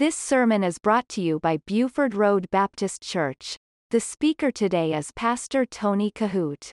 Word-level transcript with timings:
This 0.00 0.16
sermon 0.16 0.64
is 0.64 0.78
brought 0.78 1.10
to 1.10 1.20
you 1.20 1.38
by 1.38 1.58
Buford 1.58 2.14
Road 2.14 2.48
Baptist 2.50 3.02
Church. 3.02 3.58
The 3.90 4.00
speaker 4.00 4.50
today 4.50 4.94
is 4.94 5.10
Pastor 5.10 5.66
Tony 5.66 6.10
Kohout. 6.10 6.72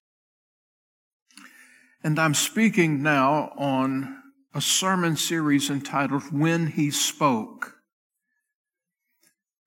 And 2.01 2.17
I'm 2.19 2.33
speaking 2.33 3.03
now 3.03 3.51
on 3.57 4.17
a 4.53 4.61
sermon 4.61 5.17
series 5.17 5.69
entitled 5.69 6.31
When 6.31 6.67
He 6.67 6.89
Spoke. 6.89 7.81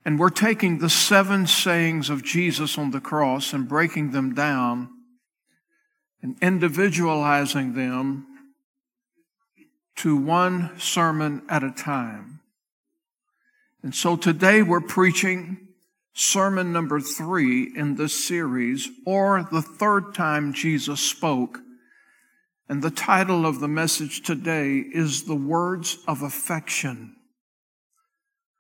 And 0.07 0.19
we're 0.19 0.31
taking 0.31 0.79
the 0.79 0.89
seven 0.89 1.47
sayings 1.47 2.09
of 2.09 2.25
Jesus 2.25 2.79
on 2.79 2.93
the 2.93 2.99
cross 3.03 3.53
and 3.53 3.69
breaking 3.69 4.13
them 4.13 4.33
down 4.33 4.89
and 6.23 6.35
individualizing 6.41 7.75
them 7.75 8.27
to 9.97 10.17
one 10.17 10.81
sermon 10.81 11.43
at 11.51 11.63
a 11.63 11.71
time. 11.71 12.40
And 13.83 13.95
so 13.95 14.17
today 14.17 14.63
we're 14.63 14.83
preaching 14.83 15.69
sermon 16.13 16.71
number 16.71 17.01
three 17.01 17.73
in 17.75 17.95
this 17.95 18.27
series, 18.27 18.89
or 19.07 19.49
the 19.51 19.63
third 19.63 20.15
time 20.15 20.53
Jesus 20.53 21.01
spoke. 21.01 21.61
And 22.69 22.83
the 22.83 22.91
title 22.91 23.47
of 23.47 23.61
the 23.61 23.69
message 23.69 24.23
today 24.23 24.79
is 24.79 25.25
The 25.25 25.35
Words 25.35 25.99
of 26.07 26.21
Affection. 26.21 27.17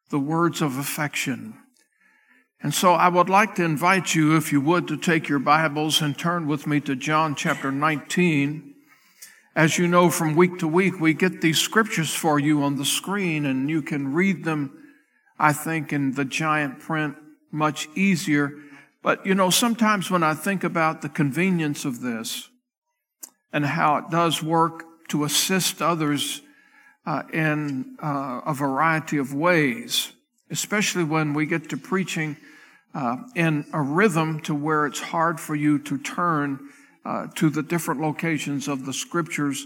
The 0.09 0.19
Words 0.19 0.63
of 0.63 0.79
Affection. 0.79 1.55
And 2.63 2.73
so 2.73 2.95
I 2.95 3.09
would 3.09 3.29
like 3.29 3.55
to 3.57 3.65
invite 3.65 4.15
you, 4.15 4.37
if 4.37 4.52
you 4.52 4.61
would, 4.63 4.89
to 4.89 4.97
take 4.97 5.29
your 5.29 5.39
Bibles 5.39 6.01
and 6.01 6.16
turn 6.16 6.47
with 6.47 6.66
me 6.66 6.80
to 6.80 6.97
John 6.97 7.35
chapter 7.35 7.71
19. 7.71 8.75
As 9.55 9.77
you 9.77 9.87
know, 9.87 10.09
from 10.09 10.35
week 10.35 10.59
to 10.59 10.69
week, 10.69 10.99
we 10.99 11.13
get 11.13 11.43
these 11.43 11.59
scriptures 11.59 12.15
for 12.15 12.39
you 12.39 12.63
on 12.63 12.77
the 12.77 12.85
screen 12.85 13.45
and 13.45 13.69
you 13.69 13.83
can 13.83 14.15
read 14.15 14.45
them 14.45 14.77
I 15.41 15.55
think, 15.55 15.93
in 15.93 16.12
the 16.12 16.27
giant 16.27 16.80
print 16.80 17.17
much 17.51 17.89
easier. 17.96 18.52
But, 19.02 19.24
you 19.24 19.35
know, 19.35 19.49
sometimes 19.49 20.10
when 20.10 20.23
I 20.23 20.35
think 20.35 20.63
about 20.63 21.01
the 21.01 21.09
convenience 21.09 21.87
of 21.87 22.02
this 22.02 22.51
and 23.51 23.65
how 23.65 23.96
it 23.96 24.11
does 24.11 24.43
work 24.43 24.85
to 25.09 25.24
assist 25.24 25.80
others 25.80 26.43
uh, 27.07 27.23
in 27.33 27.96
uh, 28.02 28.43
a 28.46 28.52
variety 28.52 29.16
of 29.16 29.33
ways, 29.33 30.13
especially 30.51 31.05
when 31.05 31.33
we 31.33 31.46
get 31.46 31.71
to 31.71 31.77
preaching 31.79 32.37
uh, 32.95 33.16
in 33.35 33.65
a 33.73 33.80
rhythm 33.80 34.41
to 34.41 34.55
where 34.55 34.85
it's 34.85 35.01
hard 35.01 35.41
for 35.41 35.55
you 35.55 35.79
to 35.79 35.96
turn 35.96 36.61
uh, 37.07 37.29
to 37.35 37.49
the 37.49 37.63
different 37.63 38.01
locations 38.01 38.68
of 38.68 38.85
the 38.85 38.93
scriptures 38.93 39.65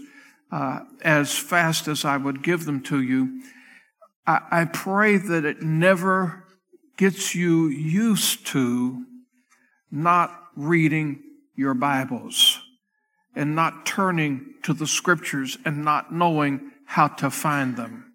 uh, 0.51 0.79
as 1.01 1.37
fast 1.37 1.89
as 1.89 2.05
I 2.05 2.15
would 2.15 2.41
give 2.41 2.63
them 2.63 2.81
to 2.83 3.01
you. 3.01 3.41
I, 4.27 4.41
I 4.51 4.65
pray 4.65 5.17
that 5.17 5.45
it 5.45 5.61
never 5.61 6.43
gets 6.97 7.35
you 7.35 7.67
used 7.67 8.47
to 8.47 9.05
not 9.91 10.31
reading 10.55 11.21
your 11.55 11.73
Bibles 11.73 12.61
and 13.35 13.55
not 13.55 13.85
turning 13.85 14.55
to 14.63 14.73
the 14.73 14.87
scriptures 14.87 15.57
and 15.65 15.83
not 15.83 16.13
knowing 16.13 16.71
how 16.85 17.07
to 17.07 17.29
find 17.29 17.75
them. 17.75 18.13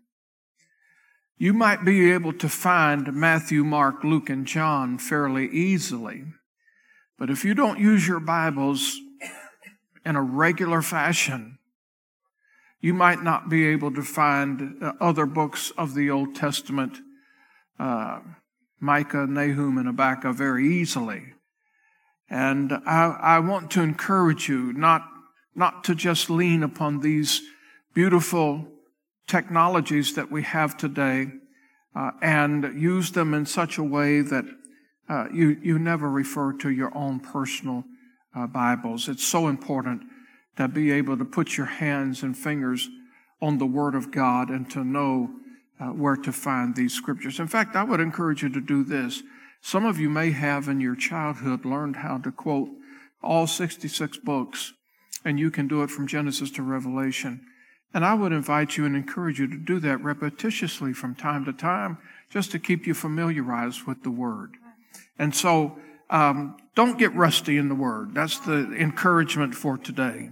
You 1.37 1.55
might 1.55 1.85
be 1.85 2.13
able 2.13 2.33
to 2.35 2.49
find 2.49 3.15
Matthew, 3.15 3.65
Mark, 3.65 4.05
Luke, 4.05 4.29
and 4.29 4.47
John 4.47 4.99
fairly 4.99 5.49
easily. 5.49 6.25
But 7.19 7.31
if 7.31 7.45
you 7.45 7.55
don't 7.55 7.79
use 7.79 8.07
your 8.07 8.21
Bibles 8.21 8.99
in 10.05 10.17
a 10.17 10.23
regular 10.23 10.83
fassion, 10.83 11.59
you 12.81 12.95
might 12.95 13.23
not 13.23 13.49
be 13.49 13.67
able 13.67 13.93
to 13.93 14.03
find 14.03 14.83
uh, 14.83 14.93
other 15.01 15.27
books 15.27 15.71
of 15.77 15.95
the 15.95 16.11
Old 16.11 16.35
Testament, 16.35 16.99
uh, 17.79 18.21
Micah, 18.81 19.27
Nahum, 19.27 19.77
and 19.77 19.87
Habakkuk 19.87 20.35
very 20.35 20.67
easily. 20.67 21.35
And 22.31 22.73
I, 22.87 23.17
I 23.21 23.39
want 23.41 23.71
to 23.73 23.83
encourage 23.83 24.49
you 24.49 24.73
not, 24.73 25.07
not 25.55 25.85
to 25.85 25.95
just 25.95 26.31
lean 26.31 26.63
upon 26.63 27.01
these 27.01 27.43
beautiful 27.93 28.67
technologies 29.27 30.15
that 30.15 30.31
we 30.31 30.43
have 30.43 30.77
today 30.77 31.29
uh, 31.95 32.13
and 32.23 32.81
use 32.81 33.13
them 33.13 33.35
in 33.35 33.45
such 33.45 33.77
a 33.77 33.83
way 33.83 34.21
that 34.23 34.45
uh, 35.09 35.27
you, 35.33 35.59
you 35.63 35.79
never 35.79 36.09
refer 36.09 36.53
to 36.53 36.71
your 36.71 36.97
own 36.97 37.21
personal 37.21 37.85
uh, 38.35 38.47
Bibles. 38.47 39.09
It's 39.09 39.25
so 39.25 39.49
important 39.49 40.03
to 40.57 40.69
be 40.69 40.91
able 40.91 41.17
to 41.17 41.25
put 41.25 41.57
your 41.57 41.67
hands 41.67 42.23
and 42.23 42.37
fingers 42.37 42.89
on 43.41 43.59
the 43.59 43.67
Word 43.67 43.95
of 43.95 44.11
God 44.11 44.51
and 44.51 44.71
to 44.71 44.85
know 44.85 45.31
uh, 45.81 45.87
where 45.87 46.17
to 46.17 46.33
find 46.33 46.77
these 46.77 46.93
scriptures. 46.93 47.41
In 47.41 47.49
fact, 47.49 47.75
I 47.75 47.85
would 47.85 48.01
encourage 48.01 48.43
you 48.43 48.51
to 48.51 48.61
do 48.61 48.85
this. 48.85 49.23
Some 49.63 49.87
of 49.87 49.99
you 49.99 50.11
may 50.11 50.31
have 50.31 50.69
in 50.69 50.81
your 50.81 50.97
childhood 50.97 51.65
learned 51.65 51.97
how 51.97 52.19
to 52.19 52.31
quote 52.31 52.69
all 53.23 53.47
66 53.47 54.19
books, 54.19 54.73
and 55.25 55.39
you 55.39 55.51
can 55.51 55.69
do 55.69 55.83
it 55.83 55.91
from 55.91 56.07
Genesis 56.07 56.51
to 56.53 56.63
Revelation. 56.63 57.47
And 57.93 58.05
I 58.05 58.15
would 58.15 58.33
invite 58.33 58.77
you 58.77 58.87
and 58.87 58.95
encourage 58.95 59.39
you 59.39 59.49
to 59.49 59.57
do 59.57 59.81
that 59.81 59.99
repetitiously 59.99 60.95
from 60.95 61.15
time 61.15 61.45
to 61.47 61.53
time, 61.53 61.99
just 62.31 62.53
to 62.53 62.59
keep 62.59 62.87
you 62.87 62.95
familiarized 62.95 63.85
with 63.85 64.03
the 64.03 64.11
Word. 64.11 64.53
And 65.19 65.35
so, 65.35 65.77
um, 66.11 66.57
don't 66.75 66.99
get 66.99 67.15
rusty 67.15 67.57
in 67.57 67.69
the 67.69 67.75
word. 67.75 68.15
That's 68.15 68.39
the 68.41 68.73
encouragement 68.75 69.55
for 69.55 69.79
today. 69.79 70.31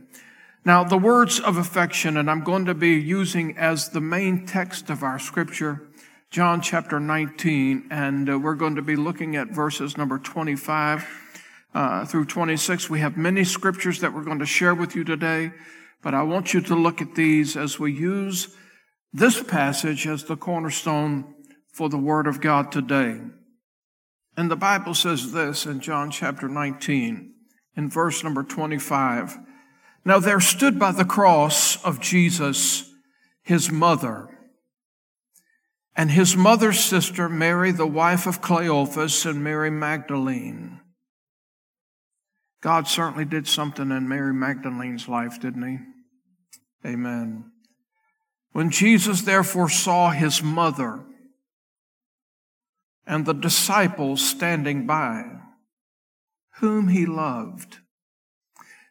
Now, 0.64 0.84
the 0.84 0.98
words 0.98 1.40
of 1.40 1.56
affection, 1.56 2.16
and 2.16 2.30
I'm 2.30 2.42
going 2.42 2.66
to 2.66 2.74
be 2.74 2.90
using 2.90 3.56
as 3.56 3.88
the 3.88 4.00
main 4.00 4.44
text 4.44 4.90
of 4.90 5.02
our 5.02 5.18
scripture, 5.18 5.88
John 6.30 6.60
chapter 6.60 7.00
19, 7.00 7.88
and 7.90 8.28
uh, 8.28 8.38
we're 8.38 8.54
going 8.54 8.74
to 8.74 8.82
be 8.82 8.96
looking 8.96 9.36
at 9.36 9.48
verses 9.48 9.96
number 9.96 10.18
25 10.18 11.06
uh, 11.74 12.04
through 12.04 12.26
26. 12.26 12.90
We 12.90 13.00
have 13.00 13.16
many 13.16 13.44
scriptures 13.44 14.00
that 14.00 14.12
we're 14.12 14.24
going 14.24 14.40
to 14.40 14.46
share 14.46 14.74
with 14.74 14.94
you 14.94 15.04
today, 15.04 15.52
but 16.02 16.12
I 16.12 16.22
want 16.22 16.52
you 16.52 16.60
to 16.62 16.74
look 16.74 17.00
at 17.00 17.14
these 17.14 17.56
as 17.56 17.78
we 17.78 17.92
use 17.92 18.54
this 19.12 19.42
passage 19.42 20.06
as 20.06 20.24
the 20.24 20.36
cornerstone 20.36 21.34
for 21.72 21.88
the 21.88 21.98
Word 21.98 22.26
of 22.26 22.40
God 22.40 22.72
today. 22.72 23.20
And 24.38 24.48
the 24.48 24.54
Bible 24.54 24.94
says 24.94 25.32
this 25.32 25.66
in 25.66 25.80
John 25.80 26.12
chapter 26.12 26.48
19, 26.48 27.34
in 27.76 27.90
verse 27.90 28.22
number 28.22 28.44
25. 28.44 29.36
Now 30.04 30.20
there 30.20 30.38
stood 30.38 30.78
by 30.78 30.92
the 30.92 31.04
cross 31.04 31.84
of 31.84 32.00
Jesus 32.00 32.88
his 33.42 33.68
mother, 33.68 34.28
and 35.96 36.12
his 36.12 36.36
mother's 36.36 36.78
sister, 36.78 37.28
Mary, 37.28 37.72
the 37.72 37.84
wife 37.84 38.28
of 38.28 38.40
Cleophas, 38.40 39.26
and 39.26 39.42
Mary 39.42 39.70
Magdalene. 39.70 40.82
God 42.60 42.86
certainly 42.86 43.24
did 43.24 43.48
something 43.48 43.90
in 43.90 44.08
Mary 44.08 44.32
Magdalene's 44.32 45.08
life, 45.08 45.40
didn't 45.40 45.66
he? 45.66 46.88
Amen. 46.88 47.50
When 48.52 48.70
Jesus 48.70 49.22
therefore 49.22 49.68
saw 49.68 50.10
his 50.10 50.44
mother, 50.44 51.04
and 53.08 53.24
the 53.24 53.32
disciples 53.32 54.20
standing 54.20 54.86
by, 54.86 55.24
whom 56.60 56.88
he 56.88 57.06
loved. 57.06 57.78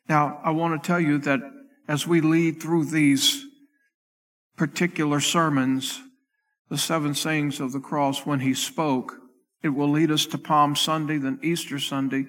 Now, 0.09 0.41
I 0.43 0.49
want 0.49 0.81
to 0.81 0.87
tell 0.87 0.99
you 0.99 1.19
that 1.19 1.39
as 1.87 2.07
we 2.07 2.19
lead 2.19 2.59
through 2.59 2.85
these 2.85 3.45
particular 4.57 5.19
sermons, 5.19 6.01
the 6.69 6.79
seven 6.79 7.13
sayings 7.13 7.59
of 7.59 7.71
the 7.71 7.79
cross, 7.79 8.25
when 8.25 8.39
he 8.39 8.55
spoke, 8.55 9.13
it 9.61 9.69
will 9.69 9.89
lead 9.89 10.09
us 10.09 10.25
to 10.27 10.37
Palm 10.39 10.75
Sunday, 10.75 11.19
then 11.19 11.39
Easter 11.43 11.77
Sunday. 11.77 12.25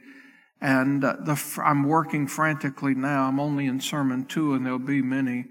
And 0.61 1.03
uh, 1.03 1.17
the, 1.25 1.43
I'm 1.65 1.85
working 1.85 2.27
frantically 2.27 2.95
now. 2.95 3.29
I'm 3.29 3.41
only 3.41 3.65
in 3.67 3.81
sermon 3.81 4.27
two, 4.27 4.53
and 4.53 4.67
there'll 4.67 4.79
be 4.79 5.01
many. 5.01 5.47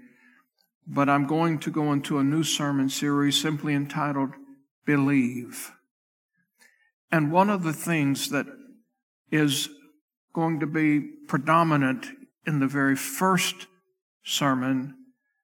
But 0.86 1.08
I'm 1.08 1.26
going 1.26 1.58
to 1.60 1.70
go 1.70 1.92
into 1.92 2.18
a 2.18 2.24
new 2.24 2.44
sermon 2.44 2.88
series 2.90 3.40
simply 3.40 3.74
entitled 3.74 4.30
Believe. 4.86 5.72
And 7.10 7.32
one 7.32 7.50
of 7.50 7.62
the 7.62 7.72
things 7.72 8.30
that 8.30 8.46
is 9.30 9.68
going 10.32 10.60
to 10.60 10.66
be 10.66 11.00
predominant 11.00 12.06
in 12.46 12.60
the 12.60 12.66
very 12.66 12.96
first 12.96 13.66
sermon 14.24 14.94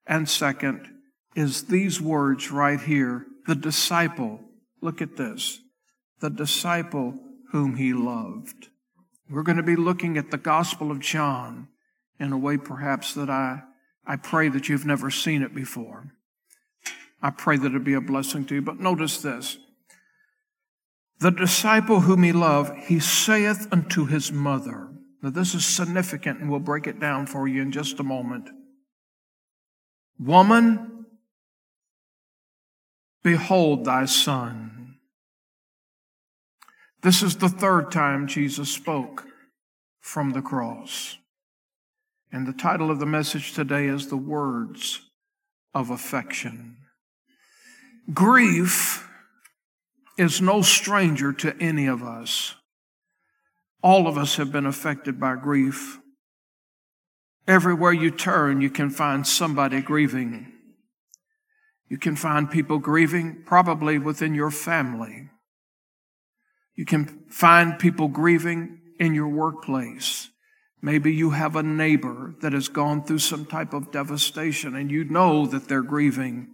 and 0.05 0.29
second 0.29 0.87
is 1.35 1.63
these 1.63 1.99
words 1.99 2.51
right 2.51 2.79
here 2.79 3.25
the 3.47 3.55
disciple. 3.55 4.39
Look 4.81 5.01
at 5.01 5.17
this. 5.17 5.59
The 6.19 6.29
disciple 6.29 7.13
whom 7.51 7.75
he 7.75 7.93
loved. 7.93 8.69
We're 9.29 9.43
going 9.43 9.57
to 9.57 9.63
be 9.63 9.75
looking 9.75 10.17
at 10.17 10.31
the 10.31 10.37
Gospel 10.37 10.91
of 10.91 10.99
John 10.99 11.67
in 12.19 12.31
a 12.31 12.37
way 12.37 12.57
perhaps 12.57 13.13
that 13.13 13.29
I, 13.29 13.61
I 14.05 14.15
pray 14.15 14.49
that 14.49 14.69
you've 14.69 14.85
never 14.85 15.11
seen 15.11 15.41
it 15.41 15.53
before. 15.53 16.11
I 17.21 17.31
pray 17.31 17.57
that 17.57 17.73
it 17.73 17.83
be 17.83 17.93
a 17.93 18.01
blessing 18.01 18.45
to 18.45 18.55
you. 18.55 18.61
But 18.61 18.79
notice 18.79 19.21
this. 19.21 19.57
The 21.19 21.31
disciple 21.31 22.01
whom 22.01 22.23
he 22.23 22.31
loved, 22.31 22.77
he 22.85 22.99
saith 22.99 23.67
unto 23.71 24.05
his 24.05 24.31
mother. 24.31 24.89
Now, 25.21 25.29
this 25.29 25.55
is 25.55 25.65
significant, 25.65 26.39
and 26.39 26.51
we'll 26.51 26.59
break 26.59 26.87
it 26.87 26.99
down 26.99 27.25
for 27.25 27.47
you 27.47 27.61
in 27.61 27.71
just 27.71 27.99
a 27.99 28.03
moment. 28.03 28.49
Woman, 30.19 30.95
Behold 33.25 33.85
thy 33.85 34.05
son. 34.05 34.97
This 37.01 37.23
is 37.23 37.37
the 37.37 37.49
third 37.49 37.91
time 37.91 38.27
Jesus 38.27 38.69
spoke 38.69 39.25
from 39.99 40.33
the 40.33 40.43
cross. 40.43 41.17
And 42.31 42.45
the 42.45 42.53
title 42.53 42.91
of 42.91 42.99
the 42.99 43.07
message 43.07 43.53
today 43.53 43.87
is 43.87 44.09
The 44.09 44.15
Words 44.15 45.09
of 45.73 45.89
Affection. 45.89 46.77
Grief 48.13 49.09
is 50.17 50.41
no 50.41 50.61
stranger 50.61 51.33
to 51.33 51.55
any 51.59 51.87
of 51.87 52.03
us. 52.03 52.55
All 53.81 54.07
of 54.07 54.17
us 54.17 54.37
have 54.37 54.51
been 54.51 54.65
affected 54.65 55.19
by 55.19 55.35
grief. 55.35 55.99
Everywhere 57.47 57.93
you 57.93 58.09
turn, 58.09 58.61
you 58.61 58.69
can 58.69 58.89
find 58.89 59.27
somebody 59.27 59.81
grieving. 59.81 60.51
You 61.87 61.97
can 61.97 62.15
find 62.15 62.49
people 62.49 62.79
grieving 62.79 63.43
probably 63.45 63.99
within 63.99 64.33
your 64.33 64.49
family. 64.49 65.29
You 66.75 66.85
can 66.85 67.25
find 67.29 67.77
people 67.77 68.07
grieving 68.07 68.79
in 68.99 69.13
your 69.13 69.29
workplace. 69.29 70.29
Maybe 70.81 71.13
you 71.13 71.31
have 71.31 71.55
a 71.55 71.63
neighbor 71.63 72.35
that 72.41 72.53
has 72.53 72.67
gone 72.67 73.03
through 73.03 73.19
some 73.19 73.45
type 73.45 73.73
of 73.73 73.91
devastation 73.91 74.75
and 74.75 74.91
you 74.91 75.03
know 75.03 75.45
that 75.47 75.67
they're 75.67 75.81
grieving. 75.81 76.47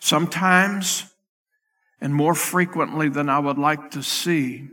Sometimes, 0.00 1.09
and 2.00 2.14
more 2.14 2.34
frequently 2.34 3.08
than 3.08 3.28
I 3.28 3.38
would 3.38 3.58
like 3.58 3.90
to 3.92 4.02
see, 4.02 4.68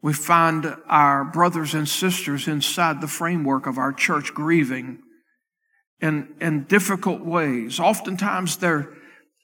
we 0.00 0.12
find 0.12 0.76
our 0.88 1.24
brothers 1.24 1.74
and 1.74 1.88
sisters 1.88 2.48
inside 2.48 3.00
the 3.00 3.08
framework 3.08 3.66
of 3.66 3.78
our 3.78 3.92
church 3.92 4.34
grieving 4.34 5.00
in, 6.00 6.34
in 6.40 6.64
difficult 6.64 7.22
ways. 7.22 7.78
Oftentimes 7.78 8.56
there, 8.56 8.92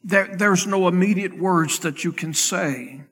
there, 0.03 0.29
there's 0.37 0.67
no 0.67 0.88
immediate 0.88 1.38
words 1.38 1.79
that 1.81 2.05
you 2.05 2.12
can 2.12 2.35
say 2.35 3.03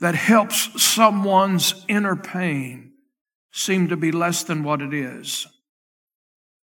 that 0.00 0.14
helps 0.14 0.82
someone's 0.82 1.84
inner 1.88 2.16
pain 2.16 2.92
seem 3.52 3.88
to 3.88 3.96
be 3.96 4.10
less 4.10 4.42
than 4.42 4.64
what 4.64 4.80
it 4.80 4.94
is. 4.94 5.46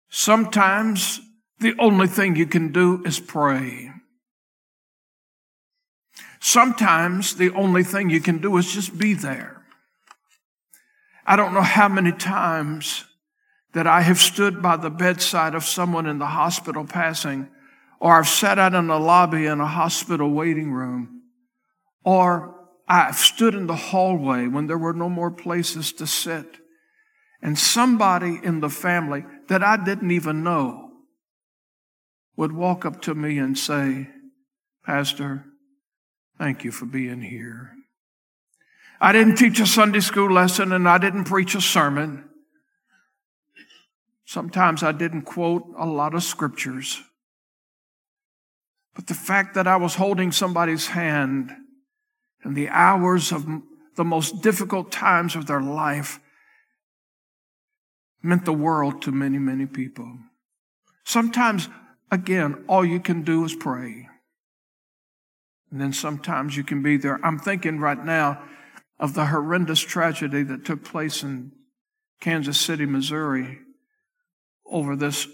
Sometimes 0.08 1.20
the 1.60 1.74
only 1.78 2.06
thing 2.06 2.36
you 2.36 2.46
can 2.46 2.72
do 2.72 3.02
is 3.04 3.20
pray. 3.20 3.90
Sometimes 6.44 7.36
the 7.36 7.54
only 7.54 7.84
thing 7.84 8.10
you 8.10 8.20
can 8.20 8.38
do 8.38 8.56
is 8.56 8.72
just 8.72 8.98
be 8.98 9.14
there. 9.14 9.62
I 11.24 11.36
don't 11.36 11.54
know 11.54 11.62
how 11.62 11.88
many 11.88 12.10
times 12.10 13.04
that 13.74 13.86
I 13.86 14.00
have 14.00 14.18
stood 14.18 14.60
by 14.60 14.76
the 14.76 14.90
bedside 14.90 15.54
of 15.54 15.62
someone 15.62 16.04
in 16.04 16.18
the 16.18 16.26
hospital 16.26 16.84
passing, 16.84 17.48
or 18.00 18.18
I've 18.18 18.26
sat 18.26 18.58
out 18.58 18.74
in 18.74 18.88
the 18.88 18.98
lobby 18.98 19.46
in 19.46 19.60
a 19.60 19.66
hospital 19.68 20.32
waiting 20.32 20.72
room, 20.72 21.22
or 22.04 22.56
I've 22.88 23.18
stood 23.18 23.54
in 23.54 23.68
the 23.68 23.76
hallway 23.76 24.48
when 24.48 24.66
there 24.66 24.76
were 24.76 24.92
no 24.92 25.08
more 25.08 25.30
places 25.30 25.92
to 25.92 26.08
sit, 26.08 26.58
and 27.40 27.56
somebody 27.56 28.40
in 28.42 28.58
the 28.58 28.68
family 28.68 29.24
that 29.46 29.62
I 29.62 29.76
didn't 29.76 30.10
even 30.10 30.42
know 30.42 30.90
would 32.34 32.50
walk 32.50 32.84
up 32.84 33.00
to 33.02 33.14
me 33.14 33.38
and 33.38 33.56
say, 33.56 34.08
Pastor, 34.84 35.44
thank 36.42 36.64
you 36.64 36.72
for 36.72 36.86
being 36.86 37.22
here. 37.22 37.70
I 39.00 39.12
didn't 39.12 39.36
teach 39.36 39.60
a 39.60 39.66
Sunday 39.66 40.00
school 40.00 40.28
lesson 40.28 40.72
and 40.72 40.88
I 40.88 40.98
didn't 40.98 41.26
preach 41.26 41.54
a 41.54 41.60
sermon. 41.60 42.24
Sometimes 44.24 44.82
I 44.82 44.90
didn't 44.90 45.22
quote 45.22 45.64
a 45.78 45.86
lot 45.86 46.14
of 46.14 46.24
scriptures. 46.24 47.00
But 48.96 49.06
the 49.06 49.14
fact 49.14 49.54
that 49.54 49.68
I 49.68 49.76
was 49.76 49.94
holding 49.94 50.32
somebody's 50.32 50.88
hand 50.88 51.52
in 52.44 52.54
the 52.54 52.68
hours 52.70 53.30
of 53.30 53.46
the 53.94 54.04
most 54.04 54.42
difficult 54.42 54.90
times 54.90 55.36
of 55.36 55.46
their 55.46 55.62
life 55.62 56.18
meant 58.20 58.46
the 58.46 58.52
world 58.52 59.00
to 59.02 59.12
many, 59.12 59.38
many 59.38 59.66
people. 59.66 60.18
Sometimes, 61.04 61.68
again, 62.10 62.64
all 62.66 62.84
you 62.84 62.98
can 62.98 63.22
do 63.22 63.44
is 63.44 63.54
pray. 63.54 64.08
And 65.72 65.80
then 65.80 65.94
sometimes 65.94 66.54
you 66.54 66.62
can 66.62 66.82
be 66.82 66.98
there. 66.98 67.18
I'm 67.24 67.38
thinking 67.38 67.80
right 67.80 68.02
now 68.04 68.44
of 69.00 69.14
the 69.14 69.26
horrendous 69.26 69.80
tragedy 69.80 70.42
that 70.42 70.66
took 70.66 70.84
place 70.84 71.22
in 71.22 71.50
Kansas 72.20 72.60
City, 72.60 72.84
Missouri 72.84 73.58
over 74.66 74.94
this 74.94 75.26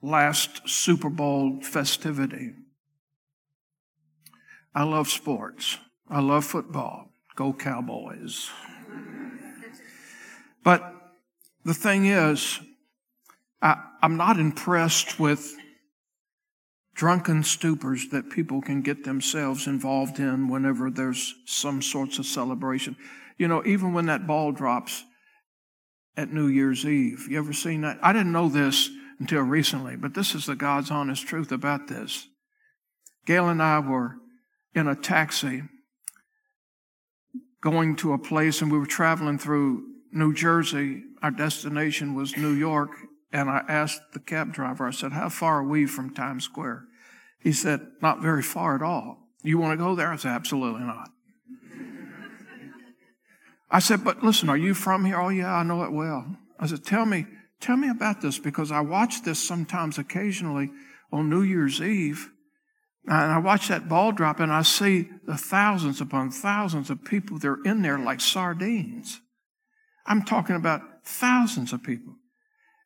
last 0.00 0.66
Super 0.68 1.10
Bowl 1.10 1.60
festivity. 1.60 2.52
I 4.74 4.84
love 4.84 5.08
sports. 5.08 5.76
I 6.08 6.20
love 6.20 6.44
football. 6.44 7.10
Go 7.34 7.52
Cowboys. 7.52 8.48
But 10.62 10.94
the 11.64 11.74
thing 11.74 12.06
is, 12.06 12.60
I, 13.60 13.76
am 14.02 14.16
not 14.16 14.38
impressed 14.38 15.18
with 15.18 15.56
drunken 17.00 17.42
stupors 17.42 18.10
that 18.10 18.28
people 18.28 18.60
can 18.60 18.82
get 18.82 19.04
themselves 19.04 19.66
involved 19.66 20.18
in 20.18 20.48
whenever 20.48 20.90
there's 20.90 21.34
some 21.46 21.80
sorts 21.80 22.18
of 22.18 22.26
celebration. 22.26 22.94
You 23.38 23.48
know, 23.48 23.64
even 23.64 23.94
when 23.94 24.04
that 24.04 24.26
ball 24.26 24.52
drops, 24.52 25.02
at 26.14 26.30
New 26.30 26.48
Year's 26.48 26.84
Eve. 26.84 27.26
You 27.30 27.38
ever 27.38 27.54
seen 27.54 27.80
that? 27.80 27.98
I 28.02 28.12
didn't 28.12 28.32
know 28.32 28.50
this 28.50 28.90
until 29.18 29.40
recently, 29.40 29.96
but 29.96 30.12
this 30.12 30.34
is 30.34 30.44
the 30.44 30.54
God's 30.54 30.90
honest 30.90 31.26
truth 31.26 31.50
about 31.50 31.88
this. 31.88 32.28
Gail 33.24 33.48
and 33.48 33.62
I 33.62 33.78
were 33.78 34.16
in 34.74 34.86
a 34.86 34.94
taxi 34.94 35.62
going 37.62 37.96
to 37.96 38.12
a 38.12 38.18
place, 38.18 38.60
and 38.60 38.70
we 38.70 38.78
were 38.78 38.84
traveling 38.84 39.38
through 39.38 39.86
New 40.12 40.34
Jersey. 40.34 41.04
Our 41.22 41.30
destination 41.30 42.14
was 42.14 42.36
New 42.36 42.52
York, 42.52 42.90
and 43.32 43.48
I 43.48 43.64
asked 43.66 44.12
the 44.12 44.20
cab 44.20 44.52
driver, 44.52 44.86
I 44.86 44.90
said, 44.90 45.12
How 45.12 45.30
far 45.30 45.60
are 45.60 45.64
we 45.64 45.86
from 45.86 46.12
Times 46.12 46.44
Square? 46.44 46.84
He 47.42 47.52
said, 47.52 47.80
Not 48.00 48.20
very 48.20 48.42
far 48.42 48.74
at 48.74 48.82
all. 48.82 49.18
You 49.42 49.58
want 49.58 49.78
to 49.78 49.82
go 49.82 49.94
there? 49.94 50.12
I 50.12 50.16
said, 50.16 50.32
Absolutely 50.32 50.82
not. 50.82 51.10
I 53.70 53.78
said, 53.78 54.02
but 54.02 54.22
listen, 54.22 54.48
are 54.48 54.56
you 54.56 54.74
from 54.74 55.04
here? 55.04 55.20
Oh, 55.20 55.28
yeah, 55.28 55.54
I 55.54 55.62
know 55.62 55.84
it 55.84 55.92
well. 55.92 56.36
I 56.58 56.66
said, 56.66 56.84
tell 56.84 57.06
me, 57.06 57.26
tell 57.60 57.76
me 57.76 57.88
about 57.88 58.20
this 58.20 58.38
because 58.38 58.72
I 58.72 58.80
watch 58.80 59.22
this 59.22 59.46
sometimes 59.46 59.96
occasionally 59.96 60.70
on 61.12 61.30
New 61.30 61.42
Year's 61.42 61.80
Eve. 61.80 62.30
And 63.06 63.32
I 63.32 63.38
watch 63.38 63.68
that 63.68 63.88
ball 63.88 64.12
drop 64.12 64.40
and 64.40 64.52
I 64.52 64.62
see 64.62 65.08
the 65.24 65.36
thousands 65.36 66.00
upon 66.00 66.30
thousands 66.30 66.90
of 66.90 67.04
people. 67.04 67.38
They're 67.38 67.62
in 67.64 67.82
there 67.82 67.98
like 67.98 68.20
sardines. 68.20 69.20
I'm 70.04 70.24
talking 70.24 70.56
about 70.56 70.82
thousands 71.04 71.72
of 71.72 71.82
people. 71.82 72.16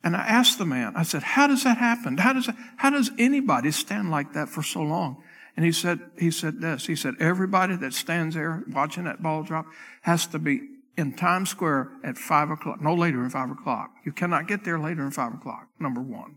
And 0.04 0.14
I 0.14 0.20
asked 0.20 0.58
the 0.58 0.66
man, 0.66 0.92
I 0.94 1.02
said, 1.02 1.22
how 1.22 1.46
does 1.46 1.64
that 1.64 1.78
happen? 1.78 2.18
How 2.18 2.34
does, 2.34 2.50
how 2.76 2.90
does 2.90 3.10
anybody 3.18 3.70
stand 3.70 4.10
like 4.10 4.34
that 4.34 4.50
for 4.50 4.62
so 4.62 4.82
long? 4.82 5.22
And 5.56 5.64
he 5.64 5.72
said, 5.72 5.98
he 6.18 6.30
said 6.30 6.60
this. 6.60 6.86
He 6.86 6.94
said, 6.94 7.14
everybody 7.18 7.74
that 7.76 7.94
stands 7.94 8.34
there 8.34 8.62
watching 8.70 9.04
that 9.04 9.22
ball 9.22 9.42
drop 9.42 9.64
has 10.02 10.26
to 10.28 10.38
be 10.38 10.60
in 10.98 11.14
Times 11.14 11.48
Square 11.48 11.90
at 12.04 12.18
five 12.18 12.50
o'clock, 12.50 12.82
no 12.82 12.94
later 12.94 13.22
than 13.22 13.30
five 13.30 13.50
o'clock. 13.50 13.92
You 14.04 14.12
cannot 14.12 14.46
get 14.46 14.62
there 14.62 14.78
later 14.78 15.02
than 15.02 15.10
five 15.10 15.32
o'clock, 15.32 15.68
number 15.80 16.02
one. 16.02 16.36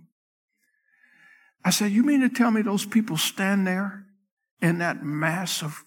I 1.65 1.69
said, 1.69 1.91
You 1.91 2.03
mean 2.03 2.21
to 2.21 2.29
tell 2.29 2.51
me 2.51 2.61
those 2.61 2.85
people 2.85 3.17
stand 3.17 3.67
there 3.67 4.05
in 4.61 4.79
that 4.79 5.03
mass 5.03 5.61
of 5.61 5.83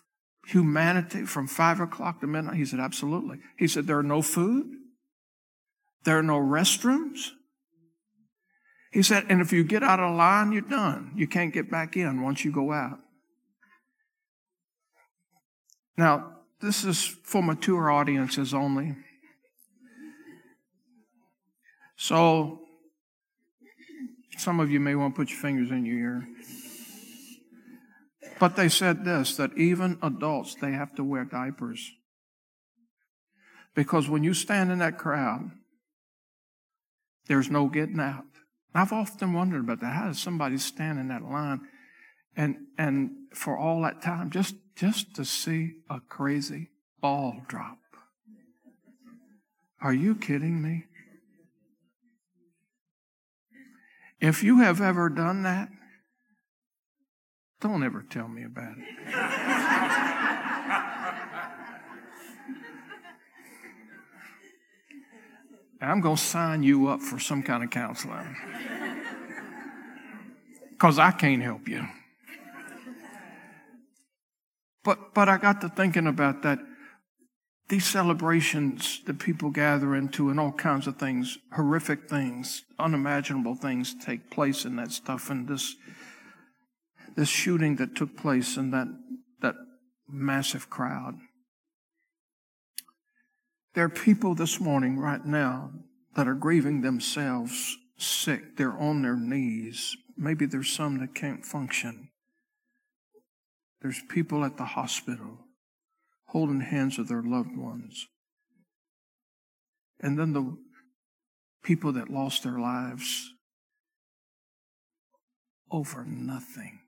humanity 0.47 1.25
from 1.25 1.47
five 1.47 1.81
o'clock 1.81 2.21
to 2.21 2.27
midnight? 2.27 2.57
He 2.57 2.67
said, 2.67 2.79
Absolutely. 2.79 3.39
He 3.57 3.67
said, 3.67 3.87
There 3.87 3.99
are 3.99 4.05
no 4.05 4.23
food, 4.23 4.67
there 6.05 6.19
are 6.19 6.23
no 6.23 6.39
restrooms. 6.39 7.31
He 8.91 9.03
said, 9.03 9.27
And 9.29 9.41
if 9.41 9.53
you 9.53 9.63
get 9.63 9.83
out 9.83 10.01
of 10.01 10.17
line, 10.17 10.53
you're 10.53 10.63
done. 10.63 11.13
You 11.15 11.29
can't 11.29 11.53
get 11.53 11.71
back 11.71 11.97
in 11.97 12.23
once 12.23 12.45
you 12.45 12.53
go 12.53 12.73
out. 12.73 12.99
Now, 15.97 16.39
this 16.61 16.85
is 16.85 17.05
for 17.25 17.43
mature 17.43 17.91
audiences 17.91 18.53
only. 18.53 18.97
So, 21.97 22.61
some 24.39 24.59
of 24.59 24.71
you 24.71 24.81
may 24.81 24.95
want 24.95 25.15
to 25.15 25.19
put 25.19 25.31
your 25.31 25.39
fingers 25.39 25.71
in 25.71 25.85
your 25.85 25.99
ear. 25.99 26.29
But 28.39 28.57
they 28.57 28.71
said 28.71 29.05
this 29.05 29.37
that 29.37 29.57
even 29.57 29.99
adults, 30.03 30.55
they 30.55 30.73
have 30.73 30.95
to 30.97 31.05
wear 31.05 31.25
diapers. 31.25 31.93
Because 33.75 34.09
when 34.09 34.25
you 34.25 34.35
stand 34.35 34.73
in 34.73 34.79
that 34.79 34.99
crowd, 34.99 35.51
there's 37.27 37.51
no 37.51 37.69
getting 37.69 38.01
out. 38.01 38.25
I've 38.75 38.93
often 38.93 39.33
wondered 39.33 39.65
about 39.65 39.81
that. 39.81 39.95
How 39.95 40.07
does 40.09 40.21
somebody 40.21 40.59
stand 40.59 40.99
in 40.99 41.09
that 41.09 41.23
line 41.23 41.61
and 42.37 42.57
and 42.79 43.11
for 43.35 43.59
all 43.59 43.83
that 43.83 44.03
time 44.03 44.31
just 44.31 44.55
just 44.77 45.15
to 45.15 45.25
see 45.25 45.75
a 45.91 46.01
crazy 46.01 46.71
ball 47.01 47.43
drop. 47.49 47.79
Are 49.83 49.93
you 49.93 50.15
kidding 50.15 50.63
me? 50.63 50.85
If 54.21 54.43
you 54.43 54.61
have 54.61 54.81
ever 54.81 55.09
done 55.09 55.43
that, 55.43 55.71
Don't 57.61 57.85
ever 57.85 58.03
tell 58.09 58.27
me 58.27 58.45
about 58.45 58.75
it. 58.79 60.07
I'm 65.83 66.01
going 66.01 66.17
to 66.17 66.23
sign 66.23 66.63
you 66.63 66.89
up 66.89 67.01
for 67.01 67.19
some 67.19 67.43
kind 67.43 67.65
of 67.65 67.71
counseling 67.71 68.37
because 70.73 70.99
I 70.99 71.11
can't 71.11 71.43
help 71.43 71.69
you. 71.69 71.87
But, 74.85 75.15
but 75.15 75.29
I 75.29 75.37
got 75.37 75.61
to 75.61 75.69
thinking 75.69 76.07
about 76.07 76.43
that. 76.43 76.59
These 77.69 77.87
celebrations 77.87 79.01
that 79.07 79.21
people 79.21 79.51
gather 79.51 79.95
into 79.95 80.29
and 80.29 80.41
all 80.41 80.51
kinds 80.51 80.89
of 80.89 80.97
things, 80.97 81.39
horrific 81.53 82.09
things, 82.09 82.65
unimaginable 82.81 83.55
things 83.55 83.95
take 84.05 84.29
place 84.29 84.65
in 84.65 84.75
that 84.77 84.91
stuff. 84.91 85.31
And 85.31 85.47
this, 85.47 85.77
this 87.15 87.29
shooting 87.29 87.77
that 87.77 87.95
took 87.95 88.17
place 88.17 88.57
in 88.57 88.73
that, 88.73 88.89
that 89.41 89.55
massive 90.09 90.69
crowd. 90.69 91.15
There 93.75 93.85
are 93.85 93.89
people 93.89 94.35
this 94.35 94.61
morning, 94.61 94.99
right 94.99 95.25
now, 95.25 95.71
that 96.17 96.27
are 96.27 96.35
grieving 96.35 96.81
themselves 96.81 97.77
sick. 97.97 98.57
They're 98.57 98.77
on 98.77 99.03
their 99.03 99.17
knees. 99.17 99.97
Maybe 100.17 100.47
there's 100.47 100.73
some 100.73 100.99
that 100.99 101.15
can't 101.15 101.45
function. 101.47 102.11
There's 103.81 104.03
people 104.09 104.45
at 104.45 104.57
the 104.57 104.65
hospital 104.65 105.47
holding 106.27 106.61
hands 106.61 106.99
of 106.99 107.09
their 107.09 107.23
loved 107.23 107.57
ones. 107.57 108.07
And 110.01 110.19
then 110.19 110.33
the 110.33 110.57
people 111.63 111.93
that 111.93 112.11
lost 112.11 112.43
their 112.43 112.59
lives 112.59 113.31
over 115.71 116.05
nothing. 116.05 116.81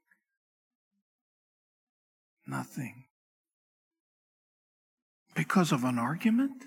Nothing. 2.47 3.05
Because 5.35 5.73
of 5.73 5.85
an 5.85 5.99
argument? 5.99 6.65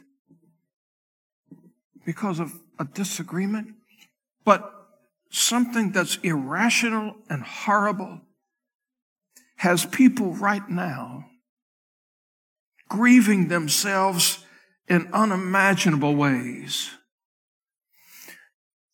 Because 2.06 2.40
of 2.40 2.54
a 2.80 2.86
disagreement? 2.86 3.74
But 4.44 4.72
something 5.32 5.92
that's 5.92 6.18
irrational 6.18 7.16
and 7.30 7.44
horrible 7.44 8.22
has 9.58 9.86
people 9.86 10.34
right 10.34 10.70
now 10.70 11.26
grieving 12.88 13.48
themselves 13.48 14.46
in 14.88 15.10
unimaginable 15.12 16.16
ways. 16.16 16.92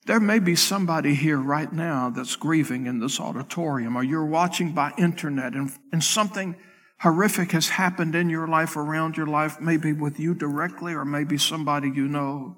There 0.06 0.20
may 0.20 0.40
be 0.40 0.56
somebody 0.56 1.14
here 1.14 1.38
right 1.38 1.72
now 1.72 2.10
that's 2.10 2.36
grieving 2.36 2.88
in 2.88 3.00
this 3.00 3.20
auditorium, 3.20 3.96
or 3.96 4.04
you're 4.04 4.26
watching 4.26 4.72
by 4.72 4.94
internet 4.98 5.54
and, 5.54 5.72
and 5.92 6.04
something 6.04 6.56
horrific 7.02 7.52
has 7.52 7.70
happened 7.70 8.16
in 8.16 8.30
your 8.30 8.48
life, 8.48 8.76
around 8.76 9.18
your 9.18 9.28
life, 9.28 9.60
maybe 9.60 9.94
with 9.94 10.20
you 10.20 10.34
directly, 10.34 10.94
or 10.94 11.06
maybe 11.06 11.38
somebody 11.38 11.90
you 11.90 12.08
know. 12.08 12.56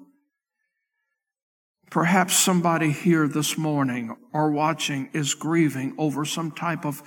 Perhaps 1.94 2.34
somebody 2.36 2.90
here 2.90 3.28
this 3.28 3.56
morning 3.56 4.16
or 4.32 4.50
watching 4.50 5.08
is 5.12 5.32
grieving 5.34 5.94
over 5.96 6.24
some 6.24 6.50
type 6.50 6.84
of 6.84 7.00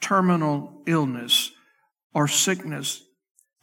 terminal 0.00 0.84
illness 0.86 1.50
or 2.14 2.28
sickness 2.28 3.02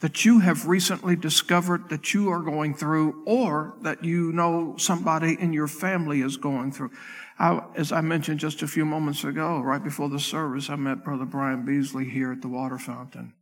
that 0.01 0.25
you 0.25 0.39
have 0.39 0.67
recently 0.67 1.15
discovered 1.15 1.88
that 1.88 2.13
you 2.13 2.29
are 2.29 2.41
going 2.41 2.74
through 2.74 3.24
or 3.25 3.77
that 3.83 4.03
you 4.03 4.33
know 4.33 4.75
somebody 4.77 5.38
in 5.39 5.53
your 5.53 5.69
family 5.69 6.19
is 6.19 6.36
going 6.36 6.74
through. 6.74 6.91
I, 7.39 7.62
as 7.77 7.93
I 7.93 8.01
mentioned 8.01 8.41
just 8.41 8.62
a 8.62 8.67
few 8.67 8.83
moments 8.83 9.24
ago, 9.24 9.62
right 9.62 9.81
before 9.81 10.09
the 10.09 10.19
service, 10.19 10.69
I 10.69 10.75
met 10.75 11.01
Brother 11.01 11.24
Brian 11.24 11.63
Beasley 11.63 12.09
here 12.09 12.33
at 12.33 12.41
the 12.41 12.50
water 12.50 12.77
fountain. 12.77 13.36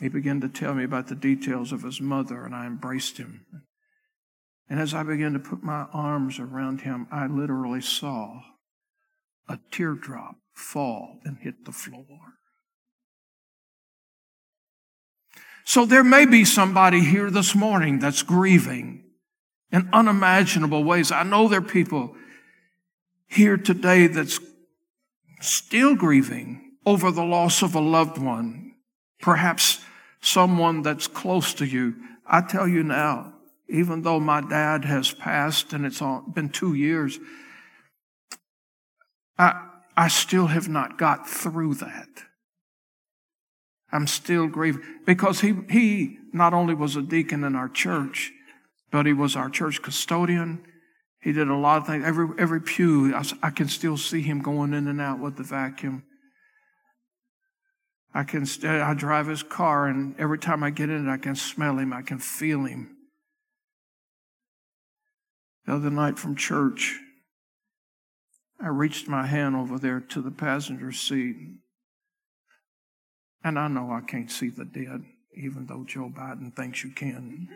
He 0.00 0.08
began 0.08 0.40
to 0.40 0.48
tell 0.48 0.72
me 0.72 0.84
about 0.84 1.08
the 1.08 1.14
details 1.14 1.72
of 1.72 1.82
his 1.82 2.00
mother, 2.00 2.42
and 2.46 2.54
I 2.54 2.64
embraced 2.64 3.18
him. 3.18 3.44
And 4.68 4.80
as 4.80 4.94
I 4.94 5.02
began 5.02 5.32
to 5.34 5.38
put 5.38 5.62
my 5.62 5.86
arms 5.92 6.38
around 6.38 6.80
him, 6.80 7.06
I 7.10 7.26
literally 7.26 7.80
saw 7.80 8.40
a 9.48 9.58
teardrop 9.70 10.36
fall 10.54 11.20
and 11.24 11.38
hit 11.38 11.64
the 11.64 11.72
floor. 11.72 12.34
So 15.64 15.84
there 15.84 16.04
may 16.04 16.26
be 16.26 16.44
somebody 16.44 17.00
here 17.00 17.30
this 17.30 17.54
morning 17.54 17.98
that's 17.98 18.22
grieving 18.22 19.04
in 19.72 19.88
unimaginable 19.92 20.84
ways. 20.84 21.10
I 21.10 21.22
know 21.22 21.48
there 21.48 21.58
are 21.58 21.62
people 21.62 22.16
here 23.28 23.56
today 23.56 24.06
that's 24.06 24.38
still 25.40 25.94
grieving 25.94 26.72
over 26.86 27.10
the 27.10 27.24
loss 27.24 27.62
of 27.62 27.74
a 27.74 27.80
loved 27.80 28.18
one, 28.18 28.74
perhaps 29.20 29.80
someone 30.20 30.82
that's 30.82 31.08
close 31.08 31.52
to 31.54 31.66
you. 31.66 31.94
I 32.26 32.42
tell 32.42 32.68
you 32.68 32.82
now, 32.82 33.34
even 33.68 34.02
though 34.02 34.20
my 34.20 34.40
dad 34.40 34.84
has 34.84 35.12
passed 35.12 35.72
and 35.72 35.84
it's 35.84 36.02
been 36.32 36.48
two 36.48 36.74
years, 36.74 37.18
I, 39.38 39.68
I 39.96 40.08
still 40.08 40.46
have 40.46 40.68
not 40.68 40.98
got 40.98 41.28
through 41.28 41.74
that. 41.74 42.08
I'm 43.92 44.06
still 44.06 44.46
grieving 44.46 44.82
because 45.04 45.40
he, 45.40 45.54
he 45.70 46.18
not 46.32 46.52
only 46.52 46.74
was 46.74 46.96
a 46.96 47.02
deacon 47.02 47.44
in 47.44 47.54
our 47.54 47.68
church, 47.68 48.32
but 48.90 49.06
he 49.06 49.12
was 49.12 49.36
our 49.36 49.48
church 49.48 49.82
custodian. 49.82 50.64
He 51.20 51.32
did 51.32 51.48
a 51.48 51.56
lot 51.56 51.78
of 51.78 51.86
things. 51.86 52.04
Every, 52.04 52.28
every 52.38 52.60
pew, 52.60 53.14
I, 53.14 53.24
I 53.42 53.50
can 53.50 53.68
still 53.68 53.96
see 53.96 54.22
him 54.22 54.42
going 54.42 54.74
in 54.74 54.86
and 54.86 55.00
out 55.00 55.18
with 55.18 55.36
the 55.36 55.42
vacuum. 55.42 56.04
I 58.14 58.24
can, 58.24 58.46
I 58.64 58.94
drive 58.94 59.26
his 59.26 59.42
car 59.42 59.86
and 59.86 60.18
every 60.18 60.38
time 60.38 60.62
I 60.62 60.70
get 60.70 60.88
in 60.88 61.06
it, 61.06 61.10
I 61.12 61.18
can 61.18 61.36
smell 61.36 61.78
him. 61.78 61.92
I 61.92 62.02
can 62.02 62.18
feel 62.18 62.64
him. 62.64 62.95
The 65.66 65.74
other 65.74 65.90
night 65.90 66.18
from 66.18 66.36
church, 66.36 66.98
I 68.60 68.68
reached 68.68 69.08
my 69.08 69.26
hand 69.26 69.56
over 69.56 69.78
there 69.78 70.00
to 70.00 70.22
the 70.22 70.30
passenger 70.30 70.92
seat 70.92 71.36
and 73.46 73.58
I 73.60 73.68
know 73.68 73.92
I 73.92 74.00
can't 74.00 74.28
see 74.28 74.48
the 74.48 74.64
dead, 74.64 75.04
even 75.36 75.66
though 75.66 75.84
Joe 75.84 76.12
Biden 76.12 76.52
thinks 76.54 76.82
you 76.82 76.90
can. 76.90 77.48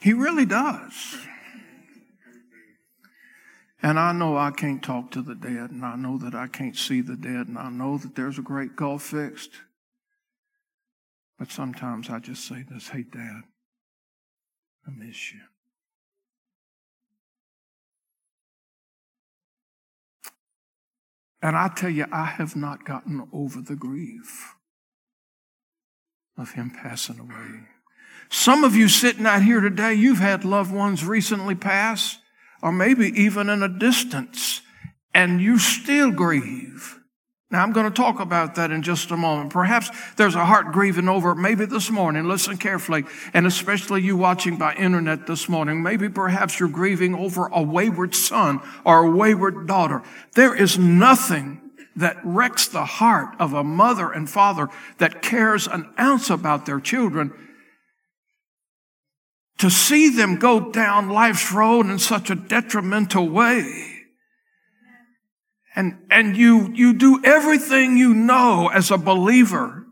he 0.00 0.12
really 0.12 0.46
does. 0.46 1.16
And 3.84 4.00
I 4.00 4.12
know 4.12 4.38
I 4.38 4.50
can't 4.50 4.82
talk 4.82 5.10
to 5.10 5.20
the 5.20 5.34
dead, 5.34 5.70
and 5.70 5.84
I 5.84 5.94
know 5.94 6.16
that 6.16 6.34
I 6.34 6.46
can't 6.46 6.74
see 6.74 7.02
the 7.02 7.16
dead, 7.16 7.48
and 7.48 7.58
I 7.58 7.68
know 7.68 7.98
that 7.98 8.14
there's 8.14 8.38
a 8.38 8.42
great 8.42 8.76
gulf 8.76 9.02
fixed. 9.02 9.50
But 11.38 11.52
sometimes 11.52 12.08
I 12.08 12.18
just 12.18 12.48
say 12.48 12.64
this 12.66 12.88
Hey, 12.88 13.02
Dad, 13.02 13.42
I 14.86 14.90
miss 14.90 15.34
you. 15.34 15.40
And 21.42 21.54
I 21.54 21.68
tell 21.68 21.90
you, 21.90 22.06
I 22.10 22.24
have 22.24 22.56
not 22.56 22.86
gotten 22.86 23.28
over 23.34 23.60
the 23.60 23.76
grief 23.76 24.54
of 26.38 26.52
him 26.52 26.70
passing 26.70 27.20
away. 27.20 27.66
Some 28.30 28.64
of 28.64 28.74
you 28.74 28.88
sitting 28.88 29.26
out 29.26 29.42
here 29.42 29.60
today, 29.60 29.92
you've 29.92 30.20
had 30.20 30.46
loved 30.46 30.72
ones 30.72 31.04
recently 31.04 31.54
pass, 31.54 32.16
or 32.64 32.72
maybe 32.72 33.08
even 33.20 33.50
in 33.50 33.62
a 33.62 33.68
distance, 33.68 34.62
and 35.12 35.38
you 35.38 35.58
still 35.58 36.10
grieve. 36.10 36.98
Now, 37.50 37.62
I'm 37.62 37.72
going 37.72 37.86
to 37.86 37.94
talk 37.94 38.20
about 38.20 38.54
that 38.54 38.70
in 38.70 38.82
just 38.82 39.10
a 39.10 39.18
moment. 39.18 39.52
Perhaps 39.52 39.90
there's 40.16 40.34
a 40.34 40.46
heart 40.46 40.72
grieving 40.72 41.06
over 41.06 41.34
maybe 41.34 41.66
this 41.66 41.90
morning. 41.90 42.24
Listen 42.24 42.56
carefully. 42.56 43.04
And 43.34 43.46
especially 43.46 44.00
you 44.00 44.16
watching 44.16 44.56
by 44.56 44.74
internet 44.74 45.26
this 45.26 45.48
morning. 45.48 45.82
Maybe 45.82 46.08
perhaps 46.08 46.58
you're 46.58 46.70
grieving 46.70 47.14
over 47.14 47.46
a 47.52 47.62
wayward 47.62 48.14
son 48.14 48.60
or 48.84 49.04
a 49.04 49.10
wayward 49.10 49.68
daughter. 49.68 50.02
There 50.32 50.54
is 50.54 50.78
nothing 50.78 51.60
that 51.94 52.16
wrecks 52.24 52.66
the 52.66 52.86
heart 52.86 53.36
of 53.38 53.52
a 53.52 53.62
mother 53.62 54.10
and 54.10 54.28
father 54.28 54.68
that 54.98 55.22
cares 55.22 55.68
an 55.68 55.92
ounce 56.00 56.30
about 56.30 56.66
their 56.66 56.80
children 56.80 57.32
to 59.64 59.70
see 59.70 60.10
them 60.10 60.36
go 60.36 60.70
down 60.70 61.08
life's 61.08 61.50
road 61.50 61.86
in 61.86 61.98
such 61.98 62.28
a 62.28 62.34
detrimental 62.34 63.26
way 63.26 63.94
and, 65.74 65.96
and 66.10 66.36
you, 66.36 66.70
you 66.74 66.92
do 66.92 67.24
everything 67.24 67.96
you 67.96 68.12
know 68.12 68.68
as 68.68 68.90
a 68.90 68.98
believer 68.98 69.86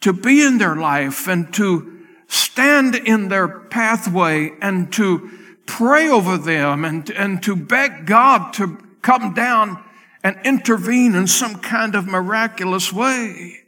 to 0.00 0.14
be 0.14 0.42
in 0.42 0.56
their 0.56 0.76
life 0.76 1.28
and 1.28 1.52
to 1.52 2.06
stand 2.26 2.94
in 2.94 3.28
their 3.28 3.46
pathway 3.46 4.50
and 4.62 4.90
to 4.94 5.30
pray 5.66 6.08
over 6.08 6.38
them 6.38 6.86
and, 6.86 7.10
and 7.10 7.42
to 7.42 7.54
beg 7.54 8.06
God 8.06 8.54
to 8.54 8.78
come 9.02 9.34
down 9.34 9.84
and 10.24 10.38
intervene 10.42 11.14
in 11.14 11.26
some 11.26 11.56
kind 11.56 11.94
of 11.94 12.06
miraculous 12.06 12.94
way. 12.94 13.58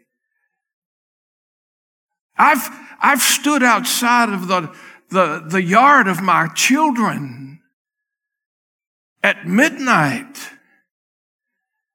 I've, 2.37 2.67
I've 3.03 3.21
stood 3.21 3.65
outside 3.65 4.29
of 4.29 4.47
the, 4.47 4.73
the, 5.11 5.45
the 5.47 5.63
yard 5.63 6.07
of 6.07 6.23
my 6.23 6.47
children 6.55 7.61
at 9.23 9.47
midnight 9.47 10.51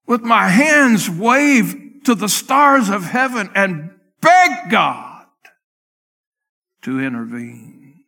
with 0.06 0.22
my 0.22 0.50
hands 0.50 1.10
waved 1.10 2.06
to 2.06 2.14
the 2.14 2.30
stars 2.30 2.90
of 2.90 3.04
heaven 3.06 3.50
and 3.56 3.92
begged 4.22 4.70
God 4.70 5.26
to 6.84 7.00
intervene. 7.00 8.04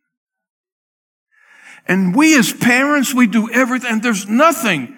And 1.86 2.14
we 2.14 2.38
as 2.38 2.52
parents, 2.52 3.14
we 3.14 3.26
do 3.26 3.50
everything. 3.50 4.00
There's 4.00 4.28
nothing. 4.28 4.96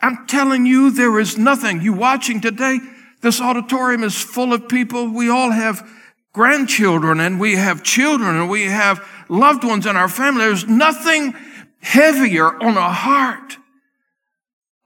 I'm 0.00 0.26
telling 0.26 0.66
you, 0.66 0.90
there 0.90 1.18
is 1.18 1.38
nothing. 1.38 1.80
You 1.80 1.94
watching 1.94 2.40
today, 2.40 2.78
this 3.22 3.40
auditorium 3.40 4.04
is 4.04 4.20
full 4.20 4.52
of 4.52 4.68
people. 4.68 5.08
We 5.08 5.30
all 5.30 5.50
have 5.50 5.86
grandchildren 6.34 7.20
and 7.20 7.40
we 7.40 7.54
have 7.54 7.82
children 7.82 8.36
and 8.36 8.50
we 8.50 8.64
have 8.64 9.00
loved 9.30 9.64
ones 9.64 9.86
in 9.86 9.96
our 9.96 10.08
family. 10.08 10.44
There's 10.44 10.68
nothing 10.68 11.34
heavier 11.80 12.62
on 12.62 12.76
a 12.76 12.92
heart 12.92 13.56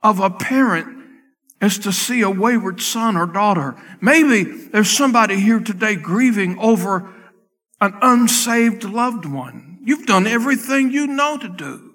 of 0.01 0.19
a 0.19 0.29
parent 0.29 0.95
as 1.59 1.77
to 1.79 1.91
see 1.91 2.21
a 2.21 2.29
wayward 2.29 2.79
son 2.79 3.17
or 3.17 3.25
daughter. 3.25 3.75
Maybe 3.99 4.43
there's 4.43 4.89
somebody 4.89 5.39
here 5.39 5.59
today 5.59 5.95
grieving 5.95 6.57
over 6.59 7.11
an 7.81 7.97
unsaved 8.01 8.83
loved 8.83 9.25
one. 9.25 9.79
You've 9.83 10.05
done 10.05 10.27
everything 10.27 10.91
you 10.91 11.07
know 11.07 11.37
to 11.37 11.49
do. 11.49 11.88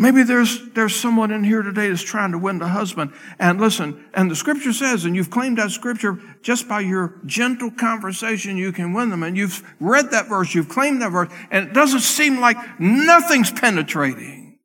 Maybe 0.00 0.22
there's, 0.22 0.70
there's 0.74 0.94
someone 0.94 1.32
in 1.32 1.42
here 1.42 1.60
today 1.60 1.88
that's 1.88 2.02
trying 2.02 2.30
to 2.30 2.38
win 2.38 2.58
the 2.58 2.68
husband. 2.68 3.12
And 3.40 3.60
listen, 3.60 4.04
and 4.14 4.30
the 4.30 4.36
scripture 4.36 4.72
says, 4.72 5.04
and 5.04 5.16
you've 5.16 5.28
claimed 5.28 5.58
that 5.58 5.72
scripture 5.72 6.20
just 6.40 6.68
by 6.68 6.80
your 6.80 7.20
gentle 7.26 7.72
conversation, 7.72 8.56
you 8.56 8.70
can 8.70 8.92
win 8.92 9.10
them. 9.10 9.24
And 9.24 9.36
you've 9.36 9.60
read 9.80 10.12
that 10.12 10.28
verse, 10.28 10.54
you've 10.54 10.68
claimed 10.68 11.02
that 11.02 11.10
verse, 11.10 11.32
and 11.50 11.66
it 11.66 11.74
doesn't 11.74 12.00
seem 12.00 12.38
like 12.38 12.56
nothing's 12.78 13.50
penetrating. 13.50 14.60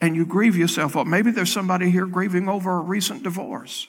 And 0.00 0.14
you 0.14 0.24
grieve 0.24 0.56
yourself 0.56 0.96
up. 0.96 1.08
Maybe 1.08 1.32
there's 1.32 1.52
somebody 1.52 1.90
here 1.90 2.06
grieving 2.06 2.48
over 2.48 2.78
a 2.78 2.80
recent 2.80 3.24
divorce. 3.24 3.88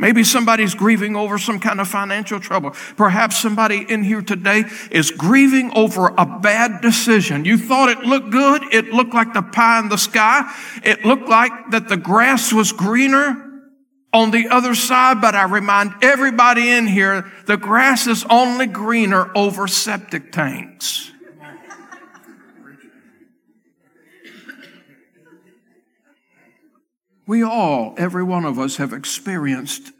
Maybe 0.00 0.22
somebody's 0.22 0.76
grieving 0.76 1.16
over 1.16 1.38
some 1.38 1.58
kind 1.58 1.80
of 1.80 1.88
financial 1.88 2.38
trouble. 2.38 2.70
Perhaps 2.96 3.36
somebody 3.36 3.84
in 3.88 4.04
here 4.04 4.22
today 4.22 4.64
is 4.92 5.10
grieving 5.10 5.72
over 5.74 6.14
a 6.16 6.24
bad 6.24 6.80
decision. 6.80 7.44
You 7.44 7.58
thought 7.58 7.88
it 7.88 7.98
looked 8.04 8.30
good. 8.30 8.62
It 8.72 8.92
looked 8.92 9.12
like 9.12 9.34
the 9.34 9.42
pie 9.42 9.80
in 9.80 9.88
the 9.88 9.98
sky. 9.98 10.48
It 10.84 11.04
looked 11.04 11.28
like 11.28 11.50
that 11.72 11.88
the 11.88 11.96
grass 11.96 12.52
was 12.52 12.70
greener 12.70 13.44
on 14.12 14.30
the 14.30 14.48
other 14.48 14.76
side, 14.76 15.20
but 15.20 15.34
I 15.34 15.44
remind 15.44 15.92
everybody 16.00 16.70
in 16.70 16.86
here, 16.86 17.30
the 17.46 17.56
grass 17.56 18.06
is 18.06 18.24
only 18.30 18.66
greener 18.66 19.30
over 19.34 19.66
septic 19.66 20.30
tanks. 20.30 21.12
We 27.28 27.42
all, 27.42 27.94
every 27.98 28.24
one 28.24 28.46
of 28.46 28.58
us, 28.58 28.78
have 28.78 28.94
experienced 28.94 29.92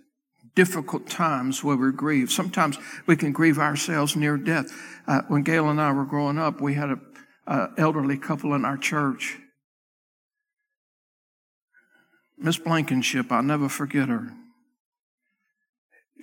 difficult 0.57 1.11
times 1.11 1.63
where 1.63 1.77
we 1.77 1.93
grieve. 1.93 2.33
Sometimes 2.33 2.79
we 3.07 3.17
can 3.17 3.33
grieve 3.33 3.59
ourselves 3.59 4.17
near 4.17 4.39
death. 4.39 4.73
Uh, 5.07 5.21
when 5.29 5.43
Gail 5.43 5.69
and 5.69 5.79
I 5.79 5.93
were 5.93 6.07
growing 6.07 6.39
up, 6.39 6.63
we 6.63 6.73
had 6.73 6.99
an 7.47 7.75
elderly 7.77 8.17
couple 8.17 8.55
in 8.55 8.65
our 8.65 8.79
church. 8.79 9.37
Miss 12.39 12.57
Blankenship, 12.57 13.31
I'll 13.31 13.43
never 13.43 13.69
forget 13.69 14.09
her. 14.09 14.33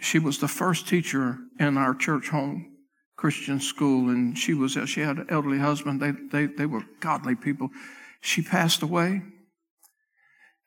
She 0.01 0.17
was 0.17 0.39
the 0.39 0.47
first 0.47 0.87
teacher 0.87 1.37
in 1.59 1.77
our 1.77 1.93
church 1.93 2.29
home 2.29 2.77
Christian 3.15 3.59
school, 3.59 4.09
and 4.09 4.35
she 4.35 4.55
was 4.55 4.75
she 4.87 5.01
had 5.01 5.17
an 5.17 5.27
elderly 5.29 5.59
husband. 5.59 6.01
They 6.01 6.11
they 6.11 6.47
they 6.47 6.65
were 6.65 6.83
godly 6.99 7.35
people. 7.35 7.69
She 8.21 8.41
passed 8.41 8.81
away. 8.81 9.21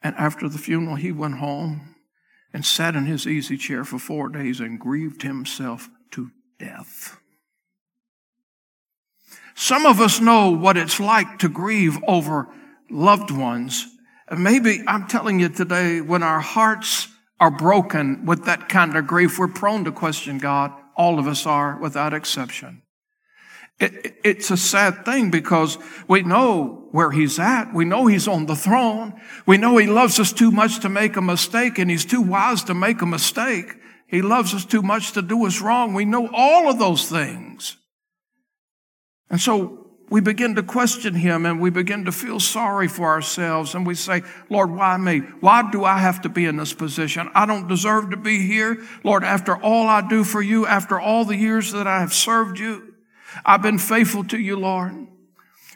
And 0.02 0.14
after 0.16 0.48
the 0.48 0.58
funeral, 0.58 0.96
he 0.96 1.12
went 1.12 1.36
home 1.36 1.96
and 2.52 2.64
sat 2.64 2.96
in 2.96 3.06
his 3.06 3.26
easy 3.26 3.56
chair 3.56 3.84
for 3.84 3.98
four 3.98 4.28
days 4.28 4.60
and 4.60 4.80
grieved 4.80 5.22
himself 5.22 5.88
to 6.12 6.30
death. 6.58 7.18
Some 9.54 9.86
of 9.86 10.00
us 10.00 10.20
know 10.20 10.50
what 10.50 10.76
it's 10.76 11.00
like 11.00 11.40
to 11.40 11.48
grieve 11.48 11.98
over 12.06 12.48
loved 12.90 13.30
ones. 13.30 13.86
And 14.28 14.44
maybe 14.44 14.82
I'm 14.86 15.08
telling 15.08 15.40
you 15.40 15.48
today, 15.48 16.00
when 16.00 16.22
our 16.22 16.40
hearts 16.40 17.08
are 17.40 17.50
broken 17.50 18.24
with 18.24 18.44
that 18.44 18.68
kind 18.68 18.96
of 18.96 19.06
grief, 19.06 19.38
we're 19.38 19.48
prone 19.48 19.84
to 19.84 19.92
question 19.92 20.38
God. 20.38 20.72
All 20.96 21.18
of 21.18 21.26
us 21.26 21.46
are 21.46 21.78
without 21.78 22.14
exception. 22.14 22.82
It, 23.80 24.16
it's 24.24 24.50
a 24.50 24.56
sad 24.56 25.04
thing 25.04 25.30
because 25.30 25.78
we 26.08 26.22
know 26.22 26.88
where 26.90 27.10
he's 27.10 27.38
at. 27.38 27.72
We 27.72 27.84
know 27.84 28.06
he's 28.06 28.26
on 28.26 28.46
the 28.46 28.56
throne. 28.56 29.14
We 29.46 29.56
know 29.56 29.76
he 29.76 29.86
loves 29.86 30.18
us 30.18 30.32
too 30.32 30.50
much 30.50 30.80
to 30.80 30.88
make 30.88 31.16
a 31.16 31.22
mistake 31.22 31.78
and 31.78 31.90
he's 31.90 32.04
too 32.04 32.22
wise 32.22 32.64
to 32.64 32.74
make 32.74 33.02
a 33.02 33.06
mistake. 33.06 33.76
He 34.08 34.22
loves 34.22 34.54
us 34.54 34.64
too 34.64 34.82
much 34.82 35.12
to 35.12 35.22
do 35.22 35.46
us 35.46 35.60
wrong. 35.60 35.94
We 35.94 36.06
know 36.06 36.28
all 36.32 36.70
of 36.70 36.78
those 36.78 37.08
things. 37.08 37.76
And 39.30 39.40
so 39.40 39.86
we 40.10 40.22
begin 40.22 40.54
to 40.54 40.62
question 40.62 41.14
him 41.14 41.44
and 41.44 41.60
we 41.60 41.70
begin 41.70 42.06
to 42.06 42.12
feel 42.12 42.40
sorry 42.40 42.88
for 42.88 43.06
ourselves 43.06 43.74
and 43.74 43.86
we 43.86 43.94
say, 43.94 44.22
Lord, 44.48 44.70
why 44.70 44.96
me? 44.96 45.18
Why 45.40 45.70
do 45.70 45.84
I 45.84 45.98
have 45.98 46.22
to 46.22 46.28
be 46.28 46.46
in 46.46 46.56
this 46.56 46.72
position? 46.72 47.30
I 47.34 47.44
don't 47.46 47.68
deserve 47.68 48.10
to 48.10 48.16
be 48.16 48.46
here. 48.46 48.82
Lord, 49.04 49.22
after 49.22 49.56
all 49.56 49.86
I 49.86 50.08
do 50.08 50.24
for 50.24 50.40
you, 50.40 50.66
after 50.66 50.98
all 50.98 51.24
the 51.24 51.36
years 51.36 51.72
that 51.72 51.86
I 51.86 52.00
have 52.00 52.14
served 52.14 52.58
you, 52.58 52.87
I've 53.44 53.62
been 53.62 53.78
faithful 53.78 54.24
to 54.24 54.38
you, 54.38 54.58
Lord. 54.58 55.06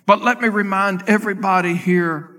But 0.06 0.22
let 0.22 0.40
me 0.40 0.48
remind 0.48 1.08
everybody 1.08 1.74
here 1.74 2.32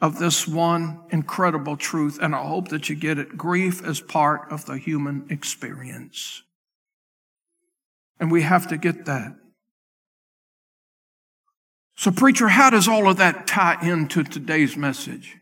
of 0.00 0.18
this 0.18 0.48
one 0.48 1.00
incredible 1.10 1.76
truth, 1.76 2.18
and 2.20 2.34
I 2.34 2.42
hope 2.46 2.68
that 2.68 2.88
you 2.88 2.96
get 2.96 3.18
it. 3.18 3.36
Grief 3.36 3.86
is 3.86 4.00
part 4.00 4.50
of 4.50 4.64
the 4.64 4.78
human 4.78 5.26
experience. 5.28 6.42
And 8.18 8.30
we 8.30 8.42
have 8.42 8.68
to 8.68 8.78
get 8.78 9.04
that. 9.04 9.36
So, 11.96 12.10
preacher, 12.10 12.48
how 12.48 12.70
does 12.70 12.88
all 12.88 13.10
of 13.10 13.18
that 13.18 13.46
tie 13.46 13.76
into 13.82 14.24
today's 14.24 14.74
message? 14.74 15.36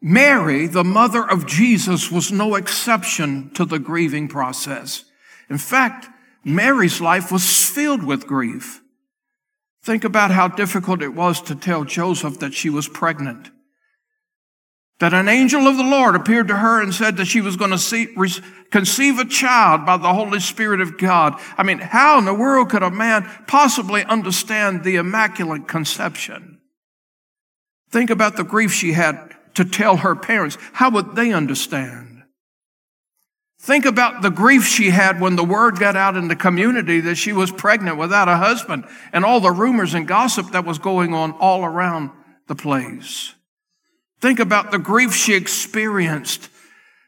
Mary, 0.00 0.66
the 0.66 0.82
mother 0.82 1.28
of 1.28 1.46
Jesus, 1.46 2.10
was 2.10 2.32
no 2.32 2.56
exception 2.56 3.50
to 3.54 3.64
the 3.64 3.78
grieving 3.78 4.26
process. 4.26 5.04
In 5.48 5.58
fact, 5.58 6.08
Mary's 6.44 7.00
life 7.00 7.30
was 7.30 7.70
filled 7.70 8.02
with 8.02 8.26
grief. 8.26 8.80
Think 9.82 10.04
about 10.04 10.30
how 10.30 10.48
difficult 10.48 11.02
it 11.02 11.14
was 11.14 11.40
to 11.42 11.54
tell 11.54 11.84
Joseph 11.84 12.38
that 12.40 12.54
she 12.54 12.70
was 12.70 12.88
pregnant. 12.88 13.50
That 15.00 15.14
an 15.14 15.28
angel 15.28 15.66
of 15.66 15.76
the 15.76 15.82
Lord 15.82 16.14
appeared 16.14 16.46
to 16.48 16.56
her 16.56 16.80
and 16.80 16.94
said 16.94 17.16
that 17.16 17.24
she 17.24 17.40
was 17.40 17.56
going 17.56 17.72
to 17.72 17.78
see, 17.78 18.06
conceive 18.70 19.18
a 19.18 19.24
child 19.24 19.84
by 19.84 19.96
the 19.96 20.14
Holy 20.14 20.38
Spirit 20.38 20.80
of 20.80 20.98
God. 20.98 21.40
I 21.58 21.64
mean, 21.64 21.78
how 21.78 22.18
in 22.18 22.24
the 22.24 22.34
world 22.34 22.70
could 22.70 22.84
a 22.84 22.90
man 22.90 23.28
possibly 23.48 24.04
understand 24.04 24.84
the 24.84 24.96
immaculate 24.96 25.66
conception? 25.66 26.60
Think 27.90 28.10
about 28.10 28.36
the 28.36 28.44
grief 28.44 28.72
she 28.72 28.92
had 28.92 29.34
to 29.54 29.64
tell 29.64 29.98
her 29.98 30.14
parents. 30.14 30.56
How 30.72 30.90
would 30.90 31.16
they 31.16 31.32
understand? 31.32 32.11
Think 33.62 33.84
about 33.84 34.22
the 34.22 34.30
grief 34.30 34.66
she 34.66 34.90
had 34.90 35.20
when 35.20 35.36
the 35.36 35.44
word 35.44 35.78
got 35.78 35.94
out 35.94 36.16
in 36.16 36.26
the 36.26 36.34
community 36.34 36.98
that 37.02 37.14
she 37.14 37.32
was 37.32 37.52
pregnant 37.52 37.96
without 37.96 38.28
a 38.28 38.36
husband 38.36 38.84
and 39.12 39.24
all 39.24 39.38
the 39.38 39.52
rumors 39.52 39.94
and 39.94 40.06
gossip 40.06 40.50
that 40.50 40.64
was 40.64 40.80
going 40.80 41.14
on 41.14 41.30
all 41.32 41.64
around 41.64 42.10
the 42.48 42.56
place. 42.56 43.36
Think 44.20 44.40
about 44.40 44.72
the 44.72 44.80
grief 44.80 45.14
she 45.14 45.34
experienced 45.34 46.48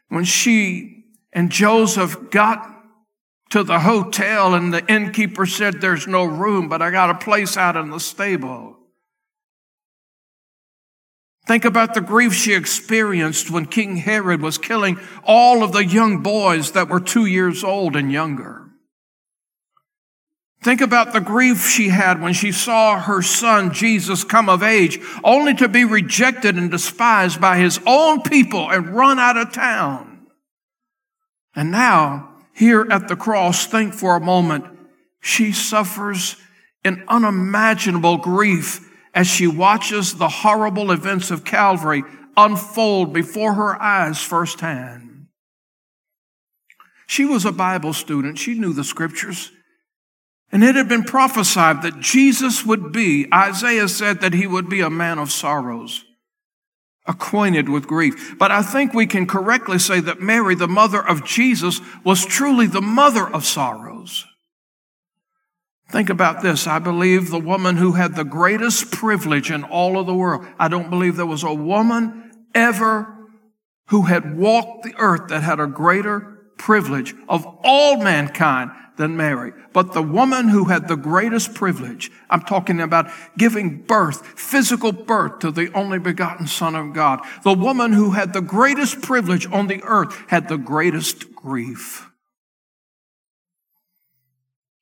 when 0.07 0.23
she 0.23 1.03
and 1.33 1.51
Joseph 1.51 2.31
got 2.31 2.65
to 3.49 3.61
the 3.61 3.79
hotel 3.79 4.53
and 4.53 4.73
the 4.73 4.85
innkeeper 4.89 5.45
said, 5.45 5.81
There's 5.81 6.07
no 6.07 6.23
room, 6.23 6.69
but 6.69 6.81
I 6.81 6.89
got 6.89 7.09
a 7.09 7.15
place 7.15 7.57
out 7.57 7.75
in 7.75 7.89
the 7.89 7.99
stable. 7.99 8.74
Think 11.45 11.63
about 11.63 11.93
the 11.93 12.01
grief 12.01 12.33
she 12.33 12.53
experienced 12.53 13.51
when 13.51 13.67
King 13.67 13.97
Herod 13.97 14.41
was 14.41 14.57
killing 14.57 14.99
all 15.23 15.63
of 15.63 15.73
the 15.73 15.85
young 15.85 16.23
boys 16.23 16.71
that 16.71 16.89
were 16.89 16.99
two 16.99 17.25
years 17.27 17.63
old 17.63 17.95
and 17.95 18.11
younger. 18.11 18.63
Think 20.63 20.81
about 20.81 21.13
the 21.13 21.21
grief 21.21 21.69
she 21.69 21.89
had 21.89 22.19
when 22.19 22.33
she 22.33 22.51
saw 22.51 22.99
her 22.99 23.21
son 23.21 23.71
Jesus 23.71 24.23
come 24.23 24.49
of 24.49 24.63
age, 24.63 24.99
only 25.23 25.53
to 25.53 25.67
be 25.67 25.85
rejected 25.85 26.55
and 26.55 26.71
despised 26.71 27.39
by 27.39 27.57
his 27.57 27.79
own 27.85 28.23
people 28.23 28.71
and 28.71 28.95
run 28.95 29.19
out 29.19 29.37
of 29.37 29.53
town. 29.53 30.25
And 31.55 31.69
now, 31.69 32.29
here 32.55 32.87
at 32.89 33.07
the 33.07 33.15
cross, 33.15 33.67
think 33.67 33.93
for 33.93 34.15
a 34.15 34.19
moment, 34.19 34.65
she 35.19 35.51
suffers 35.51 36.35
an 36.83 37.03
unimaginable 37.07 38.17
grief 38.17 38.84
as 39.15 39.25
she 39.25 39.47
watches 39.47 40.15
the 40.15 40.27
horrible 40.27 40.91
events 40.91 41.31
of 41.31 41.45
Calvary 41.45 42.03
unfold 42.35 43.13
before 43.13 43.53
her 43.53 43.81
eyes 43.81 44.21
firsthand. 44.21 45.27
She 47.07 47.23
was 47.23 47.45
a 47.45 47.51
Bible 47.51 47.93
student. 47.93 48.37
She 48.37 48.59
knew 48.59 48.73
the 48.73 48.83
scriptures. 48.83 49.51
And 50.51 50.63
it 50.63 50.75
had 50.75 50.89
been 50.89 51.03
prophesied 51.03 51.81
that 51.81 52.01
Jesus 52.01 52.65
would 52.65 52.91
be, 52.91 53.27
Isaiah 53.33 53.87
said 53.87 54.19
that 54.21 54.33
he 54.33 54.47
would 54.47 54.69
be 54.69 54.81
a 54.81 54.89
man 54.89 55.17
of 55.17 55.31
sorrows, 55.31 56.03
acquainted 57.05 57.69
with 57.69 57.87
grief. 57.87 58.35
But 58.37 58.51
I 58.51 58.61
think 58.61 58.93
we 58.93 59.07
can 59.07 59.27
correctly 59.27 59.79
say 59.79 60.01
that 60.01 60.21
Mary, 60.21 60.55
the 60.55 60.67
mother 60.67 61.01
of 61.05 61.25
Jesus, 61.25 61.79
was 62.03 62.25
truly 62.25 62.67
the 62.67 62.81
mother 62.81 63.27
of 63.27 63.45
sorrows. 63.45 64.25
Think 65.89 66.09
about 66.09 66.41
this. 66.41 66.67
I 66.67 66.79
believe 66.79 67.29
the 67.29 67.39
woman 67.39 67.77
who 67.77 67.93
had 67.93 68.15
the 68.15 68.23
greatest 68.23 68.91
privilege 68.91 69.51
in 69.51 69.63
all 69.63 69.99
of 69.99 70.07
the 70.07 70.15
world. 70.15 70.45
I 70.59 70.67
don't 70.67 70.89
believe 70.89 71.15
there 71.15 71.25
was 71.25 71.43
a 71.43 71.53
woman 71.53 72.31
ever 72.53 73.15
who 73.87 74.03
had 74.03 74.37
walked 74.37 74.83
the 74.83 74.95
earth 74.97 75.27
that 75.29 75.43
had 75.43 75.59
a 75.59 75.67
greater 75.67 76.39
privilege 76.57 77.13
of 77.29 77.45
all 77.63 77.97
mankind 77.97 78.71
than 78.97 79.17
Mary. 79.17 79.51
But 79.73 79.93
the 79.93 80.01
woman 80.01 80.47
who 80.49 80.65
had 80.65 80.87
the 80.87 80.95
greatest 80.95 81.53
privilege, 81.53 82.11
I'm 82.29 82.41
talking 82.41 82.79
about 82.79 83.11
giving 83.37 83.83
birth, 83.83 84.25
physical 84.39 84.91
birth 84.91 85.39
to 85.39 85.51
the 85.51 85.71
only 85.73 85.99
begotten 85.99 86.47
Son 86.47 86.75
of 86.75 86.93
God. 86.93 87.19
The 87.43 87.53
woman 87.53 87.93
who 87.93 88.11
had 88.11 88.33
the 88.33 88.41
greatest 88.41 89.01
privilege 89.01 89.45
on 89.51 89.67
the 89.67 89.83
earth 89.83 90.17
had 90.29 90.47
the 90.47 90.57
greatest 90.57 91.35
grief. 91.35 92.09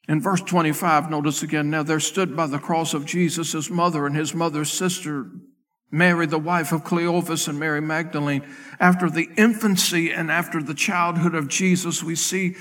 In 0.07 0.19
verse 0.19 0.41
25, 0.41 1.09
notice 1.09 1.43
again, 1.43 1.69
now 1.69 1.83
there 1.83 1.99
stood 1.99 2.35
by 2.35 2.47
the 2.47 2.59
cross 2.59 2.93
of 2.93 3.05
Jesus 3.05 3.53
his 3.53 3.69
mother 3.69 4.05
and 4.05 4.15
his 4.15 4.33
mother's 4.33 4.71
sister, 4.71 5.29
Mary, 5.89 6.25
the 6.25 6.39
wife 6.39 6.71
of 6.71 6.83
Cleophas 6.83 7.47
and 7.47 7.59
Mary 7.59 7.79
Magdalene. 7.79 8.45
After 8.79 9.09
the 9.09 9.29
infancy 9.37 10.11
and 10.11 10.29
after 10.29 10.61
the 10.61 10.73
childhood 10.73 11.35
of 11.35 11.47
Jesus, 11.47 12.03
we 12.03 12.15
see 12.15 12.55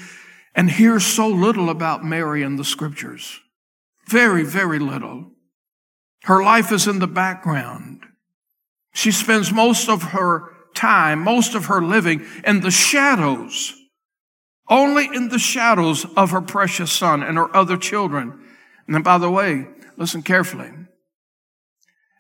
and 0.55 0.71
hear 0.71 1.01
so 1.01 1.29
little 1.29 1.71
about 1.71 2.05
Mary 2.05 2.43
in 2.43 2.57
the 2.57 2.65
scriptures. 2.65 3.41
Very, 4.07 4.45
very 4.45 4.79
little. 4.79 5.31
Her 6.25 6.43
life 6.43 6.71
is 6.71 6.87
in 6.87 6.99
the 6.99 7.07
background. 7.07 8.05
She 8.93 9.11
spends 9.11 9.51
most 9.51 9.89
of 9.89 10.03
her 10.03 10.51
time, 10.75 11.21
most 11.21 11.55
of 11.55 11.67
her 11.67 11.83
living 11.83 12.25
in 12.45 12.61
the 12.61 12.71
shadows, 12.71 13.75
only 14.69 15.07
in 15.07 15.29
the 15.29 15.39
shadows 15.39 16.07
of 16.17 16.31
her 16.31 16.41
precious 16.41 16.93
son 16.93 17.23
and 17.23 17.37
her 17.37 17.55
other 17.55 17.77
children. 17.77 18.41
And 18.87 18.95
then, 18.95 19.03
by 19.03 19.19
the 19.19 19.31
way, 19.31 19.67
listen 19.97 20.23
carefully. 20.23 20.71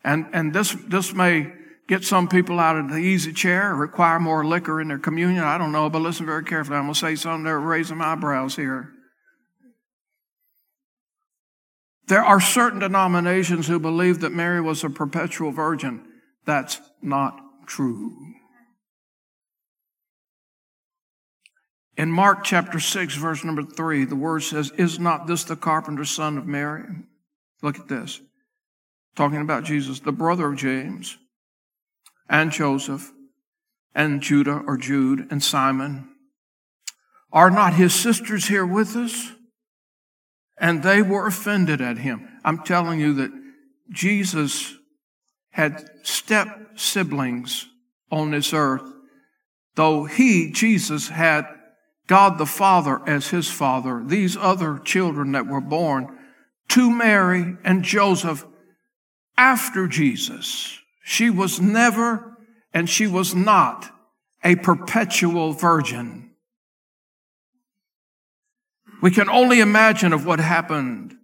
And, 0.05 0.27
and 0.33 0.53
this, 0.53 0.77
this 0.89 1.13
may 1.15 1.53
get 1.89 2.05
some 2.05 2.29
people 2.29 2.59
out 2.59 2.77
of 2.77 2.91
the 2.91 2.97
easy 2.97 3.33
chair, 3.33 3.75
require 3.75 4.19
more 4.19 4.45
liquor 4.45 4.81
in 4.81 4.89
their 4.89 4.99
communion. 4.99 5.45
I 5.45 5.59
don't 5.59 5.73
know, 5.73 5.91
but 5.91 6.03
listen 6.03 6.27
very 6.27 6.45
carefully. 6.45 6.77
I'm 6.77 6.85
going 6.85 6.95
to 6.95 6.99
say 6.99 7.15
something 7.17 7.45
raising 7.45 7.99
my 7.99 8.13
eyebrows 8.13 8.57
here. 8.57 8.91
There 12.09 12.23
are 12.23 12.41
certain 12.41 12.81
denominations 12.81 13.69
who 13.69 13.79
believe 13.79 14.21
that 14.21 14.33
Mary 14.33 14.61
was 14.61 14.85
a 14.85 14.91
perpetual 14.91 15.51
virgin. 15.51 16.05
That's 16.45 16.81
not 17.01 17.39
true. 17.67 18.17
In 22.03 22.11
Mark 22.11 22.43
chapter 22.43 22.81
6, 22.81 23.15
verse 23.15 23.45
number 23.45 23.63
3, 23.63 24.07
the 24.07 24.17
word 24.17 24.41
says, 24.41 24.73
Is 24.73 24.99
not 24.99 25.29
this 25.29 25.45
the 25.45 25.55
carpenter's 25.55 26.11
son 26.11 26.37
of 26.37 26.49
Mary? 26.49 26.83
Look 27.63 27.79
at 27.79 27.87
this 27.87 28.21
talking 29.15 29.41
about 29.41 29.63
Jesus, 29.63 30.01
the 30.01 30.11
brother 30.11 30.51
of 30.51 30.57
James 30.57 31.17
and 32.29 32.51
Joseph 32.51 33.13
and 33.95 34.21
Judah 34.21 34.65
or 34.67 34.77
Jude 34.77 35.29
and 35.31 35.41
Simon. 35.41 36.09
Are 37.33 37.53
not 37.53 37.75
his 37.75 37.95
sisters 37.95 38.49
here 38.49 38.67
with 38.67 38.97
us? 38.97 39.31
And 40.59 40.83
they 40.83 41.03
were 41.03 41.29
offended 41.29 41.81
at 41.81 41.99
him. 41.99 42.29
I'm 42.45 42.65
telling 42.65 42.99
you 42.99 43.15
that 43.15 43.31
Jesus 43.91 44.75
had 45.51 45.89
step 46.03 46.73
siblings 46.75 47.69
on 48.11 48.33
this 48.33 48.53
earth, 48.53 48.93
though 49.77 50.07
he, 50.07 50.51
Jesus, 50.51 51.09
had 51.09 51.47
God 52.13 52.37
the 52.37 52.45
Father 52.45 53.01
as 53.07 53.29
his 53.29 53.51
father. 53.51 54.03
These 54.05 54.37
other 54.37 54.79
children 54.79 55.33
that 55.33 55.47
were 55.47 55.63
born 55.63 56.15
to 56.69 56.91
Mary 56.91 57.57
and 57.65 57.83
Joseph 57.83 58.45
after 59.39 59.89
Jesus. 59.89 60.79
She 61.03 61.31
was 61.31 61.59
never 61.59 62.37
and 62.75 62.87
she 62.87 63.07
was 63.07 63.35
not 63.35 63.91
a 64.45 64.57
perpetual 64.57 65.55
virgin. 65.55 66.33
We 69.01 69.11
can 69.11 69.31
only 69.31 69.61
imagine 69.61 70.13
of 70.13 70.27
what 70.27 70.39
happened 70.39 71.15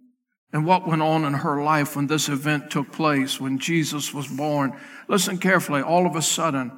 and 0.51 0.65
what 0.65 0.87
went 0.87 1.03
on 1.03 1.23
in 1.23 1.33
her 1.35 1.61
life 1.61 1.95
when 1.95 2.07
this 2.07 2.29
event 2.29 2.71
took 2.71 2.91
place, 2.91 3.39
when 3.39 3.59
Jesus 3.59 4.11
was 4.11 4.27
born. 4.27 4.75
Listen 5.07 5.37
carefully. 5.37 5.83
All 5.83 6.07
of 6.07 6.15
a 6.15 6.21
sudden, 6.23 6.71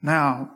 now, 0.00 0.55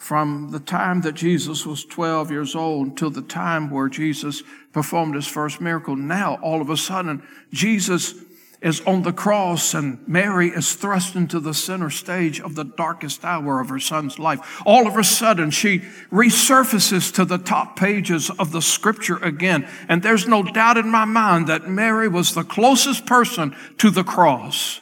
from 0.00 0.48
the 0.50 0.58
time 0.58 1.02
that 1.02 1.12
Jesus 1.12 1.66
was 1.66 1.84
12 1.84 2.30
years 2.30 2.54
old 2.54 2.86
until 2.88 3.10
the 3.10 3.20
time 3.20 3.68
where 3.68 3.86
Jesus 3.86 4.42
performed 4.72 5.14
his 5.14 5.26
first 5.26 5.60
miracle, 5.60 5.94
now 5.94 6.36
all 6.36 6.62
of 6.62 6.70
a 6.70 6.76
sudden, 6.78 7.22
Jesus 7.52 8.14
is 8.62 8.80
on 8.86 9.02
the 9.02 9.12
cross 9.12 9.74
and 9.74 10.02
Mary 10.08 10.48
is 10.48 10.72
thrust 10.72 11.16
into 11.16 11.38
the 11.38 11.52
center 11.52 11.90
stage 11.90 12.40
of 12.40 12.54
the 12.54 12.64
darkest 12.64 13.26
hour 13.26 13.60
of 13.60 13.68
her 13.68 13.78
son's 13.78 14.18
life. 14.18 14.62
All 14.64 14.86
of 14.86 14.96
a 14.96 15.04
sudden, 15.04 15.50
she 15.50 15.80
resurfaces 16.10 17.12
to 17.16 17.26
the 17.26 17.38
top 17.38 17.76
pages 17.76 18.30
of 18.30 18.52
the 18.52 18.62
scripture 18.62 19.18
again. 19.18 19.68
And 19.86 20.02
there's 20.02 20.26
no 20.26 20.42
doubt 20.42 20.78
in 20.78 20.88
my 20.88 21.04
mind 21.04 21.46
that 21.48 21.68
Mary 21.68 22.08
was 22.08 22.32
the 22.32 22.42
closest 22.42 23.04
person 23.04 23.54
to 23.76 23.90
the 23.90 24.04
cross 24.04 24.80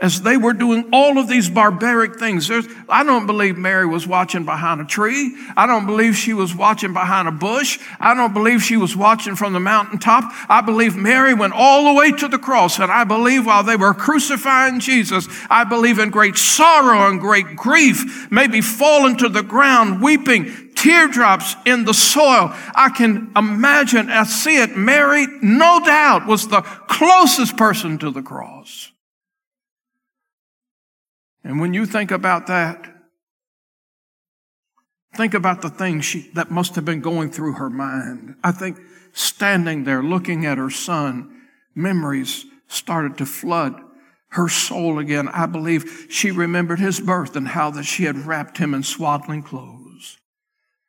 as 0.00 0.22
they 0.22 0.36
were 0.36 0.52
doing 0.52 0.88
all 0.92 1.18
of 1.18 1.28
these 1.28 1.48
barbaric 1.48 2.18
things. 2.18 2.48
There's, 2.48 2.66
I 2.88 3.04
don't 3.04 3.26
believe 3.26 3.56
Mary 3.56 3.86
was 3.86 4.08
watching 4.08 4.44
behind 4.44 4.80
a 4.80 4.84
tree. 4.84 5.36
I 5.56 5.66
don't 5.66 5.86
believe 5.86 6.16
she 6.16 6.34
was 6.34 6.52
watching 6.54 6.92
behind 6.92 7.28
a 7.28 7.32
bush. 7.32 7.78
I 8.00 8.12
don't 8.14 8.34
believe 8.34 8.60
she 8.60 8.76
was 8.76 8.96
watching 8.96 9.36
from 9.36 9.52
the 9.52 9.60
mountaintop. 9.60 10.24
I 10.48 10.62
believe 10.62 10.96
Mary 10.96 11.32
went 11.32 11.52
all 11.54 11.84
the 11.84 11.98
way 11.98 12.10
to 12.10 12.26
the 12.26 12.38
cross. 12.38 12.80
And 12.80 12.90
I 12.90 13.04
believe 13.04 13.46
while 13.46 13.62
they 13.62 13.76
were 13.76 13.94
crucifying 13.94 14.80
Jesus, 14.80 15.28
I 15.48 15.62
believe 15.62 16.00
in 16.00 16.10
great 16.10 16.36
sorrow 16.36 17.08
and 17.08 17.20
great 17.20 17.54
grief, 17.54 18.30
maybe 18.32 18.60
falling 18.60 19.16
to 19.18 19.28
the 19.28 19.44
ground, 19.44 20.02
weeping, 20.02 20.72
teardrops 20.74 21.54
in 21.64 21.84
the 21.84 21.94
soil. 21.94 22.52
I 22.74 22.90
can 22.90 23.30
imagine, 23.36 24.10
I 24.10 24.24
see 24.24 24.56
it. 24.56 24.76
Mary, 24.76 25.28
no 25.40 25.80
doubt, 25.84 26.26
was 26.26 26.48
the 26.48 26.62
closest 26.62 27.56
person 27.56 27.96
to 27.98 28.10
the 28.10 28.22
cross. 28.22 28.90
And 31.44 31.60
when 31.60 31.74
you 31.74 31.84
think 31.84 32.10
about 32.10 32.46
that, 32.46 32.90
think 35.14 35.34
about 35.34 35.62
the 35.62 35.68
things 35.68 36.04
she, 36.04 36.30
that 36.34 36.50
must 36.50 36.74
have 36.74 36.84
been 36.84 37.00
going 37.00 37.30
through 37.30 37.52
her 37.54 37.70
mind. 37.70 38.34
I 38.42 38.50
think 38.50 38.78
standing 39.12 39.84
there 39.84 40.02
looking 40.02 40.46
at 40.46 40.58
her 40.58 40.70
son, 40.70 41.42
memories 41.74 42.46
started 42.66 43.18
to 43.18 43.26
flood 43.26 43.80
her 44.30 44.48
soul 44.48 44.98
again. 44.98 45.28
I 45.28 45.46
believe 45.46 46.06
she 46.08 46.30
remembered 46.30 46.80
his 46.80 46.98
birth 46.98 47.36
and 47.36 47.48
how 47.48 47.70
that 47.72 47.84
she 47.84 48.04
had 48.04 48.26
wrapped 48.26 48.58
him 48.58 48.74
in 48.74 48.82
swaddling 48.82 49.42
clothes. 49.42 50.18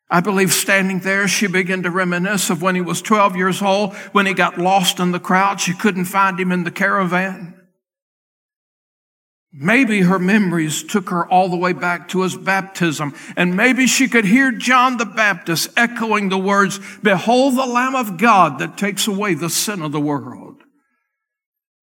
I 0.10 0.22
believe 0.22 0.54
standing 0.54 1.00
there, 1.00 1.28
she 1.28 1.48
began 1.48 1.84
to 1.84 1.92
reminisce 1.92 2.50
of 2.50 2.62
when 2.62 2.76
he 2.76 2.82
was 2.82 3.02
12 3.02 3.36
years 3.36 3.62
old, 3.62 3.96
when 4.14 4.26
he 4.26 4.34
got 4.34 4.58
lost 4.58 5.00
in 5.00 5.12
the 5.12 5.20
crowd. 5.20 5.60
She 5.60 5.74
couldn't 5.74 6.06
find 6.06 6.40
him 6.40 6.52
in 6.52 6.64
the 6.64 6.72
caravan. 6.72 7.55
Maybe 9.58 10.02
her 10.02 10.20
memories 10.20 10.84
took 10.84 11.10
her 11.12 11.26
all 11.26 11.48
the 11.48 11.56
way 11.56 11.72
back 11.72 12.10
to 12.10 12.24
his 12.24 12.36
baptism, 12.36 13.14
and 13.38 13.56
maybe 13.56 13.88
she 13.88 14.10
could 14.10 14.26
hear 14.26 14.52
John 14.52 14.98
the 14.98 15.06
Baptist 15.06 15.70
echoing 15.78 16.28
the 16.28 16.38
words, 16.38 16.82
Behold 17.02 17.56
the 17.56 17.66
Lamb 17.66 17.96
of 17.96 18.18
God 18.18 18.60
that 18.60 18.78
takes 18.78 19.08
away 19.08 19.34
the 19.34 19.50
sin 19.50 19.82
of 19.82 19.94
the 19.94 20.02
world. 20.02 20.64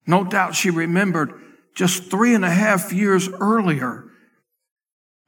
No 0.05 0.23
doubt 0.23 0.53
she 0.53 0.69
remembered 0.69 1.33
just 1.73 2.11
three 2.11 2.35
and 2.35 2.45
a 2.45 2.51
half 2.51 2.93
years 2.93 3.27
earlier 3.27 4.05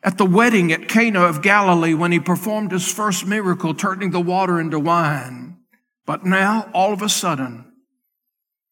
at 0.03 0.19
the 0.19 0.25
wedding 0.25 0.71
at 0.71 0.88
Cana 0.88 1.21
of 1.21 1.41
Galilee 1.41 1.95
when 1.95 2.12
he 2.12 2.19
performed 2.19 2.71
his 2.71 2.88
first 2.88 3.25
miracle, 3.25 3.73
turning 3.73 4.12
the 4.12 4.21
water 4.21 4.60
into 4.60 4.79
wine. 4.79 5.58
But 6.05 6.25
now, 6.25 6.69
all 6.75 6.93
of 6.93 7.01
a 7.01 7.10
sudden, 7.10 7.65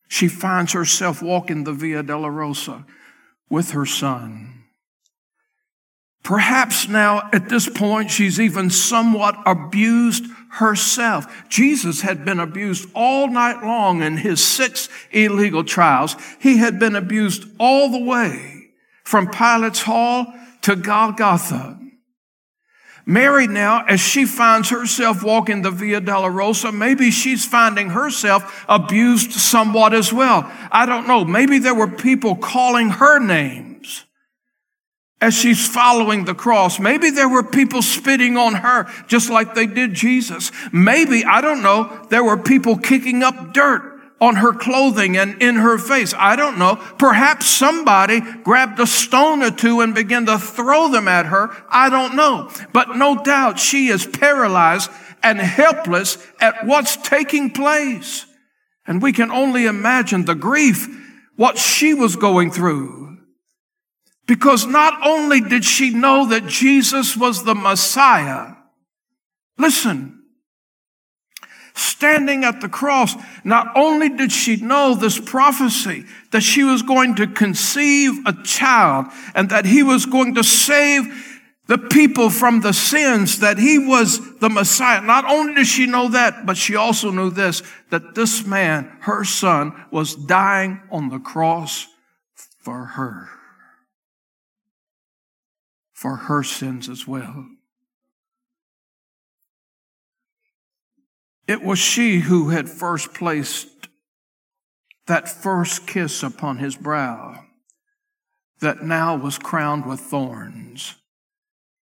she 0.07 0.27
finds 0.27 0.73
herself 0.73 1.23
walking 1.23 1.63
the 1.63 1.73
Via 1.73 2.03
Dolorosa 2.03 2.85
with 3.53 3.71
her 3.71 3.85
son. 3.85 4.63
Perhaps 6.23 6.89
now 6.89 7.29
at 7.31 7.49
this 7.49 7.69
point 7.69 8.09
she's 8.09 8.39
even 8.39 8.71
somewhat 8.71 9.37
abused 9.45 10.25
herself. 10.53 11.27
Jesus 11.49 12.01
had 12.01 12.25
been 12.25 12.39
abused 12.39 12.89
all 12.95 13.27
night 13.27 13.63
long 13.63 14.01
in 14.01 14.17
his 14.17 14.43
six 14.43 14.89
illegal 15.11 15.63
trials. 15.63 16.15
He 16.39 16.57
had 16.57 16.79
been 16.79 16.95
abused 16.95 17.45
all 17.59 17.89
the 17.89 18.03
way 18.03 18.69
from 19.03 19.29
Pilate's 19.29 19.83
hall 19.83 20.33
to 20.63 20.75
Golgotha. 20.75 21.79
Mary 23.05 23.47
now, 23.47 23.83
as 23.85 23.99
she 23.99 24.25
finds 24.25 24.69
herself 24.69 25.23
walking 25.23 25.61
the 25.61 25.71
Via 25.71 25.99
Dolorosa, 25.99 26.73
maybe 26.73 27.11
she's 27.11 27.45
finding 27.45 27.89
herself 27.89 28.65
abused 28.69 29.31
somewhat 29.33 29.93
as 29.93 30.13
well. 30.13 30.49
I 30.71 30.85
don't 30.85 31.07
know. 31.07 31.25
Maybe 31.25 31.59
there 31.59 31.75
were 31.75 31.89
people 31.89 32.35
calling 32.35 32.89
her 32.89 33.19
names 33.19 34.05
as 35.19 35.33
she's 35.33 35.67
following 35.67 36.25
the 36.25 36.35
cross. 36.35 36.79
Maybe 36.79 37.09
there 37.09 37.29
were 37.29 37.43
people 37.43 37.81
spitting 37.81 38.37
on 38.37 38.55
her 38.55 38.89
just 39.07 39.29
like 39.29 39.53
they 39.53 39.67
did 39.67 39.93
Jesus. 39.93 40.51
Maybe, 40.71 41.25
I 41.25 41.41
don't 41.41 41.61
know, 41.61 42.05
there 42.09 42.23
were 42.23 42.37
people 42.37 42.77
kicking 42.77 43.23
up 43.23 43.53
dirt 43.53 43.92
on 44.23 44.37
her 44.37 44.53
clothing 44.53 45.17
and 45.17 45.41
in 45.41 45.55
her 45.55 45.77
face. 45.77 46.13
I 46.17 46.37
don't 46.37 46.57
know. 46.57 46.77
Perhaps 46.97 47.45
somebody 47.45 48.21
grabbed 48.21 48.79
a 48.79 48.87
stone 48.87 49.43
or 49.43 49.51
two 49.51 49.81
and 49.81 49.93
began 49.93 50.25
to 50.27 50.39
throw 50.39 50.87
them 50.87 51.09
at 51.09 51.25
her. 51.25 51.49
I 51.69 51.89
don't 51.89 52.15
know. 52.15 52.49
But 52.71 52.95
no 52.95 53.21
doubt 53.21 53.59
she 53.59 53.89
is 53.89 54.05
paralyzed 54.07 54.89
and 55.21 55.39
helpless 55.39 56.17
at 56.39 56.65
what's 56.65 56.95
taking 56.95 57.51
place. 57.51 58.25
And 58.87 59.01
we 59.01 59.11
can 59.11 59.29
only 59.29 59.65
imagine 59.65 60.23
the 60.23 60.35
grief, 60.35 60.87
what 61.35 61.57
she 61.57 61.93
was 61.93 62.15
going 62.15 62.49
through. 62.49 63.17
Because 64.25 64.65
not 64.65 65.05
only 65.05 65.41
did 65.41 65.65
she 65.65 65.89
know 65.89 66.27
that 66.27 66.47
Jesus 66.47 67.17
was 67.17 67.43
the 67.43 67.55
Messiah, 67.55 68.53
listen, 69.57 70.22
standing 71.75 72.43
at 72.43 72.61
the 72.61 72.69
cross, 72.69 73.15
not 73.43 73.67
only 73.75 74.09
did 74.09 74.31
she 74.31 74.57
know 74.57 74.95
this 74.95 75.19
prophecy 75.19 76.05
that 76.31 76.41
she 76.41 76.63
was 76.63 76.81
going 76.81 77.15
to 77.15 77.27
conceive 77.27 78.13
a 78.25 78.33
child 78.43 79.07
and 79.33 79.49
that 79.49 79.65
he 79.65 79.83
was 79.83 80.05
going 80.05 80.35
to 80.35 80.43
save 80.43 81.31
the 81.67 81.77
people 81.77 82.29
from 82.29 82.59
the 82.59 82.73
sins, 82.73 83.39
that 83.39 83.57
he 83.57 83.79
was 83.79 84.37
the 84.39 84.49
Messiah. 84.49 85.01
Not 85.01 85.25
only 85.25 85.55
did 85.55 85.67
she 85.67 85.85
know 85.87 86.09
that, 86.09 86.45
but 86.45 86.57
she 86.57 86.75
also 86.75 87.09
knew 87.09 87.29
this, 87.29 87.63
that 87.89 88.15
this 88.15 88.45
man, 88.45 88.91
her 89.01 89.23
son, 89.23 89.71
was 89.89 90.15
dying 90.15 90.81
on 90.91 91.09
the 91.09 91.19
cross 91.19 91.87
for 92.35 92.85
her. 92.85 93.29
For 95.93 96.17
her 96.17 96.43
sins 96.43 96.89
as 96.89 97.07
well. 97.07 97.47
It 101.47 101.61
was 101.61 101.79
she 101.79 102.19
who 102.19 102.49
had 102.49 102.69
first 102.69 103.13
placed 103.13 103.67
that 105.07 105.27
first 105.27 105.85
kiss 105.85 106.23
upon 106.23 106.57
his 106.57 106.75
brow 106.75 107.43
that 108.61 108.81
now 108.81 109.15
was 109.15 109.37
crowned 109.37 109.85
with 109.85 109.99
thorns. 109.99 110.95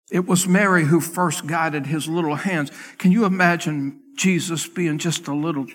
It 0.09 0.25
was 0.25 0.47
Mary 0.47 0.85
who 0.85 1.01
first 1.01 1.45
guided 1.45 1.87
his 1.87 2.07
little 2.07 2.35
hands. 2.35 2.71
Can 2.97 3.11
you 3.11 3.25
imagine 3.25 4.01
Jesus 4.15 4.67
being 4.67 4.97
just 4.97 5.27
a 5.27 5.35
little 5.35 5.67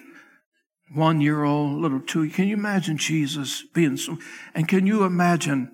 one 0.93 1.21
year 1.21 1.45
old, 1.45 1.81
little 1.81 2.01
two? 2.01 2.31
Can 2.31 2.49
you 2.49 2.55
imagine 2.55 2.97
Jesus 2.97 3.63
being 3.75 3.97
so? 3.97 4.19
And 4.55 4.67
can 4.67 4.87
you 4.87 5.05
imagine 5.05 5.71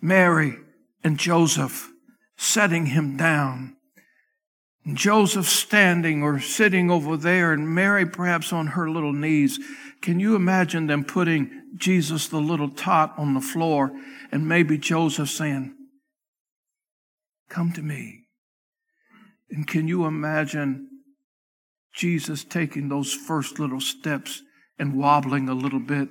Mary 0.00 0.56
and 1.04 1.16
Joseph 1.16 1.90
setting 2.36 2.86
him 2.86 3.16
down 3.16 3.76
Joseph 4.92 5.48
standing 5.48 6.22
or 6.22 6.40
sitting 6.40 6.90
over 6.90 7.16
there 7.16 7.52
and 7.52 7.68
Mary 7.68 8.04
perhaps 8.04 8.52
on 8.52 8.68
her 8.68 8.90
little 8.90 9.12
knees. 9.12 9.60
Can 10.00 10.18
you 10.18 10.34
imagine 10.34 10.88
them 10.88 11.04
putting 11.04 11.62
Jesus, 11.76 12.28
the 12.28 12.38
little 12.38 12.68
tot, 12.68 13.14
on 13.16 13.34
the 13.34 13.40
floor 13.40 13.92
and 14.30 14.48
maybe 14.48 14.78
Joseph 14.78 15.30
saying, 15.30 15.74
Come 17.48 17.72
to 17.72 17.82
me. 17.82 18.24
And 19.50 19.66
can 19.66 19.86
you 19.86 20.06
imagine 20.06 20.88
Jesus 21.92 22.44
taking 22.44 22.88
those 22.88 23.12
first 23.12 23.58
little 23.58 23.80
steps 23.80 24.42
and 24.78 24.96
wobbling 24.96 25.48
a 25.48 25.54
little 25.54 25.80
bit 25.80 26.08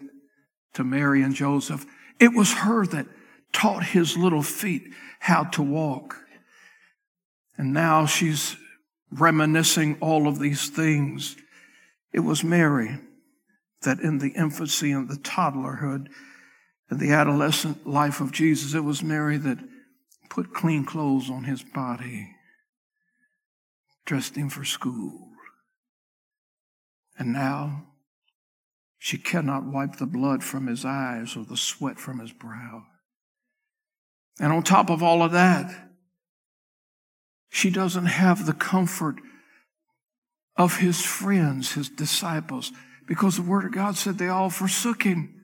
to 0.76 0.84
Mary 0.84 1.24
and 1.24 1.34
Joseph? 1.34 1.86
It 2.20 2.34
was 2.34 2.54
her 2.54 2.86
that 2.88 3.08
taught 3.52 3.84
his 3.84 4.16
little 4.16 4.44
feet 4.44 4.94
how 5.20 5.46
to 5.46 5.64
walk. 5.64 6.18
And 7.58 7.74
now 7.74 8.06
she's 8.06 8.56
reminiscing 9.12 9.98
all 10.00 10.28
of 10.28 10.40
these 10.40 10.70
things. 10.70 11.36
It 12.14 12.22
was 12.22 12.44
Mary 12.44 13.00
that 13.82 14.00
in 14.00 14.20
the 14.20 14.30
infancy 14.30 14.92
and 14.92 15.10
the 15.10 15.18
toddlerhood 15.18 16.08
and 16.90 17.00
the 17.00 17.12
adolescent 17.12 17.88
life 17.88 18.22
of 18.22 18.32
Jesus, 18.32 18.74
it 18.74 18.84
was 18.84 19.04
Mary 19.04 19.38
that 19.38 19.58
put 20.30 20.54
clean 20.54 20.86
clothes 20.86 21.30
on 21.30 21.44
his 21.44 21.64
body, 21.64 22.36
dressed 24.06 24.36
him 24.36 24.50
for 24.50 24.64
school. 24.64 25.28
And 27.18 27.34
now 27.34 27.88
she 28.98 29.18
cannot 29.18 29.66
wipe 29.66 29.98
the 29.98 30.06
blood 30.06 30.44
from 30.44 30.68
his 30.68 30.86
eyes 30.86 31.36
or 31.36 31.44
the 31.44 31.58
sweat 31.58 32.00
from 32.00 32.20
his 32.20 32.32
brow. 32.32 32.86
And 34.40 34.54
on 34.54 34.64
top 34.64 34.90
of 34.90 35.04
all 35.04 35.22
of 35.22 35.32
that, 35.32 35.91
she 37.52 37.70
doesn't 37.70 38.06
have 38.06 38.46
the 38.46 38.54
comfort 38.54 39.18
of 40.56 40.78
his 40.78 41.02
friends, 41.02 41.74
his 41.74 41.90
disciples, 41.90 42.72
because 43.06 43.36
the 43.36 43.42
Word 43.42 43.66
of 43.66 43.74
God 43.74 43.98
said 43.98 44.18
they 44.18 44.30
all 44.30 44.50
forsook 44.50 45.04
him. 45.04 45.44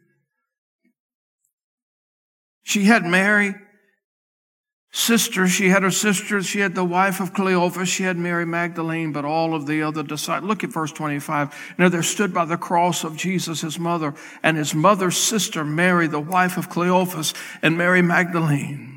She 2.64 2.86
had 2.86 3.04
Mary, 3.04 3.56
sister, 4.90 5.50
she 5.50 5.68
had 5.68 5.84
her 5.84 5.92
sisters, 5.92 6.46
she 6.46 6.62
had 6.62 6.76
the 6.76 6.86
wife 6.86 7.20
of 7.20 7.34
Cleophas, 7.34 7.90
she 7.90 8.04
had 8.04 8.18
Mary 8.18 8.46
Magdalene, 8.46 9.12
but 9.12 9.26
all 9.26 9.54
of 9.54 9.68
the 9.68 9.82
other 9.82 10.02
disciples. 10.02 10.48
Look 10.48 10.64
at 10.64 10.72
verse 10.72 10.94
25. 10.94 11.76
Now 11.78 11.90
there 11.90 12.04
stood 12.04 12.34
by 12.34 12.46
the 12.46 12.58
cross 12.58 13.04
of 13.04 13.18
Jesus 13.18 13.62
his 13.62 13.78
mother, 13.78 14.16
and 14.42 14.56
his 14.56 14.74
mother's 14.74 15.18
sister, 15.18 15.66
Mary, 15.66 16.08
the 16.08 16.22
wife 16.22 16.58
of 16.58 16.70
Cleophas, 16.70 17.34
and 17.62 17.78
Mary 17.78 18.02
Magdalene. 18.02 18.97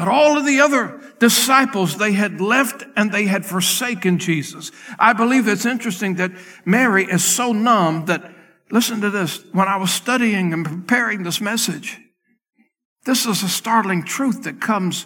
But 0.00 0.08
all 0.08 0.38
of 0.38 0.46
the 0.46 0.62
other 0.62 0.98
disciples, 1.18 1.98
they 1.98 2.12
had 2.12 2.40
left 2.40 2.84
and 2.96 3.12
they 3.12 3.26
had 3.26 3.44
forsaken 3.44 4.18
Jesus. 4.18 4.72
I 4.98 5.12
believe 5.12 5.46
it's 5.46 5.66
interesting 5.66 6.14
that 6.14 6.32
Mary 6.64 7.04
is 7.04 7.22
so 7.22 7.52
numb 7.52 8.06
that, 8.06 8.32
listen 8.70 9.02
to 9.02 9.10
this, 9.10 9.44
when 9.52 9.68
I 9.68 9.76
was 9.76 9.92
studying 9.92 10.54
and 10.54 10.64
preparing 10.64 11.22
this 11.22 11.38
message, 11.38 11.98
this 13.04 13.26
is 13.26 13.42
a 13.42 13.48
startling 13.50 14.02
truth 14.02 14.44
that 14.44 14.58
comes 14.58 15.04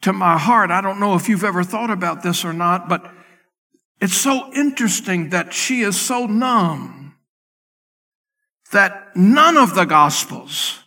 to 0.00 0.12
my 0.12 0.36
heart. 0.36 0.72
I 0.72 0.80
don't 0.80 0.98
know 0.98 1.14
if 1.14 1.28
you've 1.28 1.44
ever 1.44 1.62
thought 1.62 1.90
about 1.90 2.24
this 2.24 2.44
or 2.44 2.52
not, 2.52 2.88
but 2.88 3.08
it's 4.00 4.16
so 4.16 4.52
interesting 4.54 5.30
that 5.30 5.54
she 5.54 5.82
is 5.82 6.00
so 6.00 6.26
numb 6.26 7.14
that 8.72 9.14
none 9.14 9.56
of 9.56 9.76
the 9.76 9.84
gospels, 9.84 10.80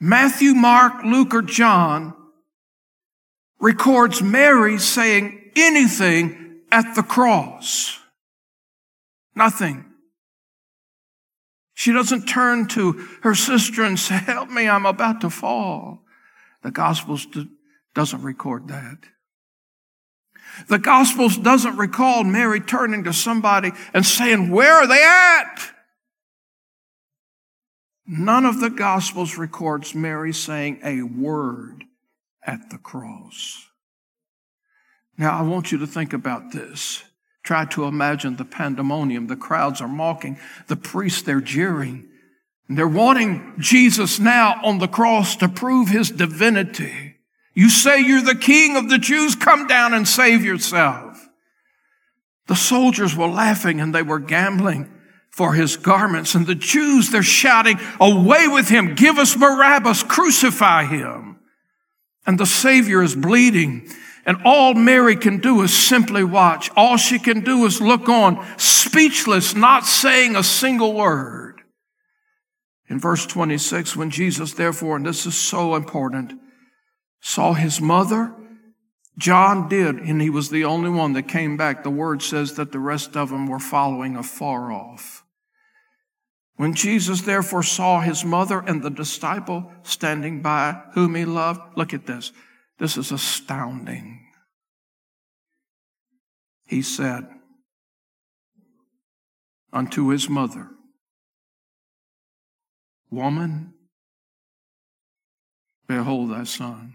Matthew, 0.00 0.54
Mark, 0.54 1.04
Luke, 1.04 1.34
or 1.34 1.42
John, 1.42 2.14
records 3.60 4.22
Mary 4.22 4.78
saying 4.78 5.52
anything 5.54 6.60
at 6.72 6.94
the 6.94 7.02
cross. 7.02 7.98
Nothing. 9.34 9.84
She 11.74 11.92
doesn't 11.92 12.26
turn 12.26 12.66
to 12.68 12.92
her 13.22 13.34
sister 13.34 13.84
and 13.84 13.98
say, 13.98 14.16
help 14.16 14.50
me, 14.50 14.68
I'm 14.68 14.86
about 14.86 15.20
to 15.22 15.30
fall. 15.30 16.04
The 16.62 16.70
Gospels 16.70 17.26
do, 17.26 17.48
doesn't 17.94 18.22
record 18.22 18.68
that. 18.68 18.98
The 20.68 20.78
Gospels 20.78 21.38
doesn't 21.38 21.76
recall 21.76 22.24
Mary 22.24 22.60
turning 22.60 23.04
to 23.04 23.12
somebody 23.12 23.72
and 23.94 24.04
saying, 24.04 24.50
where 24.50 24.74
are 24.74 24.86
they 24.86 25.02
at? 25.02 25.72
None 28.06 28.44
of 28.44 28.60
the 28.60 28.70
Gospels 28.70 29.38
records 29.38 29.94
Mary 29.94 30.32
saying 30.32 30.80
a 30.84 31.02
word 31.02 31.84
at 32.44 32.70
the 32.70 32.78
cross. 32.78 33.66
Now, 35.18 35.38
I 35.38 35.42
want 35.42 35.70
you 35.70 35.78
to 35.78 35.86
think 35.86 36.12
about 36.12 36.52
this. 36.52 37.04
Try 37.42 37.64
to 37.66 37.84
imagine 37.84 38.36
the 38.36 38.44
pandemonium. 38.44 39.26
The 39.26 39.36
crowds 39.36 39.80
are 39.80 39.88
mocking. 39.88 40.38
The 40.68 40.76
priests, 40.76 41.22
they're 41.22 41.40
jeering. 41.40 42.08
And 42.68 42.78
they're 42.78 42.88
wanting 42.88 43.54
Jesus 43.58 44.18
now 44.18 44.60
on 44.62 44.78
the 44.78 44.88
cross 44.88 45.36
to 45.36 45.48
prove 45.48 45.88
his 45.88 46.10
divinity. 46.10 47.16
You 47.52 47.68
say 47.68 48.00
you're 48.00 48.22
the 48.22 48.34
king 48.34 48.76
of 48.76 48.88
the 48.88 48.98
Jews. 48.98 49.34
Come 49.34 49.66
down 49.66 49.92
and 49.92 50.06
save 50.06 50.44
yourself. 50.44 51.28
The 52.46 52.56
soldiers 52.56 53.14
were 53.14 53.28
laughing 53.28 53.80
and 53.80 53.94
they 53.94 54.02
were 54.02 54.20
gambling 54.20 54.90
for 55.30 55.54
his 55.54 55.76
garments. 55.76 56.34
And 56.34 56.46
the 56.46 56.54
Jews, 56.54 57.10
they're 57.10 57.22
shouting, 57.22 57.78
away 58.00 58.48
with 58.48 58.68
him. 58.68 58.94
Give 58.94 59.18
us 59.18 59.34
Barabbas. 59.34 60.02
Crucify 60.04 60.84
him 60.84 61.29
and 62.26 62.38
the 62.38 62.46
Savior 62.46 63.02
is 63.02 63.14
bleeding. 63.14 63.88
And 64.26 64.36
all 64.44 64.74
Mary 64.74 65.16
can 65.16 65.38
do 65.38 65.62
is 65.62 65.76
simply 65.76 66.22
watch. 66.22 66.70
All 66.76 66.96
she 66.96 67.18
can 67.18 67.40
do 67.40 67.64
is 67.64 67.80
look 67.80 68.08
on, 68.08 68.46
speechless, 68.58 69.54
not 69.54 69.86
saying 69.86 70.36
a 70.36 70.42
single 70.42 70.92
word. 70.92 71.62
In 72.88 72.98
verse 72.98 73.24
26, 73.26 73.96
when 73.96 74.10
Jesus, 74.10 74.52
therefore, 74.52 74.96
and 74.96 75.06
this 75.06 75.24
is 75.24 75.36
so 75.36 75.74
important, 75.74 76.34
saw 77.20 77.54
his 77.54 77.80
mother, 77.80 78.34
John 79.16 79.68
did, 79.68 79.96
and 79.96 80.20
he 80.20 80.30
was 80.30 80.50
the 80.50 80.64
only 80.64 80.90
one 80.90 81.12
that 81.12 81.28
came 81.28 81.56
back. 81.56 81.82
The 81.82 81.90
word 81.90 82.22
says 82.22 82.54
that 82.54 82.72
the 82.72 82.78
rest 82.78 83.16
of 83.16 83.30
them 83.30 83.46
were 83.46 83.58
following 83.58 84.16
afar 84.16 84.72
off. 84.72 85.19
When 86.60 86.74
Jesus 86.74 87.22
therefore 87.22 87.62
saw 87.62 88.00
his 88.00 88.22
mother 88.22 88.60
and 88.60 88.82
the 88.82 88.90
disciple 88.90 89.72
standing 89.82 90.42
by 90.42 90.82
whom 90.92 91.14
he 91.14 91.24
loved, 91.24 91.62
look 91.74 91.94
at 91.94 92.04
this. 92.04 92.32
This 92.78 92.98
is 92.98 93.10
astounding. 93.10 94.26
He 96.66 96.82
said 96.82 97.26
unto 99.72 100.08
his 100.08 100.28
mother, 100.28 100.68
Woman, 103.10 103.72
behold 105.88 106.30
thy 106.30 106.44
son. 106.44 106.92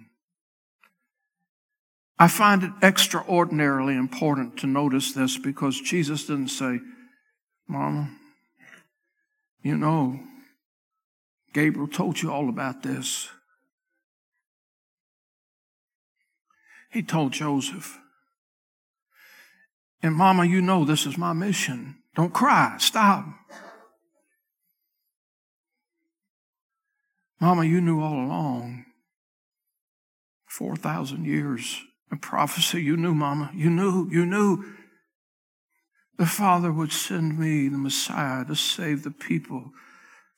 I 2.20 2.28
find 2.28 2.62
it 2.62 2.72
extraordinarily 2.84 3.96
important 3.96 4.58
to 4.58 4.68
notice 4.68 5.14
this 5.14 5.40
because 5.40 5.82
Jesus 5.82 6.28
didn't 6.28 6.50
say, 6.50 6.82
Mama, 7.68 8.12
you 9.66 9.76
know, 9.76 10.20
Gabriel 11.52 11.88
told 11.88 12.22
you 12.22 12.32
all 12.32 12.50
about 12.50 12.84
this. 12.84 13.30
He 16.92 17.02
told 17.02 17.34
Joseph. 17.34 17.98
And 20.04 20.14
Mama, 20.14 20.46
you 20.46 20.62
know 20.62 20.86
this 20.86 21.08
is 21.08 21.18
my 21.18 21.34
mission. 21.34 21.96
Don't 22.14 22.32
cry. 22.32 22.76
Stop. 22.78 23.26
Mama, 27.42 27.66
you 27.66 27.82
knew 27.82 28.02
all 28.02 28.24
along. 28.24 28.86
4,000 30.46 31.26
years 31.26 31.82
of 32.12 32.22
prophecy. 32.22 32.84
You 32.84 32.98
knew, 32.98 33.16
Mama. 33.16 33.50
You 33.56 33.72
knew. 33.72 34.08
You 34.12 34.28
knew. 34.28 34.64
The 36.18 36.26
Father 36.26 36.72
would 36.72 36.92
send 36.92 37.38
me, 37.38 37.68
the 37.68 37.78
Messiah, 37.78 38.46
to 38.46 38.56
save 38.56 39.04
the 39.04 39.12
people 39.12 39.72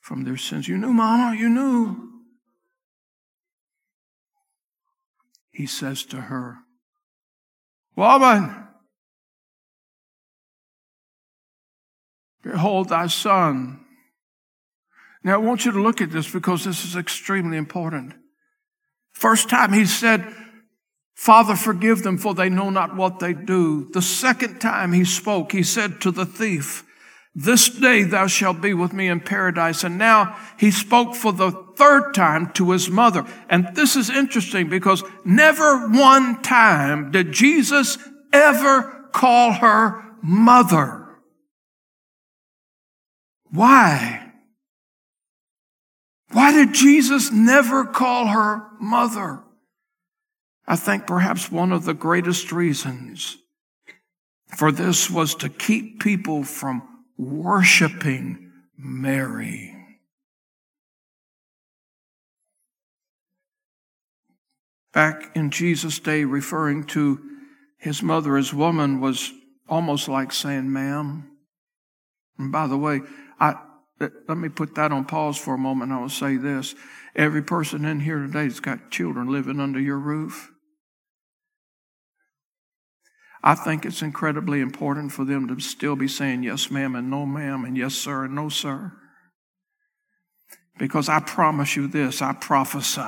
from 0.00 0.24
their 0.24 0.36
sins. 0.36 0.66
You 0.66 0.76
knew, 0.76 0.92
Mama. 0.92 1.36
You 1.36 1.48
knew. 1.48 2.12
He 5.50 5.66
says 5.66 6.04
to 6.06 6.22
her, 6.22 6.58
Woman, 7.96 8.68
behold 12.42 12.88
thy 12.88 13.08
son. 13.08 13.84
Now, 15.24 15.34
I 15.34 15.38
want 15.38 15.64
you 15.64 15.72
to 15.72 15.82
look 15.82 16.00
at 16.00 16.12
this 16.12 16.30
because 16.30 16.64
this 16.64 16.84
is 16.84 16.96
extremely 16.96 17.56
important. 17.56 18.14
First 19.12 19.48
time 19.48 19.72
he 19.72 19.84
said, 19.84 20.32
Father, 21.18 21.56
forgive 21.56 22.04
them, 22.04 22.16
for 22.16 22.32
they 22.32 22.48
know 22.48 22.70
not 22.70 22.94
what 22.94 23.18
they 23.18 23.34
do. 23.34 23.90
The 23.92 24.00
second 24.00 24.60
time 24.60 24.92
he 24.92 25.04
spoke, 25.04 25.50
he 25.50 25.64
said 25.64 26.00
to 26.02 26.12
the 26.12 26.24
thief, 26.24 26.84
This 27.34 27.68
day 27.68 28.04
thou 28.04 28.28
shalt 28.28 28.60
be 28.60 28.72
with 28.72 28.92
me 28.92 29.08
in 29.08 29.18
paradise. 29.18 29.82
And 29.82 29.98
now 29.98 30.38
he 30.60 30.70
spoke 30.70 31.16
for 31.16 31.32
the 31.32 31.50
third 31.76 32.14
time 32.14 32.52
to 32.52 32.70
his 32.70 32.88
mother. 32.88 33.26
And 33.50 33.74
this 33.74 33.96
is 33.96 34.08
interesting 34.10 34.68
because 34.68 35.02
never 35.24 35.88
one 35.88 36.40
time 36.40 37.10
did 37.10 37.32
Jesus 37.32 37.98
ever 38.32 39.08
call 39.12 39.54
her 39.54 40.04
mother. 40.22 41.04
Why? 43.50 44.34
Why 46.30 46.52
did 46.52 46.74
Jesus 46.74 47.32
never 47.32 47.84
call 47.86 48.28
her 48.28 48.68
mother? 48.78 49.42
I 50.70 50.76
think 50.76 51.06
perhaps 51.06 51.50
one 51.50 51.72
of 51.72 51.86
the 51.86 51.94
greatest 51.94 52.52
reasons 52.52 53.38
for 54.54 54.70
this 54.70 55.10
was 55.10 55.34
to 55.36 55.48
keep 55.48 55.98
people 55.98 56.44
from 56.44 56.82
worshiping 57.16 58.52
Mary. 58.76 59.74
Back 64.92 65.34
in 65.34 65.50
Jesus' 65.50 65.98
day, 65.98 66.24
referring 66.24 66.84
to 66.88 67.18
his 67.78 68.02
mother 68.02 68.36
as 68.36 68.52
woman 68.52 69.00
was 69.00 69.32
almost 69.70 70.06
like 70.06 70.32
saying, 70.32 70.70
ma'am. 70.70 71.30
And 72.38 72.52
by 72.52 72.66
the 72.66 72.76
way, 72.76 73.00
I, 73.40 73.54
let 73.98 74.36
me 74.36 74.50
put 74.50 74.74
that 74.74 74.92
on 74.92 75.06
pause 75.06 75.38
for 75.38 75.54
a 75.54 75.58
moment. 75.58 75.92
I 75.92 76.00
will 76.00 76.10
say 76.10 76.36
this. 76.36 76.74
Every 77.16 77.42
person 77.42 77.86
in 77.86 78.00
here 78.00 78.18
today 78.18 78.44
has 78.44 78.60
got 78.60 78.90
children 78.90 79.32
living 79.32 79.60
under 79.60 79.80
your 79.80 79.98
roof. 79.98 80.50
I 83.48 83.54
think 83.54 83.86
it's 83.86 84.02
incredibly 84.02 84.60
important 84.60 85.10
for 85.10 85.24
them 85.24 85.48
to 85.48 85.58
still 85.58 85.96
be 85.96 86.06
saying 86.06 86.42
yes, 86.42 86.70
ma'am, 86.70 86.94
and 86.94 87.08
no, 87.08 87.24
ma'am, 87.24 87.64
and 87.64 87.78
yes, 87.78 87.94
sir, 87.94 88.24
and 88.26 88.34
no, 88.34 88.50
sir. 88.50 88.92
Because 90.78 91.08
I 91.08 91.20
promise 91.20 91.74
you 91.74 91.88
this, 91.88 92.20
I 92.20 92.34
prophesy. 92.34 93.00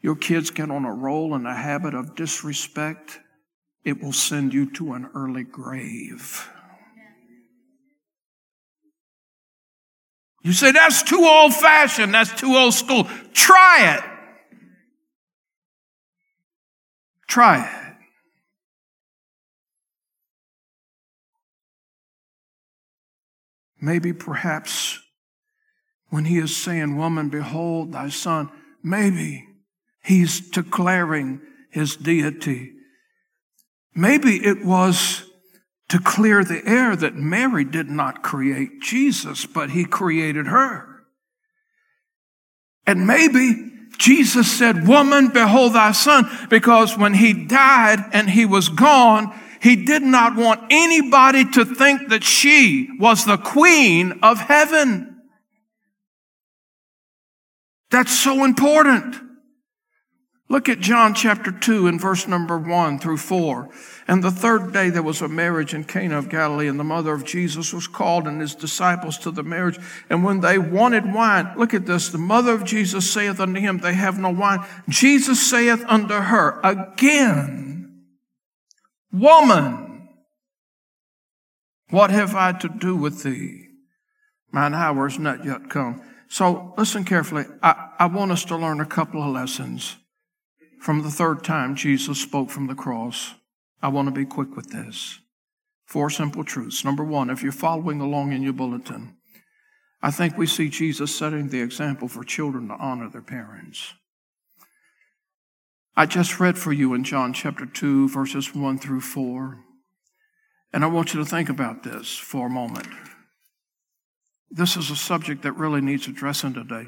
Your 0.00 0.16
kids 0.16 0.48
get 0.48 0.70
on 0.70 0.86
a 0.86 0.94
roll 0.94 1.34
in 1.34 1.44
a 1.44 1.54
habit 1.54 1.92
of 1.92 2.14
disrespect, 2.14 3.20
it 3.84 4.02
will 4.02 4.14
send 4.14 4.54
you 4.54 4.72
to 4.72 4.94
an 4.94 5.10
early 5.14 5.44
grave. 5.44 6.48
You 10.42 10.54
say, 10.54 10.72
that's 10.72 11.02
too 11.02 11.26
old 11.26 11.52
fashioned, 11.52 12.14
that's 12.14 12.32
too 12.40 12.56
old 12.56 12.72
school. 12.72 13.06
Try 13.34 13.98
it. 13.98 14.04
Try 17.28 17.66
it. 17.66 17.81
Maybe, 23.84 24.12
perhaps, 24.12 25.00
when 26.08 26.26
he 26.26 26.38
is 26.38 26.56
saying, 26.56 26.96
Woman, 26.96 27.30
behold 27.30 27.92
thy 27.92 28.10
son, 28.10 28.48
maybe 28.80 29.48
he's 30.04 30.40
declaring 30.50 31.40
his 31.68 31.96
deity. 31.96 32.74
Maybe 33.92 34.36
it 34.36 34.64
was 34.64 35.24
to 35.88 35.98
clear 35.98 36.44
the 36.44 36.64
air 36.64 36.94
that 36.94 37.16
Mary 37.16 37.64
did 37.64 37.90
not 37.90 38.22
create 38.22 38.80
Jesus, 38.80 39.46
but 39.46 39.70
he 39.70 39.84
created 39.84 40.46
her. 40.46 41.02
And 42.86 43.04
maybe 43.04 43.72
Jesus 43.98 44.50
said, 44.50 44.86
Woman, 44.86 45.28
behold 45.28 45.72
thy 45.72 45.90
son, 45.90 46.30
because 46.48 46.96
when 46.96 47.14
he 47.14 47.32
died 47.32 47.98
and 48.12 48.30
he 48.30 48.46
was 48.46 48.68
gone, 48.68 49.36
he 49.62 49.76
did 49.76 50.02
not 50.02 50.34
want 50.34 50.60
anybody 50.70 51.48
to 51.52 51.64
think 51.64 52.08
that 52.08 52.24
she 52.24 52.88
was 52.98 53.24
the 53.24 53.36
queen 53.36 54.18
of 54.20 54.40
heaven. 54.40 55.22
That's 57.92 58.18
so 58.18 58.44
important. 58.44 59.14
Look 60.48 60.68
at 60.68 60.80
John 60.80 61.14
chapter 61.14 61.52
2 61.52 61.86
and 61.86 62.00
verse 62.00 62.26
number 62.26 62.58
1 62.58 62.98
through 62.98 63.18
4. 63.18 63.70
And 64.08 64.24
the 64.24 64.32
third 64.32 64.72
day 64.72 64.90
there 64.90 65.02
was 65.02 65.22
a 65.22 65.28
marriage 65.28 65.74
in 65.74 65.84
Cana 65.84 66.18
of 66.18 66.28
Galilee, 66.28 66.66
and 66.66 66.78
the 66.78 66.84
mother 66.84 67.14
of 67.14 67.24
Jesus 67.24 67.72
was 67.72 67.86
called 67.86 68.26
and 68.26 68.40
his 68.40 68.56
disciples 68.56 69.16
to 69.18 69.30
the 69.30 69.44
marriage. 69.44 69.78
And 70.10 70.24
when 70.24 70.40
they 70.40 70.58
wanted 70.58 71.14
wine, 71.14 71.52
look 71.56 71.72
at 71.72 71.86
this, 71.86 72.08
the 72.08 72.18
mother 72.18 72.52
of 72.52 72.64
Jesus 72.64 73.10
saith 73.10 73.38
unto 73.38 73.60
him, 73.60 73.78
They 73.78 73.94
have 73.94 74.18
no 74.18 74.30
wine. 74.30 74.66
Jesus 74.88 75.48
saith 75.48 75.84
unto 75.86 76.14
her, 76.14 76.60
Again, 76.64 77.81
woman, 79.12 80.08
what 81.90 82.10
have 82.10 82.34
I 82.34 82.52
to 82.52 82.68
do 82.68 82.96
with 82.96 83.22
thee? 83.22 83.68
Mine 84.50 84.74
hour 84.74 85.06
is 85.06 85.18
not 85.18 85.44
yet 85.44 85.68
come. 85.70 86.02
So 86.28 86.72
listen 86.78 87.04
carefully. 87.04 87.44
I, 87.62 87.90
I 87.98 88.06
want 88.06 88.32
us 88.32 88.44
to 88.46 88.56
learn 88.56 88.80
a 88.80 88.86
couple 88.86 89.22
of 89.22 89.32
lessons 89.32 89.96
from 90.80 91.02
the 91.02 91.10
third 91.10 91.44
time 91.44 91.76
Jesus 91.76 92.20
spoke 92.20 92.50
from 92.50 92.66
the 92.66 92.74
cross. 92.74 93.34
I 93.82 93.88
want 93.88 94.08
to 94.08 94.12
be 94.12 94.24
quick 94.24 94.56
with 94.56 94.70
this. 94.70 95.18
Four 95.84 96.08
simple 96.08 96.44
truths. 96.44 96.84
Number 96.84 97.04
one, 97.04 97.28
if 97.28 97.42
you're 97.42 97.52
following 97.52 98.00
along 98.00 98.32
in 98.32 98.42
your 98.42 98.54
bulletin, 98.54 99.16
I 100.00 100.10
think 100.10 100.36
we 100.36 100.46
see 100.46 100.68
Jesus 100.68 101.14
setting 101.14 101.48
the 101.48 101.60
example 101.60 102.08
for 102.08 102.24
children 102.24 102.68
to 102.68 102.74
honor 102.74 103.08
their 103.08 103.22
parents. 103.22 103.94
I 105.94 106.06
just 106.06 106.40
read 106.40 106.56
for 106.56 106.72
you 106.72 106.94
in 106.94 107.04
John 107.04 107.34
chapter 107.34 107.66
2, 107.66 108.08
verses 108.08 108.54
1 108.54 108.78
through 108.78 109.02
4. 109.02 109.58
And 110.72 110.84
I 110.84 110.86
want 110.86 111.12
you 111.12 111.20
to 111.20 111.26
think 111.26 111.50
about 111.50 111.82
this 111.82 112.16
for 112.16 112.46
a 112.46 112.50
moment. 112.50 112.88
This 114.50 114.74
is 114.74 114.90
a 114.90 114.96
subject 114.96 115.42
that 115.42 115.52
really 115.52 115.82
needs 115.82 116.06
addressing 116.06 116.54
today. 116.54 116.86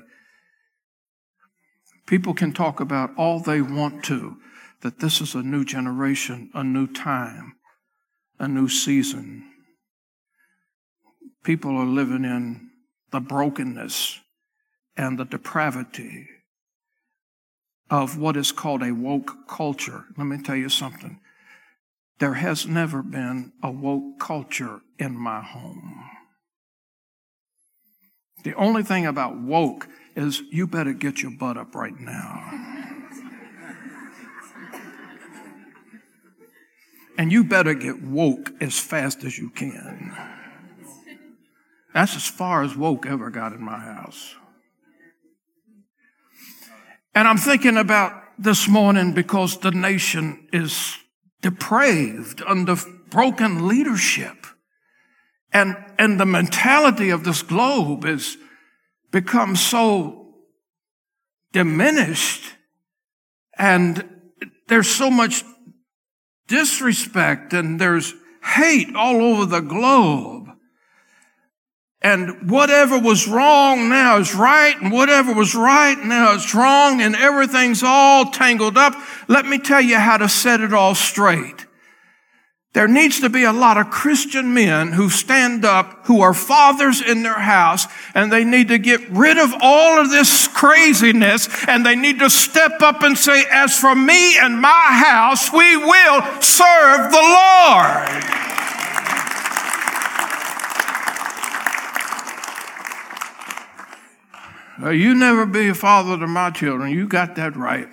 People 2.07 2.33
can 2.33 2.53
talk 2.53 2.81
about 2.81 3.11
all 3.19 3.41
they 3.41 3.61
want 3.61 4.05
to, 4.05 4.39
that 4.81 5.01
this 5.01 5.21
is 5.21 5.35
a 5.35 5.43
new 5.43 5.67
generation, 5.67 6.51
a 6.55 6.65
new 6.65 6.87
time, 6.87 7.57
a 8.39 8.49
new 8.49 8.69
season. 8.69 9.51
People 11.43 11.77
are 11.77 11.85
living 11.85 12.25
in 12.25 12.71
the 13.11 13.21
brokenness 13.21 14.21
and 14.97 15.19
the 15.19 15.25
depravity 15.27 16.27
of 17.91 18.19
what 18.19 18.37
is 18.37 18.53
called 18.53 18.83
a 18.83 18.93
woke 18.93 19.47
culture. 19.49 20.05
Let 20.17 20.27
me 20.27 20.43
tell 20.43 20.57
you 20.57 20.69
something. 20.69 21.21
There 22.19 22.35
has 22.35 22.67
never 22.67 23.03
been 23.03 23.53
a 23.63 23.71
woke 23.71 24.19
culture 24.21 24.81
in 24.99 25.17
my 25.17 25.41
home. 25.43 26.11
The 28.45 28.55
only 28.55 28.83
thing 28.83 29.07
about 29.07 29.41
woke 29.41 29.89
is 30.17 30.43
you 30.51 30.67
better 30.67 30.93
get 30.93 31.23
your 31.23 31.33
butt 31.33 31.57
up 31.57 31.75
right 31.75 31.99
now. 31.99 32.51
and 37.19 37.33
you 37.33 37.43
better 37.45 37.75
get 37.75 38.03
woke 38.03 38.53
as 38.61 38.79
fast 38.79 39.25
as 39.25 39.39
you 39.39 39.51
can. 39.51 40.17
That's 41.93 42.17
as 42.17 42.27
far 42.27 42.63
as 42.63 42.77
woke 42.77 43.07
ever 43.07 43.31
got 43.31 43.53
in 43.53 43.63
my 43.63 43.79
house. 43.79 44.35
And 47.15 47.29
I'm 47.29 47.39
thinking 47.39 47.77
about 47.77 48.13
this 48.39 48.69
morning 48.69 49.13
because 49.13 49.59
the 49.59 49.71
nation 49.71 50.49
is 50.53 50.99
depraved 51.41 52.43
under 52.47 52.77
broken 53.11 53.69
leadership. 53.69 54.47
And, 55.53 55.77
and 55.99 56.19
the 56.19 56.27
mentality 56.27 57.11
of 57.11 57.23
this 57.23 57.43
globe 57.43 58.05
has 58.05 58.37
become 59.13 59.55
so 59.55 60.35
diminished 61.53 62.43
and 63.57 64.05
there's 64.67 64.89
so 64.89 65.11
much 65.11 65.45
disrespect 66.49 67.53
and 67.53 67.81
there's 67.81 68.13
hate 68.43 68.95
all 68.97 69.23
over 69.23 69.47
the 69.47 69.61
globe. 69.61 70.34
And 72.05 72.51
whatever 72.51 72.99
was 72.99 73.27
wrong 73.27 73.89
now 73.89 74.19
is 74.19 74.35
right, 74.35 74.79
and 74.79 74.93
whatever 74.93 75.33
was 75.33 75.55
right 75.55 75.99
now 75.99 76.35
is 76.35 76.55
wrong, 76.55 77.01
and 77.01 77.17
everything's 77.17 77.83
all 77.83 78.27
tangled 78.27 78.77
up. 78.77 78.95
Let 79.27 79.47
me 79.47 79.59
tell 79.59 79.81
you 79.81 79.97
how 79.97 80.19
to 80.19 80.29
set 80.29 80.61
it 80.61 80.75
all 80.75 80.95
straight. 80.95 81.65
There 82.75 82.89
needs 82.89 83.21
to 83.21 83.31
be 83.31 83.45
a 83.45 83.53
lot 83.53 83.79
of 83.79 83.89
Christian 83.89 84.53
men 84.53 84.93
who 84.93 85.09
stand 85.09 85.65
up, 85.65 86.07
who 86.07 86.21
are 86.21 86.35
fathers 86.35 87.01
in 87.01 87.23
their 87.23 87.39
house, 87.39 87.87
and 88.15 88.31
they 88.31 88.45
need 88.45 88.69
to 88.69 88.79
get 88.79 89.09
rid 89.09 89.39
of 89.39 89.55
all 89.63 89.99
of 89.99 90.11
this 90.11 90.47
craziness, 90.49 91.49
and 91.67 91.87
they 91.87 91.97
need 91.97 92.19
to 92.19 92.29
step 92.29 92.83
up 92.83 93.03
and 93.03 93.17
say, 93.17 93.45
as 93.51 93.79
for 93.79 93.95
me 93.95 94.37
and 94.39 94.61
my 94.61 94.89
house, 94.91 95.51
we 95.51 95.77
will 95.79 96.21
serve 96.43 97.11
the 97.13 97.17
Lord. 97.17 98.45
Uh, 104.83 104.91
you 104.91 105.15
never 105.15 105.47
be 105.47 105.69
a 105.69 105.75
father 105.75 106.19
to 106.19 106.27
my 106.27 106.51
children. 106.51 106.93
You 106.93 107.07
got 107.07 107.37
that 107.37 107.57
right. 107.57 107.89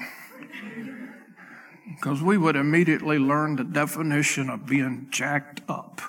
Because 1.95 2.21
we 2.21 2.37
would 2.37 2.55
immediately 2.55 3.19
learn 3.19 3.55
the 3.55 3.63
definition 3.63 4.49
of 4.49 4.65
being 4.65 5.07
jacked 5.11 5.61
up. 5.69 6.01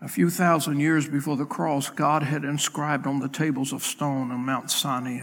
A 0.00 0.08
few 0.08 0.30
thousand 0.30 0.80
years 0.80 1.08
before 1.08 1.36
the 1.36 1.44
cross, 1.44 1.90
God 1.90 2.22
had 2.22 2.44
inscribed 2.44 3.06
on 3.06 3.20
the 3.20 3.28
tables 3.28 3.72
of 3.72 3.82
stone 3.82 4.30
on 4.30 4.40
Mount 4.40 4.70
Sinai 4.70 5.20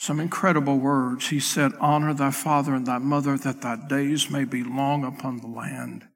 some 0.00 0.18
incredible 0.18 0.78
words. 0.78 1.28
He 1.28 1.38
said, 1.38 1.72
Honor 1.78 2.14
thy 2.14 2.30
father 2.30 2.74
and 2.74 2.86
thy 2.86 2.96
mother, 2.96 3.36
that 3.36 3.60
thy 3.60 3.76
days 3.76 4.30
may 4.30 4.44
be 4.44 4.64
long 4.64 5.04
upon 5.04 5.36
the 5.36 5.46
land. 5.46 6.08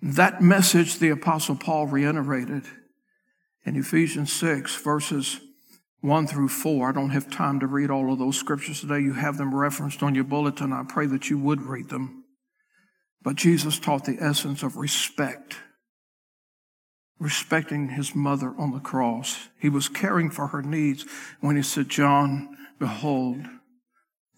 That 0.00 0.40
message 0.40 0.98
the 0.98 1.10
Apostle 1.10 1.56
Paul 1.56 1.86
reiterated 1.86 2.64
in 3.64 3.76
Ephesians 3.76 4.32
6, 4.32 4.76
verses 4.76 5.40
1 6.00 6.28
through 6.28 6.48
4. 6.48 6.88
I 6.88 6.92
don't 6.92 7.10
have 7.10 7.30
time 7.30 7.58
to 7.60 7.66
read 7.66 7.90
all 7.90 8.12
of 8.12 8.18
those 8.20 8.38
scriptures 8.38 8.80
today. 8.80 9.00
You 9.00 9.14
have 9.14 9.38
them 9.38 9.52
referenced 9.52 10.02
on 10.02 10.14
your 10.14 10.24
bulletin. 10.24 10.72
I 10.72 10.84
pray 10.88 11.06
that 11.06 11.28
you 11.30 11.38
would 11.38 11.62
read 11.62 11.88
them. 11.88 12.24
But 13.22 13.34
Jesus 13.34 13.80
taught 13.80 14.04
the 14.04 14.18
essence 14.20 14.62
of 14.62 14.76
respect, 14.76 15.56
respecting 17.18 17.88
his 17.88 18.14
mother 18.14 18.54
on 18.56 18.70
the 18.70 18.78
cross. 18.78 19.48
He 19.58 19.68
was 19.68 19.88
caring 19.88 20.30
for 20.30 20.48
her 20.48 20.62
needs 20.62 21.04
when 21.40 21.56
he 21.56 21.62
said, 21.62 21.88
John, 21.88 22.56
behold 22.78 23.46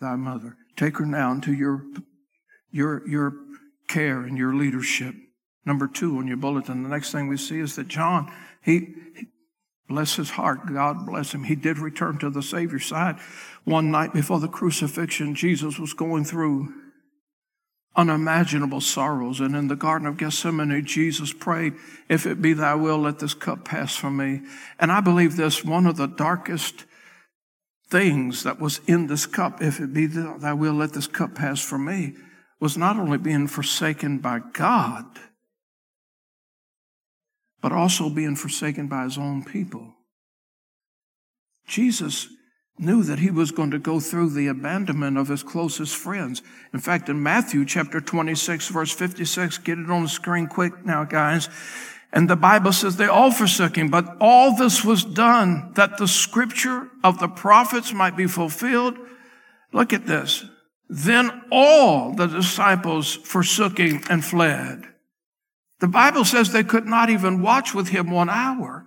thy 0.01 0.17
mother. 0.17 0.57
Take 0.77 0.97
her 0.97 1.05
now 1.05 1.33
into 1.33 1.53
your, 1.53 1.85
your, 2.71 3.07
your 3.07 3.35
care 3.87 4.23
and 4.23 4.39
your 4.39 4.55
leadership. 4.55 5.15
Number 5.65 5.87
two 5.87 6.17
on 6.19 6.27
your 6.27 6.37
bulletin, 6.37 6.83
the 6.83 6.89
next 6.89 7.13
thing 7.13 7.29
we 7.29 7.37
see 7.37 7.59
is 7.59 7.77
that 7.77 7.89
John, 7.89 8.33
he, 8.63 8.95
bless 9.89 10.17
his 10.17 10.31
heart, 10.31 10.73
God 10.73 11.05
bless 11.05 11.33
him, 11.33 11.45
he 11.45 11.57
did 11.57 11.79
return 11.79 12.19
to 12.19 12.31
the 12.31 12.43
Savior's 12.43 12.87
side. 12.87 13.17
One 13.65 13.91
night 13.91 14.13
before 14.13 14.41
the 14.41 14.49
crucifixion, 14.49 15.35
Jesus 15.35 15.79
was 15.79 15.93
going 15.93 16.25
through 16.25 16.73
unimaginable 17.97 18.81
sorrows. 18.81 19.41
And 19.41 19.55
in 19.55 19.69
the 19.69 19.77
Garden 19.77 20.07
of 20.07 20.17
Gethsemane, 20.17 20.85
Jesus 20.85 21.33
prayed, 21.33 21.75
If 22.09 22.27
it 22.27 22.41
be 22.41 22.53
thy 22.53 22.75
will, 22.75 22.99
let 22.99 23.19
this 23.19 23.35
cup 23.35 23.65
pass 23.65 23.97
from 23.97 24.17
me. 24.17 24.43
And 24.79 24.93
I 24.93 25.01
believe 25.01 25.37
this, 25.37 25.65
one 25.65 25.87
of 25.87 25.97
the 25.97 26.07
darkest 26.07 26.85
things 27.91 28.45
that 28.45 28.61
was 28.61 28.81
in 28.87 29.09
this 29.09 29.27
cup, 29.27 29.61
if 29.61 29.81
it 29.81 29.93
be 29.93 30.07
thy 30.07 30.53
will, 30.53 30.75
let 30.75 30.93
this 30.93 31.09
cup 31.09 31.35
pass 31.35 31.61
from 31.61 31.85
me, 31.85 32.15
was 32.61 32.79
not 32.79 32.97
only 32.97 33.19
being 33.19 33.49
forsaken 33.49 34.19
by 34.19 34.39
God, 34.53 35.05
but 37.61 37.73
also 37.73 38.09
being 38.09 38.37
forsaken 38.37 38.89
by 38.89 39.05
his 39.05 39.19
own 39.19 39.45
people. 39.45 39.95
Jesus 41.67 42.29
knew 42.79 43.03
that 43.03 43.19
he 43.19 43.31
was 43.31 43.51
going 43.51 43.71
to 43.71 43.79
go 43.79 44.01
through 44.01 44.31
the 44.31 44.47
abandonment 44.47 45.19
of 45.19 45.29
his 45.29 45.43
closest 45.43 45.95
friends. 45.95 46.43
In 46.73 46.81
fact, 46.81 47.09
in 47.09 47.23
Matthew 47.23 47.65
chapter 47.67 48.01
26, 48.01 48.69
verse 48.69 48.93
56, 48.93 49.59
get 49.59 49.79
it 49.79 49.91
on 49.91 50.05
the 50.05 50.09
screen 50.09 50.47
quick 50.47 50.85
now, 50.85 51.05
guys. 51.05 51.49
And 52.13 52.29
the 52.29 52.37
Bible 52.37 52.73
says 52.73 52.97
they 52.97 53.07
all 53.07 53.31
forsook 53.31 53.77
him, 53.77 53.89
but 53.89 54.17
all 54.21 54.57
this 54.57 54.85
was 54.85 55.05
done 55.05 55.73
that 55.75 55.99
the 55.99 56.09
scripture 56.09 56.89
of 57.05 57.21
the 57.21 57.29
prophets 57.29 57.93
might 57.93 58.17
be 58.17 58.27
fulfilled. 58.27 58.97
Look 59.73 59.93
at 59.93 60.07
this. 60.07 60.45
Then 60.89 61.43
all 61.53 62.15
the 62.15 62.27
disciples 62.27 63.15
forsook 63.15 63.79
him 63.79 64.01
and 64.11 64.25
fled. 64.25 64.87
The 65.81 65.89
Bible 65.89 66.25
says 66.25 66.53
they 66.53 66.63
could 66.63 66.87
not 66.87 67.11
even 67.11 67.43
watch 67.43 67.75
with 67.75 67.89
him 67.89 68.11
one 68.11 68.31
hour. 68.31 68.87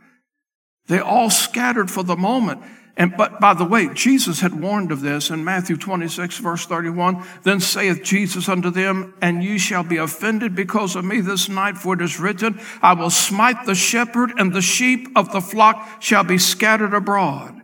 They 0.87 0.99
all 0.99 1.29
scattered 1.29 1.89
for 1.89 2.03
the 2.03 2.15
moment. 2.15 2.61
And, 2.95 3.17
but 3.17 3.39
by 3.39 3.55
the 3.55 3.65
way, 3.65 3.91
Jesus 3.91 4.41
had 4.41 4.61
warned 4.61 4.91
of 4.91 5.01
this 5.01 5.31
in 5.31 5.43
Matthew 5.43 5.77
26 5.77 6.37
verse 6.37 6.65
31. 6.67 7.25
Then 7.41 7.59
saith 7.59 8.03
Jesus 8.03 8.47
unto 8.47 8.69
them, 8.69 9.15
and 9.19 9.43
ye 9.43 9.57
shall 9.57 9.83
be 9.83 9.97
offended 9.97 10.55
because 10.55 10.95
of 10.95 11.03
me 11.03 11.19
this 11.19 11.49
night, 11.49 11.75
for 11.75 11.95
it 11.95 12.01
is 12.01 12.19
written, 12.19 12.59
I 12.83 12.93
will 12.93 13.09
smite 13.09 13.65
the 13.65 13.73
shepherd 13.73 14.33
and 14.37 14.53
the 14.53 14.61
sheep 14.61 15.07
of 15.15 15.31
the 15.31 15.41
flock 15.41 16.01
shall 16.01 16.23
be 16.23 16.37
scattered 16.37 16.93
abroad. 16.93 17.61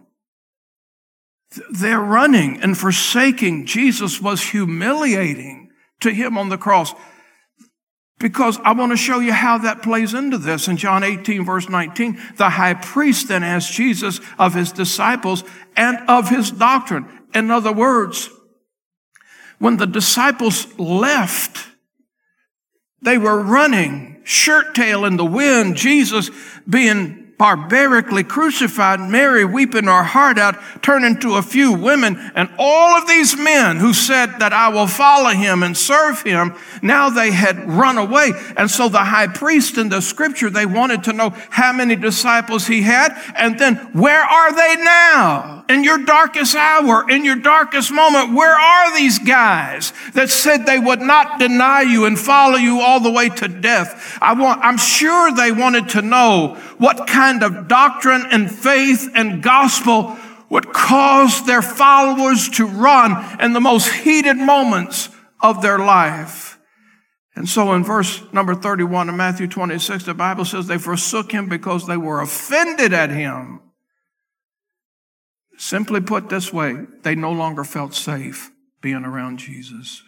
They're 1.72 2.00
running 2.00 2.62
and 2.62 2.76
forsaking. 2.76 3.68
Jesus 3.68 4.20
was 4.20 4.42
humiliating 4.42 5.70
to 6.00 6.12
him 6.12 6.38
on 6.38 6.50
the 6.50 6.58
cross. 6.58 6.94
Because 8.20 8.60
I 8.66 8.74
want 8.74 8.92
to 8.92 8.98
show 8.98 9.20
you 9.20 9.32
how 9.32 9.60
that 9.60 9.82
plays 9.82 10.14
into 10.14 10.38
this. 10.38 10.68
In 10.68 10.76
John 10.76 11.04
18 11.04 11.46
verse 11.46 11.70
19, 11.70 12.20
the 12.36 12.50
high 12.50 12.74
priest 12.74 13.30
then 13.30 13.44
asked 13.44 13.72
Jesus 13.72 14.20
of 14.38 14.54
his 14.54 14.74
disciples 14.74 15.44
and 15.76 15.98
of 16.10 16.30
his 16.30 16.52
doctrine. 16.52 17.08
In 17.34 17.50
other 17.50 17.72
words, 17.72 18.30
when 19.58 19.78
the 19.78 19.88
disciples 19.88 20.68
left, 20.78 21.68
they 23.02 23.18
were 23.18 23.42
running, 23.42 24.22
shirt 24.26 24.76
tail 24.76 25.06
in 25.06 25.16
the 25.16 25.26
wind, 25.26 25.78
Jesus 25.78 26.30
being 26.68 27.29
barbarically 27.40 28.26
crucified, 28.26 29.00
Mary 29.00 29.46
weeping 29.46 29.86
her 29.86 30.04
heart 30.04 30.38
out, 30.38 30.58
turning 30.84 31.18
to 31.22 31.36
a 31.36 31.42
few 31.42 31.72
women, 31.72 32.18
and 32.36 32.50
all 32.60 32.98
of 32.98 33.08
these 33.08 33.38
men 33.38 33.78
who 33.78 33.94
said 33.94 34.28
that 34.40 34.52
I 34.52 34.68
will 34.68 34.88
follow 34.88 35.30
him 35.30 35.64
and 35.64 35.76
serve 35.76 36.22
him, 36.22 36.54
now 36.82 37.10
they 37.10 37.32
had 37.32 37.68
run 37.68 37.98
away. 37.98 38.34
And 38.58 38.70
so 38.70 38.90
the 38.90 39.00
high 39.00 39.28
priest 39.28 39.78
in 39.78 39.88
the 39.88 40.02
scripture, 40.02 40.50
they 40.50 40.66
wanted 40.66 41.06
to 41.06 41.14
know 41.14 41.30
how 41.50 41.72
many 41.72 41.96
disciples 41.96 42.68
he 42.68 42.82
had, 42.82 43.18
and 43.38 43.58
then 43.58 43.78
where 43.94 44.22
are 44.22 44.54
they 44.54 44.84
now? 44.84 45.64
In 45.70 45.84
your 45.84 46.00
darkest 46.00 46.56
hour, 46.56 47.10
in 47.10 47.24
your 47.24 47.36
darkest 47.36 47.92
moment, 47.92 48.34
where 48.34 48.56
are 48.56 48.98
these 48.98 49.20
guys 49.20 49.94
that 50.14 50.30
said 50.30 50.66
they 50.66 50.80
would 50.80 51.00
not 51.00 51.40
deny 51.40 51.84
you 51.84 52.06
and 52.06 52.20
follow 52.20 52.58
you 52.58 52.82
all 52.82 53.00
the 53.00 53.12
way 53.12 53.30
to 53.30 53.48
death? 53.48 54.18
I 54.20 54.34
want, 54.34 54.62
I'm 54.62 54.78
sure 54.78 55.32
they 55.32 55.52
wanted 55.52 55.90
to 55.90 56.02
know 56.02 56.58
what 56.80 57.08
kind 57.08 57.29
of 57.44 57.68
doctrine 57.68 58.26
and 58.32 58.52
faith 58.52 59.10
and 59.16 59.42
gospel 59.44 60.18
would 60.50 60.74
cause 60.74 61.46
their 61.46 61.62
followers 61.62 62.50
to 62.50 62.66
run 62.66 63.40
in 63.40 63.54
the 63.54 63.62
most 63.62 63.92
heated 63.92 64.38
moments 64.38 65.10
of 65.42 65.62
their 65.62 65.78
life. 65.78 66.60
And 67.36 67.48
so 67.48 67.74
in 67.74 67.84
verse 67.84 68.22
number 68.34 68.56
31 68.56 69.10
of 69.10 69.16
Matthew 69.16 69.48
26, 69.48 70.04
the 70.06 70.14
Bible 70.14 70.44
says 70.44 70.68
they 70.68 70.78
forsook 70.78 71.32
him 71.32 71.48
because 71.48 71.88
they 71.88 71.98
were 71.98 72.22
offended 72.22 72.92
at 72.92 73.12
him. 73.12 73.62
Simply 75.58 76.02
put 76.02 76.30
this 76.30 76.52
way, 76.52 76.86
they 77.04 77.16
no 77.16 77.32
longer 77.32 77.64
felt 77.64 77.94
safe 77.94 78.52
being 78.82 79.06
around 79.06 79.40
Jesus. 79.40 80.04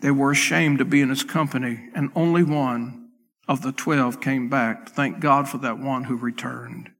They 0.00 0.10
were 0.10 0.30
ashamed 0.30 0.78
to 0.78 0.84
be 0.84 1.02
in 1.02 1.10
his 1.10 1.24
company, 1.24 1.90
and 1.94 2.10
only 2.14 2.42
one 2.42 2.99
of 3.50 3.62
the 3.62 3.72
twelve 3.72 4.20
came 4.20 4.48
back. 4.48 4.88
Thank 4.90 5.18
God 5.18 5.48
for 5.48 5.58
that 5.58 5.80
one 5.80 6.04
who 6.04 6.14
returned. 6.14 6.90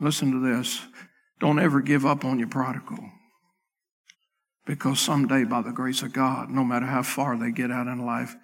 Listen 0.00 0.32
to 0.32 0.40
this. 0.40 0.80
Don't 1.40 1.58
ever 1.58 1.82
give 1.82 2.06
up 2.06 2.24
on 2.24 2.38
your 2.38 2.48
prodigal. 2.48 3.10
Because 4.64 4.98
someday, 4.98 5.44
by 5.44 5.60
the 5.60 5.72
grace 5.72 6.00
of 6.00 6.14
God, 6.14 6.48
no 6.48 6.64
matter 6.64 6.86
how 6.86 7.02
far 7.02 7.36
they 7.36 7.50
get 7.50 7.70
out 7.70 7.86
in 7.86 8.06
life, 8.06 8.34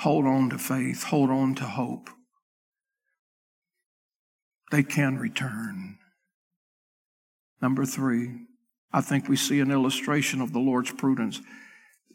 hold 0.00 0.26
on 0.26 0.50
to 0.50 0.58
faith, 0.58 1.04
hold 1.04 1.30
on 1.30 1.54
to 1.54 1.64
hope. 1.64 2.10
They 4.70 4.82
can 4.82 5.16
return. 5.16 5.96
Number 7.62 7.86
three, 7.86 8.40
I 8.92 9.00
think 9.00 9.26
we 9.26 9.36
see 9.36 9.60
an 9.60 9.70
illustration 9.70 10.42
of 10.42 10.52
the 10.52 10.58
Lord's 10.58 10.92
prudence. 10.92 11.40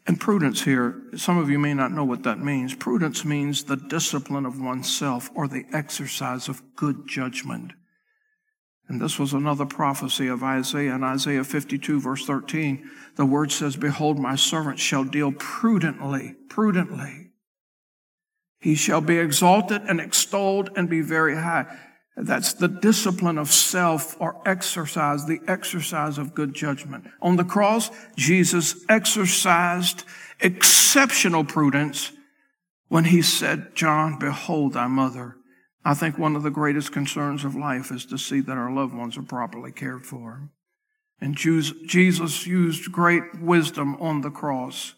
And 0.08 0.18
prudence 0.18 0.62
here, 0.62 1.02
some 1.16 1.36
of 1.36 1.50
you 1.50 1.58
may 1.58 1.74
not 1.74 1.92
know 1.92 2.02
what 2.02 2.22
that 2.22 2.38
means. 2.38 2.74
Prudence 2.74 3.26
means 3.26 3.64
the 3.64 3.76
discipline 3.76 4.46
of 4.46 4.58
oneself 4.58 5.30
or 5.34 5.46
the 5.46 5.66
exercise 5.70 6.48
of 6.48 6.62
good 6.76 7.06
judgment. 7.06 7.74
And 8.88 9.02
this 9.02 9.18
was 9.18 9.34
another 9.34 9.66
prophecy 9.66 10.26
of 10.28 10.42
Isaiah. 10.42 10.94
In 10.94 11.04
Isaiah 11.04 11.44
52, 11.44 12.00
verse 12.00 12.24
13, 12.24 12.88
the 13.16 13.26
word 13.26 13.52
says, 13.52 13.76
Behold, 13.76 14.18
my 14.18 14.34
servant 14.34 14.78
shall 14.78 15.04
deal 15.04 15.30
prudently, 15.30 16.36
prudently. 16.48 17.32
He 18.60 18.76
shall 18.76 19.02
be 19.02 19.18
exalted 19.18 19.82
and 19.82 20.00
extolled 20.00 20.70
and 20.74 20.88
be 20.88 21.02
very 21.02 21.36
high. 21.36 21.66
That's 22.20 22.52
the 22.52 22.68
discipline 22.68 23.38
of 23.38 23.52
self 23.52 24.20
or 24.20 24.42
exercise, 24.44 25.26
the 25.26 25.40
exercise 25.46 26.18
of 26.18 26.34
good 26.34 26.52
judgment. 26.52 27.06
On 27.22 27.36
the 27.36 27.44
cross, 27.44 27.90
Jesus 28.16 28.84
exercised 28.88 30.02
exceptional 30.40 31.44
prudence 31.44 32.10
when 32.88 33.04
he 33.04 33.22
said, 33.22 33.76
John, 33.76 34.18
behold 34.18 34.72
thy 34.72 34.88
mother. 34.88 35.36
I 35.84 35.94
think 35.94 36.18
one 36.18 36.34
of 36.34 36.42
the 36.42 36.50
greatest 36.50 36.92
concerns 36.92 37.44
of 37.44 37.54
life 37.54 37.92
is 37.92 38.04
to 38.06 38.18
see 38.18 38.40
that 38.40 38.56
our 38.56 38.72
loved 38.72 38.94
ones 38.94 39.16
are 39.16 39.22
properly 39.22 39.70
cared 39.70 40.04
for. 40.04 40.50
And 41.20 41.36
Jesus 41.36 42.46
used 42.46 42.90
great 42.90 43.40
wisdom 43.40 43.94
on 44.00 44.22
the 44.22 44.30
cross 44.30 44.94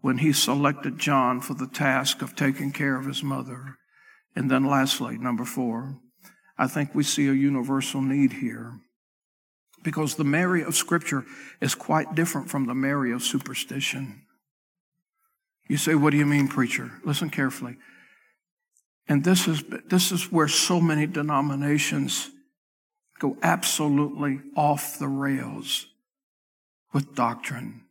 when 0.00 0.18
he 0.18 0.32
selected 0.32 0.98
John 0.98 1.40
for 1.40 1.54
the 1.54 1.66
task 1.66 2.22
of 2.22 2.36
taking 2.36 2.70
care 2.70 2.96
of 2.96 3.06
his 3.06 3.22
mother. 3.22 3.78
And 4.36 4.48
then 4.48 4.64
lastly, 4.64 5.18
number 5.18 5.44
four, 5.44 5.98
I 6.60 6.66
think 6.66 6.94
we 6.94 7.04
see 7.04 7.26
a 7.26 7.32
universal 7.32 8.02
need 8.02 8.34
here 8.34 8.74
because 9.82 10.16
the 10.16 10.24
Mary 10.24 10.62
of 10.62 10.76
Scripture 10.76 11.24
is 11.58 11.74
quite 11.74 12.14
different 12.14 12.50
from 12.50 12.66
the 12.66 12.74
Mary 12.74 13.12
of 13.12 13.22
superstition. 13.22 14.26
You 15.70 15.78
say, 15.78 15.94
What 15.94 16.10
do 16.10 16.18
you 16.18 16.26
mean, 16.26 16.48
preacher? 16.48 16.90
Listen 17.02 17.30
carefully. 17.30 17.78
And 19.08 19.24
this 19.24 19.48
is, 19.48 19.64
this 19.86 20.12
is 20.12 20.30
where 20.30 20.48
so 20.48 20.82
many 20.82 21.06
denominations 21.06 22.30
go 23.18 23.38
absolutely 23.42 24.40
off 24.54 24.98
the 24.98 25.08
rails 25.08 25.86
with 26.92 27.14
doctrine. 27.14 27.84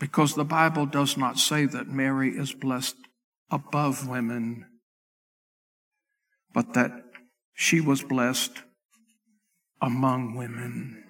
Because 0.00 0.34
the 0.34 0.44
Bible 0.44 0.86
does 0.86 1.18
not 1.18 1.38
say 1.38 1.66
that 1.66 1.88
Mary 1.88 2.30
is 2.30 2.54
blessed 2.54 2.96
above 3.50 4.08
women, 4.08 4.64
but 6.56 6.72
that 6.72 6.90
she 7.52 7.82
was 7.82 8.02
blessed 8.02 8.62
among 9.82 10.34
women. 10.34 11.04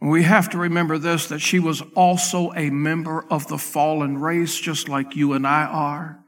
We 0.00 0.22
have 0.22 0.48
to 0.50 0.58
remember 0.58 0.96
this 0.96 1.26
that 1.26 1.40
she 1.40 1.58
was 1.58 1.82
also 1.96 2.52
a 2.52 2.70
member 2.70 3.26
of 3.28 3.48
the 3.48 3.58
fallen 3.58 4.18
race, 4.18 4.60
just 4.60 4.88
like 4.88 5.16
you 5.16 5.32
and 5.32 5.44
I 5.44 5.64
are. 5.64 6.20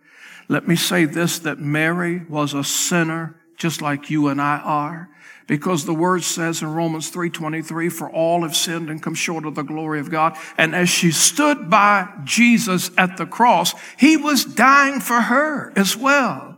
Let 0.49 0.67
me 0.67 0.75
say 0.75 1.05
this 1.05 1.39
that 1.39 1.61
Mary 1.61 2.25
was 2.29 2.53
a 2.53 2.65
sinner, 2.65 3.37
just 3.57 3.81
like 3.81 4.11
you 4.11 4.27
and 4.27 4.43
I 4.43 4.59
are. 4.59 5.09
Because 5.47 5.85
the 5.85 5.95
word 5.95 6.25
says 6.25 6.63
in 6.63 6.75
Romans 6.75 7.11
3:23 7.11 7.93
for 7.93 8.11
all 8.11 8.43
have 8.43 8.57
sinned 8.57 8.91
and 8.91 9.01
come 9.01 9.15
short 9.15 9.47
of 9.47 9.55
the 9.55 9.63
glory 9.63 10.01
of 10.01 10.11
God 10.11 10.37
and 10.59 10.75
as 10.75 10.89
she 10.89 11.13
stood 11.13 11.71
by 11.71 12.09
Jesus 12.25 12.91
at 12.99 13.19
the 13.19 13.27
cross 13.27 13.73
he 13.97 14.17
was 14.17 14.45
dying 14.45 14.99
for 14.99 15.21
her 15.21 15.73
as 15.77 15.97
well 15.97 16.52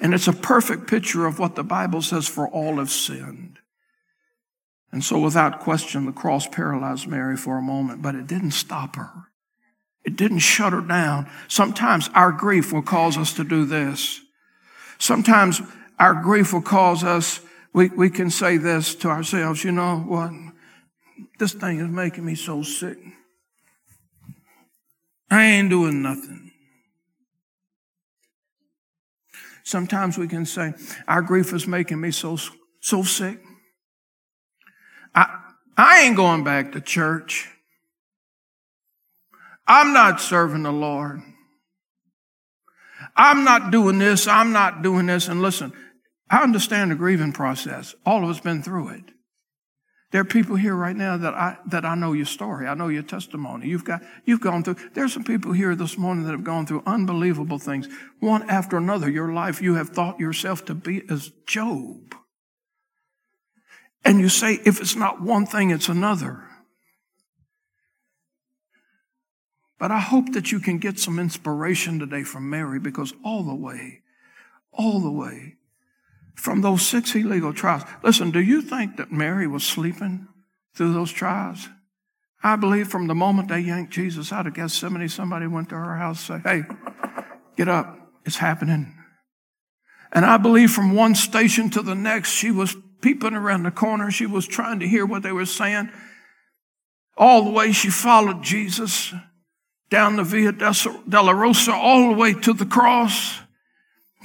and 0.00 0.14
it's 0.14 0.28
a 0.28 0.32
perfect 0.32 0.86
picture 0.86 1.26
of 1.26 1.38
what 1.38 1.54
the 1.56 1.64
Bible 1.64 2.02
says 2.02 2.28
for 2.28 2.48
all 2.48 2.78
have 2.78 2.90
sinned 2.90 3.58
and 4.90 5.04
so, 5.04 5.18
without 5.18 5.60
question, 5.60 6.06
the 6.06 6.12
cross 6.12 6.46
paralyzed 6.46 7.06
Mary 7.06 7.36
for 7.36 7.58
a 7.58 7.62
moment, 7.62 8.00
but 8.00 8.14
it 8.14 8.26
didn't 8.26 8.52
stop 8.52 8.96
her. 8.96 9.10
It 10.04 10.16
didn't 10.16 10.38
shut 10.38 10.72
her 10.72 10.80
down. 10.80 11.30
Sometimes 11.48 12.08
our 12.14 12.32
grief 12.32 12.72
will 12.72 12.82
cause 12.82 13.18
us 13.18 13.34
to 13.34 13.44
do 13.44 13.66
this. 13.66 14.20
Sometimes 14.98 15.60
our 15.98 16.14
grief 16.14 16.52
will 16.52 16.62
cause 16.62 17.04
us, 17.04 17.40
we, 17.74 17.88
we 17.90 18.08
can 18.08 18.30
say 18.30 18.56
this 18.56 18.94
to 18.96 19.08
ourselves, 19.08 19.62
you 19.62 19.72
know 19.72 19.98
what? 19.98 20.32
This 21.38 21.52
thing 21.52 21.80
is 21.80 21.88
making 21.88 22.24
me 22.24 22.34
so 22.34 22.62
sick. 22.62 22.96
I 25.30 25.44
ain't 25.44 25.68
doing 25.68 26.00
nothing. 26.00 26.47
Sometimes 29.68 30.16
we 30.16 30.26
can 30.26 30.46
say, 30.46 30.72
our 31.06 31.20
grief 31.20 31.52
is 31.52 31.66
making 31.66 32.00
me 32.00 32.10
so, 32.10 32.38
so 32.80 33.02
sick. 33.02 33.38
I, 35.14 35.40
I 35.76 36.00
ain't 36.04 36.16
going 36.16 36.42
back 36.42 36.72
to 36.72 36.80
church. 36.80 37.50
I'm 39.66 39.92
not 39.92 40.22
serving 40.22 40.62
the 40.62 40.72
Lord. 40.72 41.20
I'm 43.14 43.44
not 43.44 43.70
doing 43.70 43.98
this. 43.98 44.26
I'm 44.26 44.52
not 44.52 44.80
doing 44.80 45.04
this. 45.04 45.28
And 45.28 45.42
listen, 45.42 45.74
I 46.30 46.42
understand 46.42 46.90
the 46.90 46.94
grieving 46.94 47.32
process. 47.32 47.94
All 48.06 48.24
of 48.24 48.30
us 48.30 48.40
been 48.40 48.62
through 48.62 48.88
it. 48.88 49.04
There 50.10 50.22
are 50.22 50.24
people 50.24 50.56
here 50.56 50.74
right 50.74 50.96
now 50.96 51.18
that 51.18 51.34
I, 51.34 51.58
that 51.66 51.84
I 51.84 51.94
know 51.94 52.14
your 52.14 52.24
story. 52.24 52.66
I 52.66 52.72
know 52.74 52.88
your 52.88 53.02
testimony. 53.02 53.68
You've 53.68 53.84
got, 53.84 54.00
you've 54.24 54.40
gone 54.40 54.64
through, 54.64 54.76
there's 54.94 55.12
some 55.12 55.24
people 55.24 55.52
here 55.52 55.74
this 55.74 55.98
morning 55.98 56.24
that 56.24 56.32
have 56.32 56.44
gone 56.44 56.66
through 56.66 56.82
unbelievable 56.86 57.58
things. 57.58 57.88
One 58.20 58.48
after 58.48 58.78
another, 58.78 59.10
your 59.10 59.32
life, 59.32 59.60
you 59.60 59.74
have 59.74 59.90
thought 59.90 60.18
yourself 60.18 60.64
to 60.66 60.74
be 60.74 61.02
as 61.10 61.30
Job. 61.46 62.14
And 64.02 64.18
you 64.18 64.30
say, 64.30 64.60
if 64.64 64.80
it's 64.80 64.96
not 64.96 65.20
one 65.20 65.44
thing, 65.44 65.70
it's 65.70 65.90
another. 65.90 66.44
But 69.78 69.90
I 69.90 70.00
hope 70.00 70.32
that 70.32 70.50
you 70.50 70.58
can 70.58 70.78
get 70.78 70.98
some 70.98 71.18
inspiration 71.18 71.98
today 71.98 72.22
from 72.22 72.48
Mary 72.48 72.80
because 72.80 73.12
all 73.22 73.42
the 73.42 73.54
way, 73.54 74.00
all 74.72 75.00
the 75.00 75.10
way 75.10 75.57
from 76.38 76.60
those 76.60 76.86
six 76.86 77.14
illegal 77.16 77.52
trials. 77.52 77.82
Listen, 78.04 78.30
do 78.30 78.40
you 78.40 78.62
think 78.62 78.96
that 78.96 79.10
Mary 79.10 79.46
was 79.48 79.64
sleeping 79.64 80.28
through 80.74 80.92
those 80.92 81.10
trials? 81.10 81.68
I 82.42 82.54
believe 82.54 82.86
from 82.86 83.08
the 83.08 83.14
moment 83.14 83.48
they 83.48 83.58
yanked 83.58 83.92
Jesus 83.92 84.32
out 84.32 84.46
of 84.46 84.54
Gethsemane, 84.54 85.08
somebody 85.08 85.48
went 85.48 85.70
to 85.70 85.74
her 85.74 85.96
house 85.96 86.28
and 86.30 86.42
said, 86.44 86.50
Hey, 86.50 86.76
get 87.56 87.68
up. 87.68 87.98
It's 88.24 88.36
happening. 88.36 88.94
And 90.12 90.24
I 90.24 90.36
believe 90.36 90.70
from 90.70 90.94
one 90.94 91.16
station 91.16 91.70
to 91.70 91.82
the 91.82 91.96
next, 91.96 92.30
she 92.30 92.52
was 92.52 92.76
peeping 93.00 93.34
around 93.34 93.64
the 93.64 93.70
corner. 93.70 94.10
She 94.10 94.26
was 94.26 94.46
trying 94.46 94.78
to 94.80 94.88
hear 94.88 95.04
what 95.04 95.22
they 95.22 95.32
were 95.32 95.46
saying. 95.46 95.90
All 97.16 97.42
the 97.42 97.50
way 97.50 97.72
she 97.72 97.90
followed 97.90 98.44
Jesus 98.44 99.12
down 99.90 100.16
the 100.16 100.22
Via 100.22 100.52
Dolorosa, 100.52 101.72
all 101.72 102.10
the 102.10 102.16
way 102.16 102.32
to 102.32 102.52
the 102.52 102.66
cross, 102.66 103.40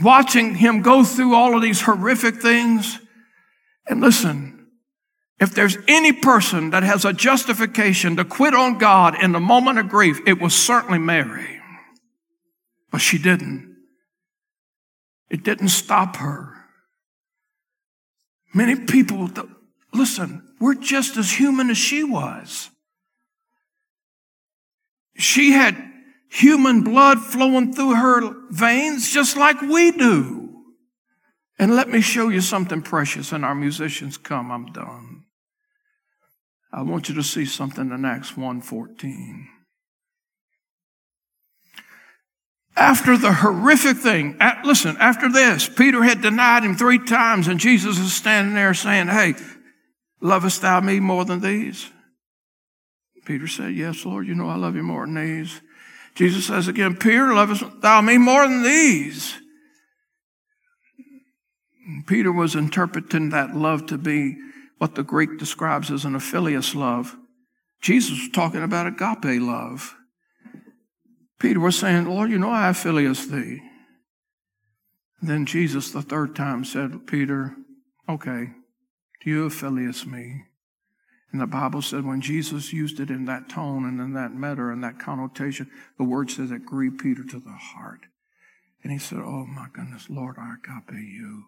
watching 0.01 0.55
him 0.55 0.81
go 0.81 1.03
through 1.03 1.35
all 1.35 1.55
of 1.55 1.61
these 1.61 1.81
horrific 1.81 2.41
things. 2.41 2.99
And 3.87 4.01
listen, 4.01 4.67
if 5.39 5.53
there's 5.53 5.77
any 5.87 6.13
person 6.13 6.69
that 6.71 6.83
has 6.83 7.05
a 7.05 7.13
justification 7.13 8.15
to 8.15 8.25
quit 8.25 8.53
on 8.53 8.77
God 8.77 9.21
in 9.21 9.31
the 9.31 9.39
moment 9.39 9.79
of 9.79 9.89
grief, 9.89 10.21
it 10.25 10.39
was 10.39 10.55
certainly 10.55 10.99
Mary. 10.99 11.59
But 12.91 13.01
she 13.01 13.17
didn't. 13.17 13.75
It 15.29 15.43
didn't 15.43 15.69
stop 15.69 16.17
her. 16.17 16.53
Many 18.53 18.85
people, 18.85 19.29
listen, 19.93 20.47
we're 20.59 20.75
just 20.75 21.17
as 21.17 21.31
human 21.31 21.69
as 21.71 21.77
she 21.77 22.03
was. 22.03 22.69
She 25.17 25.51
had 25.51 25.92
human 26.34 26.81
blood 26.81 27.19
flowing 27.19 27.73
through 27.73 27.93
her 27.93 28.34
veins 28.49 29.13
just 29.13 29.38
like 29.38 29.61
we 29.61 29.91
do. 29.91 30.49
And 31.59 31.75
let 31.75 31.88
me 31.88 32.01
show 32.01 32.29
you 32.29 32.41
something 32.41 32.81
precious, 32.81 33.31
and 33.31 33.45
our 33.45 33.53
musicians 33.53 34.17
come, 34.17 34.51
I'm 34.51 34.65
done. 34.65 35.25
I 36.73 36.81
want 36.81 37.07
you 37.07 37.15
to 37.15 37.23
see 37.23 37.45
something 37.45 37.91
in 37.91 38.03
Acts 38.03 38.31
1:14. 38.31 39.47
After 42.75 43.15
the 43.15 43.31
horrific 43.31 43.97
thing, 43.97 44.36
at, 44.39 44.65
listen, 44.65 44.97
after 44.99 45.31
this, 45.31 45.69
Peter 45.69 46.01
had 46.01 46.23
denied 46.23 46.63
him 46.63 46.75
three 46.75 46.97
times, 46.97 47.47
and 47.47 47.59
Jesus 47.59 47.99
is 47.99 48.11
standing 48.11 48.55
there 48.55 48.73
saying, 48.73 49.07
Hey, 49.07 49.36
lovest 50.19 50.63
thou 50.63 50.79
me 50.79 50.99
more 50.99 51.23
than 51.23 51.39
these? 51.39 51.91
Peter 53.25 53.45
said, 53.45 53.75
Yes, 53.75 54.03
Lord, 54.03 54.25
you 54.25 54.34
know 54.34 54.49
I 54.49 54.55
love 54.55 54.75
you 54.75 54.81
more 54.81 55.05
than 55.05 55.13
these. 55.13 55.61
Jesus 56.16 56.47
says 56.47 56.68
again, 56.68 56.95
Peter, 56.95 57.34
lovest 57.34 57.64
thou 57.82 58.01
me 58.01 58.18
more 58.18 58.47
than 58.47 58.64
these? 58.64 59.36
Peter 62.05 62.32
was 62.32 62.55
interpreting 62.55 63.30
that 63.30 63.55
love 63.55 63.86
to 63.88 63.97
be 63.97 64.38
what 64.78 64.95
the 64.95 65.03
Greek 65.03 65.38
describes 65.38 65.91
as 65.91 66.05
an 66.05 66.14
Phileo 66.14 66.76
love. 66.76 67.16
Jesus 67.82 68.11
was 68.11 68.30
talking 68.30 68.64
about 68.64 68.88
agape 68.88 69.41
love. 69.41 69.95
Peter 71.39 71.59
was 71.59 71.78
saying, 71.78 72.05
Lord, 72.05 72.30
you 72.30 72.39
know 72.39 72.51
I 72.51 72.70
Phileo 72.70 73.14
thee. 73.30 73.61
then 75.22 75.45
Jesus, 75.45 75.91
the 75.91 76.01
third 76.01 76.36
time, 76.36 76.64
said, 76.64 77.05
Peter, 77.05 77.55
okay, 78.07 78.51
do 79.24 79.30
you 79.30 79.49
Phileo 79.49 80.05
me? 80.05 80.43
And 81.34 81.41
the 81.41 81.47
Bible 81.47 81.81
said 81.81 82.05
when 82.05 82.21
Jesus 82.21 82.71
used 82.71 82.99
it 82.99 83.09
in 83.09 83.25
that 83.25 83.49
tone 83.49 83.86
and 83.86 83.99
in 83.99 84.13
that 84.13 84.36
manner 84.36 84.71
and 84.71 84.84
that 84.84 84.99
connotation, 84.99 85.69
the 85.97 86.03
word 86.03 86.29
says 86.29 86.51
it 86.51 86.63
grieved 86.63 86.99
Peter 86.99 87.23
to 87.23 87.39
the 87.39 87.49
heart. 87.49 88.01
And 88.84 88.91
he 88.91 88.99
said, 88.99 89.17
Oh 89.17 89.47
my 89.47 89.65
goodness, 89.73 90.11
Lord, 90.11 90.36
I 90.38 90.53
agape 90.53 90.95
you. 90.95 91.45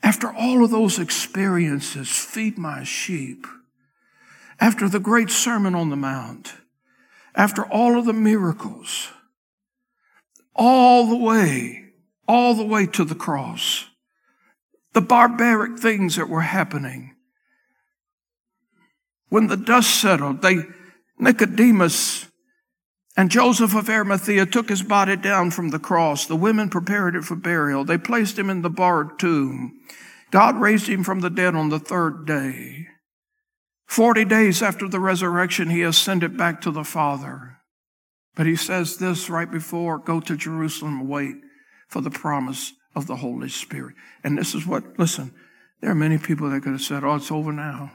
After 0.00 0.32
all 0.32 0.64
of 0.64 0.70
those 0.70 1.00
experiences, 1.00 2.08
feed 2.08 2.56
my 2.56 2.84
sheep. 2.84 3.48
After 4.60 4.88
the 4.88 5.00
great 5.00 5.30
Sermon 5.30 5.74
on 5.74 5.90
the 5.90 5.96
Mount, 5.96 6.54
after 7.34 7.64
all 7.64 7.98
of 7.98 8.04
the 8.04 8.12
miracles, 8.12 9.08
all 10.54 11.08
the 11.08 11.16
way, 11.16 11.86
all 12.28 12.54
the 12.54 12.64
way 12.64 12.86
to 12.86 13.04
the 13.04 13.16
cross, 13.16 13.86
the 14.92 15.00
barbaric 15.00 15.78
things 15.80 16.14
that 16.14 16.28
were 16.28 16.42
happening, 16.42 17.15
when 19.28 19.48
the 19.48 19.56
dust 19.56 20.00
settled, 20.00 20.42
they, 20.42 20.58
Nicodemus 21.18 22.26
and 23.16 23.30
Joseph 23.30 23.74
of 23.74 23.88
Arimathea 23.88 24.46
took 24.46 24.68
his 24.68 24.82
body 24.82 25.16
down 25.16 25.50
from 25.50 25.70
the 25.70 25.78
cross. 25.78 26.26
The 26.26 26.36
women 26.36 26.68
prepared 26.68 27.16
it 27.16 27.24
for 27.24 27.34
burial. 27.34 27.84
They 27.84 27.98
placed 27.98 28.38
him 28.38 28.50
in 28.50 28.62
the 28.62 28.70
barred 28.70 29.18
tomb. 29.18 29.80
God 30.30 30.56
raised 30.56 30.88
him 30.88 31.02
from 31.02 31.20
the 31.20 31.30
dead 31.30 31.54
on 31.54 31.70
the 31.70 31.78
third 31.78 32.26
day. 32.26 32.86
Forty 33.86 34.24
days 34.24 34.62
after 34.62 34.88
the 34.88 35.00
resurrection, 35.00 35.70
he 35.70 35.82
ascended 35.82 36.36
back 36.36 36.60
to 36.62 36.70
the 36.70 36.84
Father. 36.84 37.58
But 38.34 38.46
he 38.46 38.56
says 38.56 38.98
this 38.98 39.30
right 39.30 39.50
before 39.50 39.98
go 39.98 40.20
to 40.20 40.36
Jerusalem 40.36 41.08
wait 41.08 41.36
for 41.88 42.02
the 42.02 42.10
promise 42.10 42.72
of 42.94 43.06
the 43.06 43.16
Holy 43.16 43.48
Spirit. 43.48 43.94
And 44.22 44.36
this 44.36 44.54
is 44.54 44.66
what, 44.66 44.98
listen, 44.98 45.32
there 45.80 45.90
are 45.90 45.94
many 45.94 46.18
people 46.18 46.50
that 46.50 46.62
could 46.62 46.72
have 46.72 46.82
said, 46.82 47.04
oh, 47.04 47.14
it's 47.14 47.30
over 47.30 47.52
now. 47.52 47.92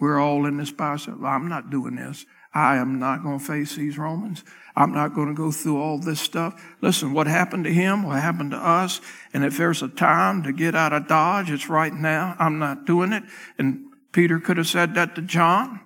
We're 0.00 0.18
all 0.18 0.46
in 0.46 0.56
this 0.56 0.72
process. 0.72 1.14
I'm 1.22 1.48
not 1.48 1.70
doing 1.70 1.96
this. 1.96 2.24
I 2.52 2.76
am 2.76 2.98
not 2.98 3.22
going 3.22 3.38
to 3.38 3.44
face 3.44 3.76
these 3.76 3.96
Romans. 3.96 4.42
I'm 4.74 4.92
not 4.92 5.14
going 5.14 5.28
to 5.28 5.34
go 5.34 5.52
through 5.52 5.80
all 5.80 5.98
this 5.98 6.20
stuff. 6.20 6.60
Listen, 6.80 7.12
what 7.12 7.26
happened 7.26 7.64
to 7.64 7.72
him 7.72 8.02
what 8.02 8.20
happened 8.20 8.52
to 8.52 8.56
us. 8.56 9.00
And 9.32 9.44
if 9.44 9.56
there's 9.56 9.82
a 9.82 9.88
time 9.88 10.42
to 10.42 10.52
get 10.52 10.74
out 10.74 10.92
of 10.92 11.06
Dodge, 11.06 11.50
it's 11.50 11.68
right 11.68 11.92
now. 11.92 12.34
I'm 12.38 12.58
not 12.58 12.86
doing 12.86 13.12
it. 13.12 13.22
And 13.58 13.84
Peter 14.12 14.40
could 14.40 14.56
have 14.56 14.66
said 14.66 14.94
that 14.94 15.14
to 15.14 15.22
John. 15.22 15.80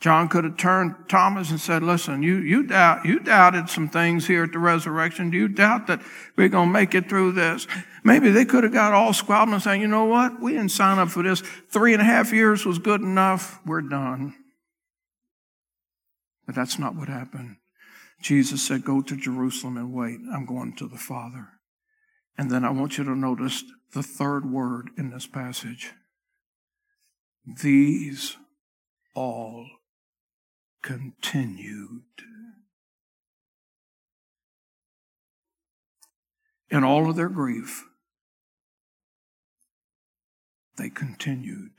John 0.00 0.28
could 0.28 0.44
have 0.44 0.56
turned 0.56 0.94
Thomas 1.08 1.50
and 1.50 1.60
said, 1.60 1.82
listen, 1.82 2.22
you, 2.22 2.36
you 2.36 2.62
doubt, 2.62 3.04
you 3.04 3.18
doubted 3.18 3.68
some 3.68 3.88
things 3.88 4.28
here 4.28 4.44
at 4.44 4.52
the 4.52 4.60
resurrection. 4.60 5.30
Do 5.30 5.36
you 5.36 5.48
doubt 5.48 5.88
that 5.88 6.00
we're 6.36 6.48
going 6.48 6.68
to 6.68 6.72
make 6.72 6.94
it 6.94 7.08
through 7.08 7.32
this? 7.32 7.66
Maybe 8.08 8.30
they 8.30 8.46
could 8.46 8.64
have 8.64 8.72
got 8.72 8.94
all 8.94 9.12
squabbling 9.12 9.54
and 9.54 9.62
saying, 9.62 9.82
you 9.82 9.86
know 9.86 10.06
what? 10.06 10.40
We 10.40 10.52
didn't 10.52 10.70
sign 10.70 10.98
up 10.98 11.10
for 11.10 11.22
this. 11.22 11.42
Three 11.70 11.92
and 11.92 12.00
a 12.00 12.06
half 12.06 12.32
years 12.32 12.64
was 12.64 12.78
good 12.78 13.02
enough. 13.02 13.60
We're 13.66 13.82
done. 13.82 14.34
But 16.46 16.54
that's 16.54 16.78
not 16.78 16.96
what 16.96 17.08
happened. 17.08 17.56
Jesus 18.22 18.62
said, 18.62 18.82
go 18.82 19.02
to 19.02 19.14
Jerusalem 19.14 19.76
and 19.76 19.92
wait. 19.92 20.18
I'm 20.32 20.46
going 20.46 20.74
to 20.76 20.88
the 20.88 20.96
Father. 20.96 21.48
And 22.38 22.50
then 22.50 22.64
I 22.64 22.70
want 22.70 22.96
you 22.96 23.04
to 23.04 23.14
notice 23.14 23.62
the 23.92 24.02
third 24.02 24.50
word 24.50 24.88
in 24.96 25.10
this 25.10 25.26
passage. 25.26 25.92
These 27.62 28.38
all 29.14 29.66
continued. 30.82 32.04
In 36.70 36.84
all 36.84 37.10
of 37.10 37.16
their 37.16 37.28
grief, 37.28 37.84
they 40.78 40.88
continued. 40.88 41.72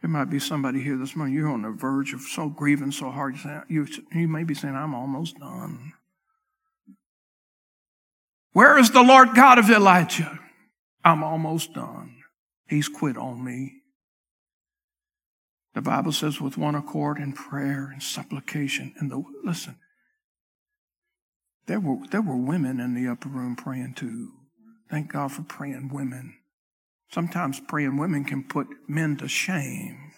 There 0.00 0.10
might 0.10 0.30
be 0.30 0.38
somebody 0.38 0.82
here 0.82 0.96
this 0.96 1.14
morning, 1.14 1.34
you're 1.34 1.50
on 1.50 1.62
the 1.62 1.70
verge 1.70 2.14
of 2.14 2.22
so 2.22 2.48
grieving 2.48 2.92
so 2.92 3.10
hard, 3.10 3.36
you, 3.68 3.86
may 4.14 4.44
be 4.44 4.54
saying, 4.54 4.74
I'm 4.74 4.94
almost 4.94 5.38
done. 5.38 5.92
Where 8.52 8.78
is 8.78 8.90
the 8.90 9.02
Lord 9.02 9.34
God 9.34 9.58
of 9.58 9.68
Elijah? 9.68 10.40
I'm 11.04 11.22
almost 11.22 11.74
done. 11.74 12.16
He's 12.66 12.88
quit 12.88 13.16
on 13.16 13.44
me. 13.44 13.82
The 15.74 15.82
Bible 15.82 16.12
says, 16.12 16.40
with 16.40 16.58
one 16.58 16.74
accord 16.74 17.18
in 17.18 17.32
prayer 17.32 17.90
and 17.92 18.02
supplication. 18.02 18.94
And 18.98 19.10
the 19.10 19.22
listen, 19.44 19.76
there 21.66 21.78
were 21.78 21.98
there 22.10 22.22
were 22.22 22.36
women 22.36 22.80
in 22.80 22.94
the 22.94 23.10
upper 23.10 23.28
room 23.28 23.54
praying 23.54 23.94
too. 23.94 24.32
Thank 24.90 25.12
God 25.12 25.30
for 25.30 25.42
praying 25.42 25.90
women. 25.92 26.39
Sometimes 27.12 27.60
praying 27.60 27.96
women 27.96 28.24
can 28.24 28.44
put 28.44 28.68
men 28.88 29.16
to 29.16 29.28
shame. 29.28 30.12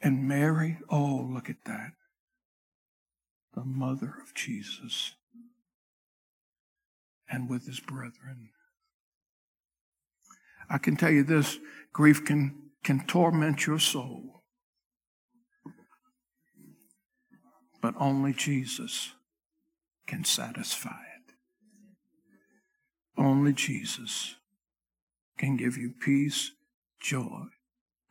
And 0.00 0.26
Mary, 0.28 0.78
oh, 0.88 1.28
look 1.32 1.48
at 1.50 1.64
that. 1.66 1.92
The 3.54 3.64
mother 3.64 4.14
of 4.22 4.34
Jesus 4.34 5.12
and 7.28 7.48
with 7.48 7.66
his 7.66 7.80
brethren. 7.80 8.50
I 10.68 10.78
can 10.78 10.96
tell 10.96 11.10
you 11.10 11.22
this 11.24 11.58
grief 11.92 12.24
can 12.24 12.70
can 12.84 13.06
torment 13.06 13.66
your 13.66 13.78
soul. 13.78 14.42
But 17.80 17.94
only 17.98 18.32
Jesus 18.32 19.12
can 20.06 20.24
satisfy 20.24 20.90
it. 20.90 21.34
Only 23.16 23.52
Jesus 23.52 24.36
can 25.38 25.56
give 25.56 25.76
you 25.76 25.94
peace, 26.04 26.50
joy, 27.00 27.44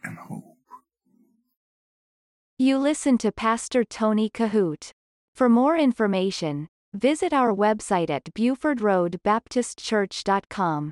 and 0.04 0.18
hope. 0.18 0.58
You 2.58 2.78
listen 2.78 3.18
to 3.20 3.32
Pastor 3.32 3.84
Tony 3.84 4.30
Kohout. 4.30 4.92
For 5.34 5.48
more 5.50 5.78
information, 5.78 6.68
visit 6.94 7.34
our 7.34 7.56
website 7.56 8.10
at 8.10 8.26
BufordRoadBaptistChurch.com. 8.34 10.92